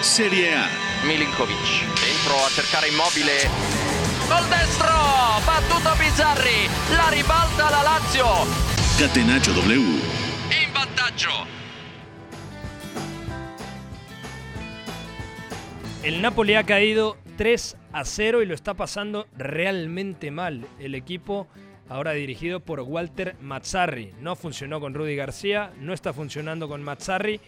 Serie 0.00 0.54
A. 0.54 0.68
Milinkovic 1.06 1.56
dentro 2.00 2.34
a 2.44 2.50
cercare 2.50 2.88
immobile 2.88 3.48
col 4.28 4.48
destro 4.48 4.88
battuto 5.46 5.94
Bizzarri 5.98 6.68
la 6.96 7.10
ribalta 7.10 7.70
la 7.70 7.82
Lazio 7.82 8.26
Catenaccio 8.98 9.52
W. 9.52 9.74
in 9.74 10.72
vantaggio 10.72 11.57
El 16.08 16.22
Napoli 16.22 16.54
ha 16.54 16.64
caído 16.64 17.18
3 17.36 17.76
a 17.92 18.02
0 18.02 18.40
y 18.40 18.46
lo 18.46 18.54
está 18.54 18.72
pasando 18.72 19.26
realmente 19.36 20.30
mal. 20.30 20.66
El 20.80 20.94
equipo, 20.94 21.46
ahora 21.90 22.12
dirigido 22.12 22.60
por 22.60 22.80
Walter 22.80 23.36
Mazzarri, 23.42 24.12
no 24.18 24.34
funcionó 24.34 24.80
con 24.80 24.94
Rudy 24.94 25.16
García, 25.16 25.70
no 25.78 25.92
está 25.92 26.14
funcionando 26.14 26.66
con 26.66 26.82
Mazzarri. 26.82 27.42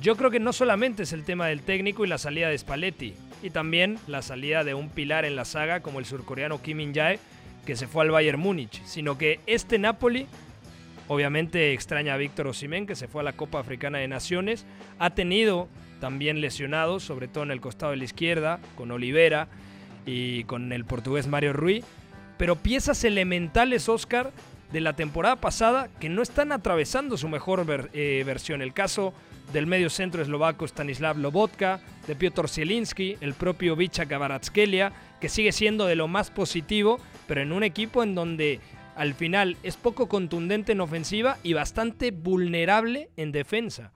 Yo 0.00 0.16
creo 0.16 0.30
que 0.30 0.40
no 0.40 0.54
solamente 0.54 1.02
es 1.02 1.12
el 1.12 1.24
tema 1.24 1.48
del 1.48 1.60
técnico 1.60 2.02
y 2.02 2.08
la 2.08 2.16
salida 2.16 2.48
de 2.48 2.56
Spalletti, 2.56 3.12
y 3.42 3.50
también 3.50 3.98
la 4.06 4.22
salida 4.22 4.64
de 4.64 4.72
un 4.72 4.88
pilar 4.88 5.26
en 5.26 5.36
la 5.36 5.44
saga 5.44 5.80
como 5.80 5.98
el 5.98 6.06
surcoreano 6.06 6.62
Kim 6.62 6.78
Min-jae, 6.78 7.18
que 7.66 7.76
se 7.76 7.88
fue 7.88 8.04
al 8.04 8.10
Bayern 8.10 8.40
Múnich, 8.40 8.82
sino 8.86 9.18
que 9.18 9.38
este 9.46 9.78
Napoli 9.78 10.28
obviamente 11.08 11.74
extraña 11.74 12.14
a 12.14 12.16
Víctor 12.16 12.46
Osimhen, 12.46 12.86
que 12.86 12.94
se 12.94 13.06
fue 13.06 13.20
a 13.20 13.24
la 13.24 13.34
Copa 13.34 13.58
Africana 13.58 13.98
de 13.98 14.08
Naciones, 14.08 14.64
ha 14.98 15.10
tenido 15.10 15.68
también 16.02 16.40
lesionados, 16.40 17.04
sobre 17.04 17.28
todo 17.28 17.44
en 17.44 17.52
el 17.52 17.60
costado 17.60 17.92
de 17.92 17.98
la 17.98 18.02
izquierda, 18.02 18.58
con 18.74 18.90
Olivera 18.90 19.46
y 20.04 20.42
con 20.44 20.72
el 20.72 20.84
portugués 20.84 21.28
Mario 21.28 21.52
Rui, 21.52 21.84
pero 22.38 22.56
piezas 22.56 23.04
elementales, 23.04 23.88
Oscar, 23.88 24.32
de 24.72 24.80
la 24.80 24.94
temporada 24.94 25.36
pasada 25.36 25.88
que 26.00 26.08
no 26.08 26.22
están 26.22 26.50
atravesando 26.50 27.16
su 27.16 27.28
mejor 27.28 27.88
eh, 27.92 28.24
versión. 28.26 28.62
El 28.62 28.72
caso 28.72 29.14
del 29.52 29.68
medio 29.68 29.88
centro 29.90 30.22
eslovaco 30.22 30.64
Stanislav 30.64 31.18
Lobotka, 31.18 31.78
de 32.08 32.16
Piotr 32.16 32.48
Zielinski, 32.48 33.16
el 33.20 33.34
propio 33.34 33.76
Vicha 33.76 34.04
Kvaratskhelia, 34.04 34.92
que 35.20 35.28
sigue 35.28 35.52
siendo 35.52 35.86
de 35.86 35.94
lo 35.94 36.08
más 36.08 36.32
positivo, 36.32 36.98
pero 37.28 37.42
en 37.42 37.52
un 37.52 37.62
equipo 37.62 38.02
en 38.02 38.16
donde 38.16 38.58
al 38.96 39.14
final 39.14 39.56
es 39.62 39.76
poco 39.76 40.08
contundente 40.08 40.72
en 40.72 40.80
ofensiva 40.80 41.38
y 41.44 41.52
bastante 41.52 42.10
vulnerable 42.10 43.08
en 43.16 43.30
defensa. 43.30 43.92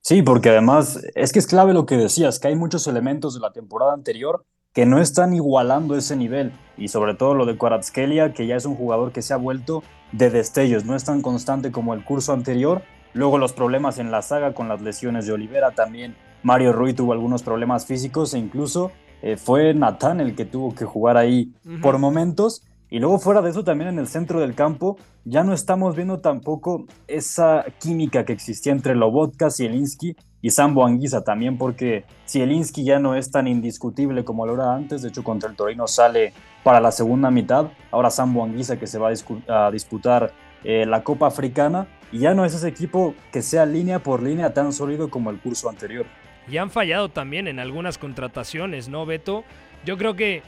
Sí, 0.00 0.22
porque 0.22 0.50
además 0.50 1.00
es 1.14 1.32
que 1.32 1.38
es 1.38 1.46
clave 1.46 1.74
lo 1.74 1.86
que 1.86 1.96
decías, 1.96 2.38
que 2.38 2.48
hay 2.48 2.56
muchos 2.56 2.86
elementos 2.86 3.34
de 3.34 3.40
la 3.40 3.52
temporada 3.52 3.92
anterior 3.92 4.44
que 4.72 4.86
no 4.86 5.00
están 5.00 5.34
igualando 5.34 5.96
ese 5.96 6.14
nivel 6.14 6.52
y 6.76 6.88
sobre 6.88 7.14
todo 7.14 7.34
lo 7.34 7.46
de 7.46 7.58
Kvaratskhelia, 7.58 8.32
que 8.32 8.46
ya 8.46 8.56
es 8.56 8.64
un 8.64 8.76
jugador 8.76 9.12
que 9.12 9.22
se 9.22 9.34
ha 9.34 9.36
vuelto 9.36 9.82
de 10.12 10.30
destellos, 10.30 10.84
no 10.84 10.94
es 10.94 11.04
tan 11.04 11.20
constante 11.20 11.72
como 11.72 11.94
el 11.94 12.04
curso 12.04 12.32
anterior. 12.32 12.82
Luego 13.12 13.38
los 13.38 13.52
problemas 13.52 13.98
en 13.98 14.10
la 14.10 14.22
saga 14.22 14.54
con 14.54 14.68
las 14.68 14.80
lesiones 14.80 15.26
de 15.26 15.32
Olivera 15.32 15.72
también. 15.72 16.14
Mario 16.42 16.72
Rui 16.72 16.94
tuvo 16.94 17.12
algunos 17.12 17.42
problemas 17.42 17.86
físicos 17.86 18.34
e 18.34 18.38
incluso 18.38 18.92
eh, 19.22 19.36
fue 19.36 19.74
Natán 19.74 20.20
el 20.20 20.36
que 20.36 20.44
tuvo 20.44 20.74
que 20.74 20.84
jugar 20.84 21.16
ahí 21.16 21.52
por 21.82 21.98
momentos. 21.98 22.62
Y 22.90 23.00
luego 23.00 23.18
fuera 23.18 23.42
de 23.42 23.50
eso 23.50 23.64
también 23.64 23.90
en 23.90 23.98
el 23.98 24.06
centro 24.06 24.40
del 24.40 24.54
campo 24.54 24.96
ya 25.24 25.44
no 25.44 25.52
estamos 25.52 25.94
viendo 25.94 26.20
tampoco 26.20 26.86
esa 27.06 27.66
química 27.78 28.24
que 28.24 28.32
existía 28.32 28.72
entre 28.72 28.94
Lobotka, 28.94 29.50
Zielinski 29.50 30.16
y 30.40 30.50
Sambo 30.50 30.86
Anguisa 30.86 31.22
también 31.22 31.58
porque 31.58 32.04
Zielinski 32.26 32.84
ya 32.84 32.98
no 32.98 33.14
es 33.14 33.30
tan 33.30 33.46
indiscutible 33.46 34.24
como 34.24 34.46
lo 34.46 34.54
era 34.54 34.74
antes, 34.74 35.02
de 35.02 35.08
hecho 35.08 35.22
contra 35.22 35.50
el 35.50 35.56
Torino 35.56 35.86
sale 35.86 36.32
para 36.62 36.80
la 36.80 36.90
segunda 36.90 37.30
mitad, 37.30 37.66
ahora 37.90 38.08
Sambo 38.08 38.42
Anguisa 38.42 38.78
que 38.78 38.86
se 38.86 38.98
va 38.98 39.10
a, 39.48 39.70
disputar 39.70 40.32
eh, 40.64 40.86
la 40.86 41.04
Copa 41.04 41.26
Africana 41.26 41.88
y 42.10 42.20
ya 42.20 42.32
no 42.32 42.46
es 42.46 42.54
ese 42.54 42.68
equipo 42.68 43.14
que 43.32 43.42
sea 43.42 43.66
línea 43.66 43.98
por 43.98 44.22
línea 44.22 44.54
tan 44.54 44.72
sólido 44.72 45.10
como 45.10 45.30
el 45.30 45.38
curso 45.38 45.68
anterior. 45.68 46.06
Y 46.50 46.56
han 46.56 46.70
fallado 46.70 47.10
también 47.10 47.46
en 47.48 47.58
algunas 47.58 47.98
contrataciones, 47.98 48.88
¿no, 48.88 49.04
Beto? 49.04 49.44
Yo 49.84 49.98
creo 49.98 50.16
que 50.16 50.42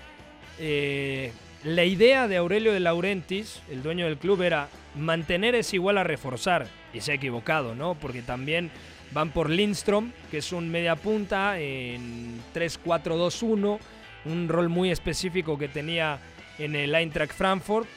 eh, 0.58 1.32
la 1.64 1.84
idea 1.84 2.26
de 2.28 2.36
Aurelio 2.36 2.72
de 2.72 2.80
Laurentiis, 2.80 3.60
el 3.70 3.82
dueño 3.82 4.06
del 4.06 4.16
club, 4.18 4.42
era 4.42 4.68
mantener 4.96 5.54
es 5.54 5.72
igual 5.74 5.98
a 5.98 6.04
reforzar. 6.04 6.66
Y 6.92 7.00
se 7.00 7.12
ha 7.12 7.14
equivocado, 7.14 7.74
¿no? 7.74 7.94
Porque 7.94 8.22
también 8.22 8.70
van 9.12 9.30
por 9.30 9.50
Lindstrom, 9.50 10.12
que 10.30 10.38
es 10.38 10.52
un 10.52 10.70
media 10.70 10.96
punta 10.96 11.58
en 11.60 12.40
3-4-2-1, 12.54 13.78
un 14.24 14.48
rol 14.48 14.68
muy 14.68 14.90
específico 14.90 15.58
que 15.58 15.68
tenía 15.68 16.18
en 16.58 16.74
el 16.76 16.94
Eintracht 16.94 17.32
Frankfurt. 17.32 17.88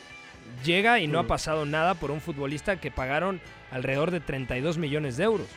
Llega 0.64 1.00
y 1.00 1.08
no 1.08 1.20
ha 1.20 1.24
Mm. 1.24 1.28
pasado 1.28 1.66
nada 1.66 1.96
por 1.96 2.12
un 2.12 2.22
futbolista 2.22 2.76
que 2.80 2.92
pagaron 2.92 3.40
alrededor 3.72 4.12
de 4.12 4.20
32 4.20 4.78
millones 4.78 5.18
de 5.18 5.24
euros. 5.24 5.48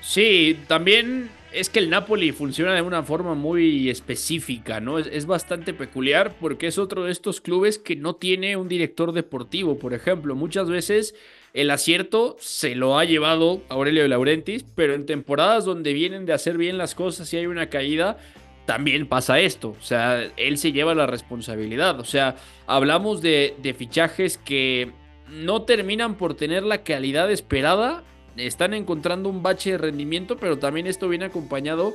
Sí, 0.00 0.58
también 0.66 1.30
es 1.54 1.70
que 1.70 1.78
el 1.78 1.88
Napoli 1.88 2.32
funciona 2.32 2.74
de 2.74 2.82
una 2.82 3.02
forma 3.04 3.34
muy 3.34 3.88
específica, 3.88 4.80
¿no? 4.80 4.98
Es, 4.98 5.26
bastante 5.26 5.72
peculiar 5.72 6.36
porque 6.40 6.66
es 6.66 6.78
otro 6.78 7.04
de 7.04 7.12
estos 7.12 7.40
clubes 7.40 7.78
que 7.78 7.96
no 7.96 8.16
tiene 8.16 8.56
un 8.56 8.68
director 8.68 9.12
deportivo, 9.12 9.78
por 9.78 9.94
ejemplo. 9.94 10.34
Muchas 10.34 10.68
veces 10.68 11.14
el 11.52 11.70
acierto 11.70 12.36
se 12.40 12.74
lo 12.74 12.98
ha 12.98 13.04
llevado 13.04 13.62
Aurelio 13.68 14.06
Laurentiis, 14.08 14.66
pero 14.74 14.94
en 14.94 15.06
temporadas 15.06 15.64
donde 15.64 15.92
vienen 15.92 16.26
de 16.26 16.32
hacer 16.32 16.58
bien 16.58 16.76
las 16.76 16.94
cosas 16.94 17.32
y 17.32 17.36
hay 17.36 17.46
una 17.46 17.70
caída, 17.70 18.18
también 18.66 19.06
pasa 19.06 19.38
esto. 19.38 19.76
O 19.78 19.82
sea, 19.82 20.24
él 20.36 20.58
se 20.58 20.72
lleva 20.72 20.94
la 20.94 21.06
responsabilidad. 21.06 22.00
O 22.00 22.04
sea, 22.04 22.36
hablamos 22.66 23.22
de 23.22 23.76
fichajes 23.78 24.38
que 24.38 24.92
no 25.28 25.62
terminan 25.62 26.16
por 26.16 26.34
tener 26.34 26.64
la 26.64 26.82
calidad 26.82 27.30
esperada 27.30 28.02
están 28.36 28.74
encontrando 28.74 29.28
un 29.28 29.42
bache 29.42 29.72
de 29.72 29.78
rendimiento, 29.78 30.36
pero 30.36 30.58
también 30.58 30.86
esto 30.86 31.08
viene 31.08 31.26
acompañado 31.26 31.94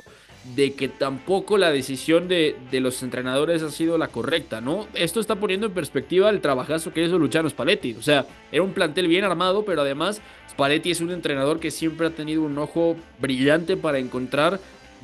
de 0.54 0.72
que 0.72 0.88
tampoco 0.88 1.58
la 1.58 1.70
decisión 1.70 2.26
de, 2.26 2.56
de 2.70 2.80
los 2.80 3.02
entrenadores 3.02 3.62
ha 3.62 3.70
sido 3.70 3.98
la 3.98 4.08
correcta, 4.08 4.60
¿no? 4.60 4.86
Esto 4.94 5.20
está 5.20 5.36
poniendo 5.36 5.66
en 5.66 5.74
perspectiva 5.74 6.30
el 6.30 6.40
trabajazo 6.40 6.92
que 6.92 7.04
hizo 7.04 7.18
Luciano 7.18 7.50
Spalletti. 7.50 7.94
O 7.94 8.02
sea, 8.02 8.26
era 8.50 8.62
un 8.62 8.72
plantel 8.72 9.06
bien 9.06 9.24
armado, 9.24 9.64
pero 9.64 9.82
además 9.82 10.22
Spalletti 10.50 10.90
es 10.90 11.00
un 11.00 11.10
entrenador 11.10 11.60
que 11.60 11.70
siempre 11.70 12.06
ha 12.06 12.10
tenido 12.10 12.42
un 12.42 12.56
ojo 12.58 12.96
brillante 13.18 13.76
para 13.76 13.98
encontrar 13.98 14.60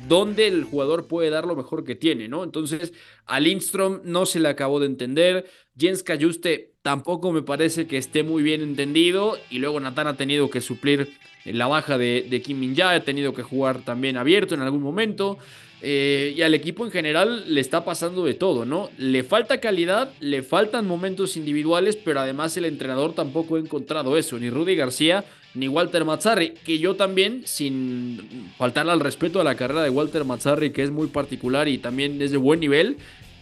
dónde 0.07 0.47
el 0.47 0.63
jugador 0.63 1.07
puede 1.07 1.29
dar 1.29 1.45
lo 1.45 1.55
mejor 1.55 1.83
que 1.83 1.95
tiene, 1.95 2.27
¿no? 2.27 2.43
Entonces, 2.43 2.93
a 3.25 3.39
Lindstrom 3.39 4.01
no 4.03 4.25
se 4.25 4.39
le 4.39 4.49
acabó 4.49 4.79
de 4.79 4.85
entender. 4.85 5.49
Jens 5.77 6.03
Cayuste 6.03 6.73
tampoco 6.81 7.31
me 7.31 7.41
parece 7.41 7.87
que 7.87 7.97
esté 7.97 8.23
muy 8.23 8.43
bien 8.43 8.61
entendido. 8.61 9.37
Y 9.49 9.59
luego 9.59 9.79
Natán 9.79 10.07
ha 10.07 10.17
tenido 10.17 10.49
que 10.49 10.61
suplir 10.61 11.09
la 11.45 11.67
baja 11.67 11.97
de, 11.97 12.41
Kim 12.43 12.59
Min 12.59 12.75
Jae, 12.75 12.97
ha 12.97 13.03
tenido 13.03 13.33
que 13.33 13.43
jugar 13.43 13.83
también 13.83 14.17
abierto 14.17 14.55
en 14.55 14.61
algún 14.61 14.81
momento. 14.81 15.37
Eh, 15.81 16.33
y 16.35 16.41
al 16.41 16.55
equipo 16.55 16.85
en 16.85 16.91
general 16.91 17.53
le 17.53 17.61
está 17.61 17.85
pasando 17.85 18.25
de 18.25 18.33
todo, 18.33 18.65
¿no? 18.65 18.89
Le 18.97 19.23
falta 19.23 19.59
calidad, 19.59 20.11
le 20.19 20.41
faltan 20.41 20.87
momentos 20.87 21.37
individuales, 21.37 21.95
pero 21.95 22.19
además 22.19 22.57
el 22.57 22.65
entrenador 22.65 23.13
tampoco 23.13 23.55
ha 23.55 23.59
encontrado 23.59 24.17
eso. 24.17 24.39
Ni 24.39 24.49
Rudy 24.49 24.75
García 24.75 25.23
ni 25.57 25.67
Walter 25.67 26.05
Mazzarri, 26.05 26.51
que 26.65 26.77
yo 26.77 26.95
también, 26.95 27.41
sin 27.45 28.51
faltarle 28.57 28.91
al 28.91 28.99
respeto 28.99 29.41
a 29.41 29.43
la 29.43 29.55
carrera 29.55 29.81
de 29.81 29.89
Walter 29.89 30.23
Mazzarri, 30.23 30.71
que 30.71 30.83
es 30.83 30.91
muy 30.91 31.07
particular 31.07 31.67
y 31.67 31.79
también 31.79 32.21
es 32.21 32.31
de 32.31 32.37
buen 32.37 32.59
nivel, 32.59 32.97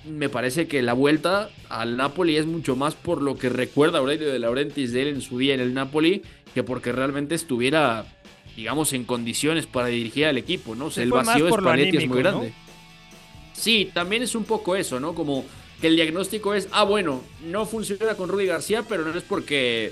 me 0.10 0.30
parece 0.30 0.68
que 0.68 0.82
la 0.82 0.94
vuelta 0.94 1.50
al 1.68 1.98
Napoli 1.98 2.38
es 2.38 2.46
mucho 2.46 2.76
más 2.76 2.96
por 2.96 3.22
lo 3.22 3.38
que 3.38 3.50
recuerda 3.50 4.00
Aurelio 4.00 4.32
de 4.32 4.40
Laurentiis 4.40 4.94
de 4.94 5.02
él 5.02 5.08
en 5.10 5.22
su 5.22 5.38
día 5.40 5.56
en 5.56 5.60
el 5.60 5.74
Napoli, 5.74 6.22
que 6.54 6.64
porque 6.64 6.94
realmente 6.94 7.36
estuviera, 7.36 8.06
digamos, 8.56 8.94
en 8.94 9.04
condiciones 9.04 9.66
para 9.66 9.88
dirigir 9.88 10.26
al 10.26 10.38
equipo, 10.38 10.74
¿no? 10.74 10.86
O 10.86 10.92
sea, 10.92 11.02
Se 11.02 11.04
el 11.04 11.12
vacío 11.12 11.46
de 11.46 11.90
es 11.90 12.08
muy 12.08 12.20
grande. 12.20 12.54
Sí, 13.52 13.90
también 13.94 14.24
es 14.24 14.36
un 14.36 14.46
poco 14.46 14.76
eso, 14.76 15.02
¿no? 15.02 15.14
Como 15.16 15.44
que 15.82 15.88
el 15.88 15.96
diagnóstico 15.98 16.54
es, 16.54 16.70
ah, 16.72 16.84
bueno, 16.84 17.22
no 17.46 17.66
funciona 17.66 18.16
con 18.16 18.30
Rudy 18.30 18.46
García, 18.46 18.84
pero 18.88 19.04
no 19.04 19.18
es 19.18 19.24
porque 19.24 19.92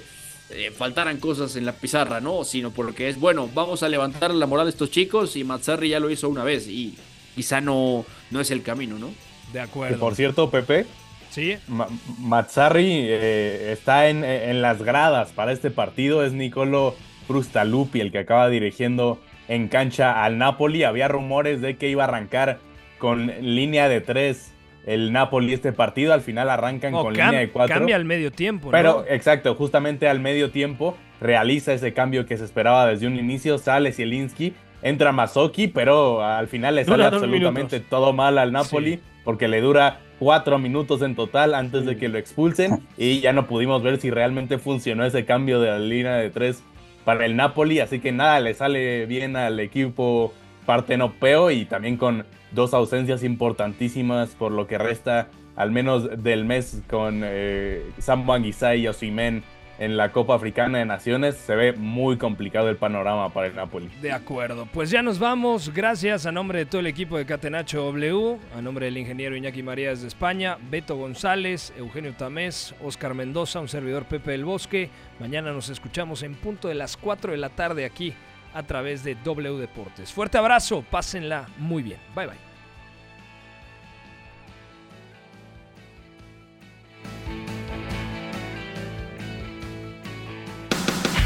eh, 0.55 0.71
faltaran 0.71 1.17
cosas 1.19 1.55
en 1.55 1.65
la 1.65 1.73
pizarra, 1.73 2.21
¿no? 2.21 2.43
Sino 2.43 2.71
porque 2.71 3.09
es, 3.09 3.19
bueno, 3.19 3.49
vamos 3.53 3.83
a 3.83 3.89
levantar 3.89 4.33
la 4.33 4.45
moral 4.45 4.65
de 4.67 4.71
estos 4.71 4.91
chicos 4.91 5.35
y 5.35 5.43
Mazzarri 5.43 5.89
ya 5.89 5.99
lo 5.99 6.09
hizo 6.09 6.29
una 6.29 6.43
vez 6.43 6.67
y 6.67 6.95
quizá 7.35 7.61
no, 7.61 8.05
no 8.31 8.39
es 8.39 8.51
el 8.51 8.61
camino, 8.63 8.97
¿no? 8.99 9.07
De 9.07 9.13
Que 9.53 9.59
acuerdo. 9.59 9.99
por 9.99 10.15
cierto, 10.15 10.49
Pepe, 10.49 10.85
Sí. 11.29 11.55
Ma- 11.67 11.87
Mazzarri 12.19 12.91
eh, 13.07 13.71
está 13.73 14.07
en, 14.09 14.23
en 14.23 14.61
las 14.61 14.83
gradas 14.83 15.31
para 15.31 15.51
este 15.51 15.71
partido. 15.71 16.23
Es 16.23 16.31
Nicolo 16.33 16.95
Frustalupi 17.27 18.01
el 18.01 18.11
que 18.11 18.19
acaba 18.19 18.49
dirigiendo 18.49 19.19
en 19.47 19.67
cancha 19.67 20.23
al 20.23 20.37
Napoli. 20.37 20.83
Había 20.83 21.07
rumores 21.07 21.59
de 21.59 21.75
que 21.77 21.89
iba 21.89 22.03
a 22.03 22.07
arrancar 22.07 22.59
con 22.99 23.27
línea 23.41 23.89
de 23.89 23.99
tres 23.99 24.52
el 24.85 25.11
Napoli 25.11 25.53
este 25.53 25.71
partido. 25.73 26.13
Al 26.13 26.21
final 26.21 26.49
arrancan 26.49 26.93
con 26.93 27.13
línea 27.13 27.31
de 27.31 27.49
cuatro. 27.49 27.75
Cambia 27.75 27.95
al 27.95 28.05
medio 28.05 28.31
tiempo, 28.31 28.67
¿no? 28.67 28.71
Pero, 28.71 29.05
exacto, 29.07 29.55
justamente 29.55 30.07
al 30.07 30.19
medio 30.19 30.51
tiempo 30.51 30.97
realiza 31.21 31.73
ese 31.73 31.93
cambio 31.93 32.25
que 32.25 32.37
se 32.37 32.45
esperaba 32.45 32.85
desde 32.87 33.07
un 33.07 33.15
inicio. 33.17 33.57
Sale 33.57 33.91
Zielinski, 33.93 34.53
entra 34.81 35.11
Mazzocchi, 35.11 35.67
pero 35.67 36.23
al 36.23 36.47
final 36.47 36.75
le 36.75 36.85
sale 36.85 37.05
absolutamente 37.05 37.77
minutos. 37.77 37.89
todo 37.89 38.13
mal 38.13 38.37
al 38.37 38.51
Napoli 38.51 38.95
Sí. 38.95 38.99
porque 39.23 39.47
le 39.47 39.61
dura 39.61 39.99
cuatro 40.19 40.59
minutos 40.59 41.01
en 41.01 41.15
total 41.15 41.53
antes 41.55 41.85
de 41.85 41.97
que 41.97 42.09
lo 42.09 42.17
expulsen 42.17 42.81
y 42.97 43.19
ya 43.21 43.33
no 43.33 43.47
pudimos 43.47 43.81
ver 43.83 43.99
si 43.99 44.09
realmente 44.11 44.57
funcionó 44.57 45.05
ese 45.05 45.25
cambio 45.25 45.59
de 45.61 45.69
la 45.69 45.79
línea 45.79 46.15
de 46.15 46.29
tres 46.29 46.63
para 47.05 47.25
el 47.25 47.35
Napoli. 47.35 47.79
Así 47.79 47.99
que 47.99 48.11
nada, 48.11 48.39
le 48.39 48.53
sale 48.53 49.05
bien 49.05 49.35
al 49.35 49.59
equipo 49.59 50.33
partenopeo 50.65 51.51
y 51.51 51.65
también 51.65 51.97
con 51.97 52.25
dos 52.51 52.73
ausencias 52.73 53.23
importantísimas 53.23 54.29
por 54.29 54.51
lo 54.51 54.67
que 54.67 54.77
resta 54.77 55.29
al 55.55 55.71
menos 55.71 56.23
del 56.23 56.45
mes 56.45 56.81
con 56.89 57.21
eh, 57.23 57.91
Sam 57.99 58.27
Wanguisai 58.27 58.81
y 58.81 58.87
Osimhen 58.87 59.43
en 59.79 59.97
la 59.97 60.11
Copa 60.11 60.35
Africana 60.35 60.77
de 60.77 60.85
Naciones, 60.85 61.35
se 61.35 61.55
ve 61.55 61.73
muy 61.73 62.17
complicado 62.17 62.69
el 62.69 62.77
panorama 62.77 63.33
para 63.33 63.47
el 63.47 63.55
Napoli. 63.55 63.89
De 64.01 64.11
acuerdo, 64.11 64.67
pues 64.71 64.91
ya 64.91 65.01
nos 65.01 65.17
vamos. 65.17 65.73
Gracias 65.73 66.25
a 66.25 66.31
nombre 66.31 66.59
de 66.59 66.65
todo 66.65 66.79
el 66.79 66.87
equipo 66.87 67.17
de 67.17 67.25
Catenacho 67.25 67.83
W, 67.85 68.37
a 68.55 68.61
nombre 68.61 68.85
del 68.85 68.97
ingeniero 68.97 69.35
Iñaki 69.35 69.63
Marías 69.63 70.01
de 70.01 70.07
España, 70.07 70.57
Beto 70.69 70.95
González, 70.95 71.73
Eugenio 71.75 72.13
Tamés, 72.13 72.75
Oscar 72.83 73.13
Mendoza, 73.15 73.59
un 73.59 73.67
servidor 73.67 74.05
Pepe 74.05 74.31
del 74.31 74.45
Bosque. 74.45 74.89
Mañana 75.19 75.51
nos 75.51 75.69
escuchamos 75.69 76.21
en 76.21 76.35
punto 76.35 76.67
de 76.67 76.75
las 76.75 76.95
4 76.95 77.31
de 77.31 77.37
la 77.37 77.49
tarde 77.49 77.85
aquí 77.85 78.13
a 78.53 78.63
través 78.63 79.03
de 79.03 79.15
W 79.15 79.57
Deportes. 79.57 80.11
Fuerte 80.11 80.37
abrazo, 80.37 80.83
pásenla 80.89 81.47
muy 81.57 81.83
bien. 81.83 81.99
Bye 82.15 82.27
bye. 82.27 82.52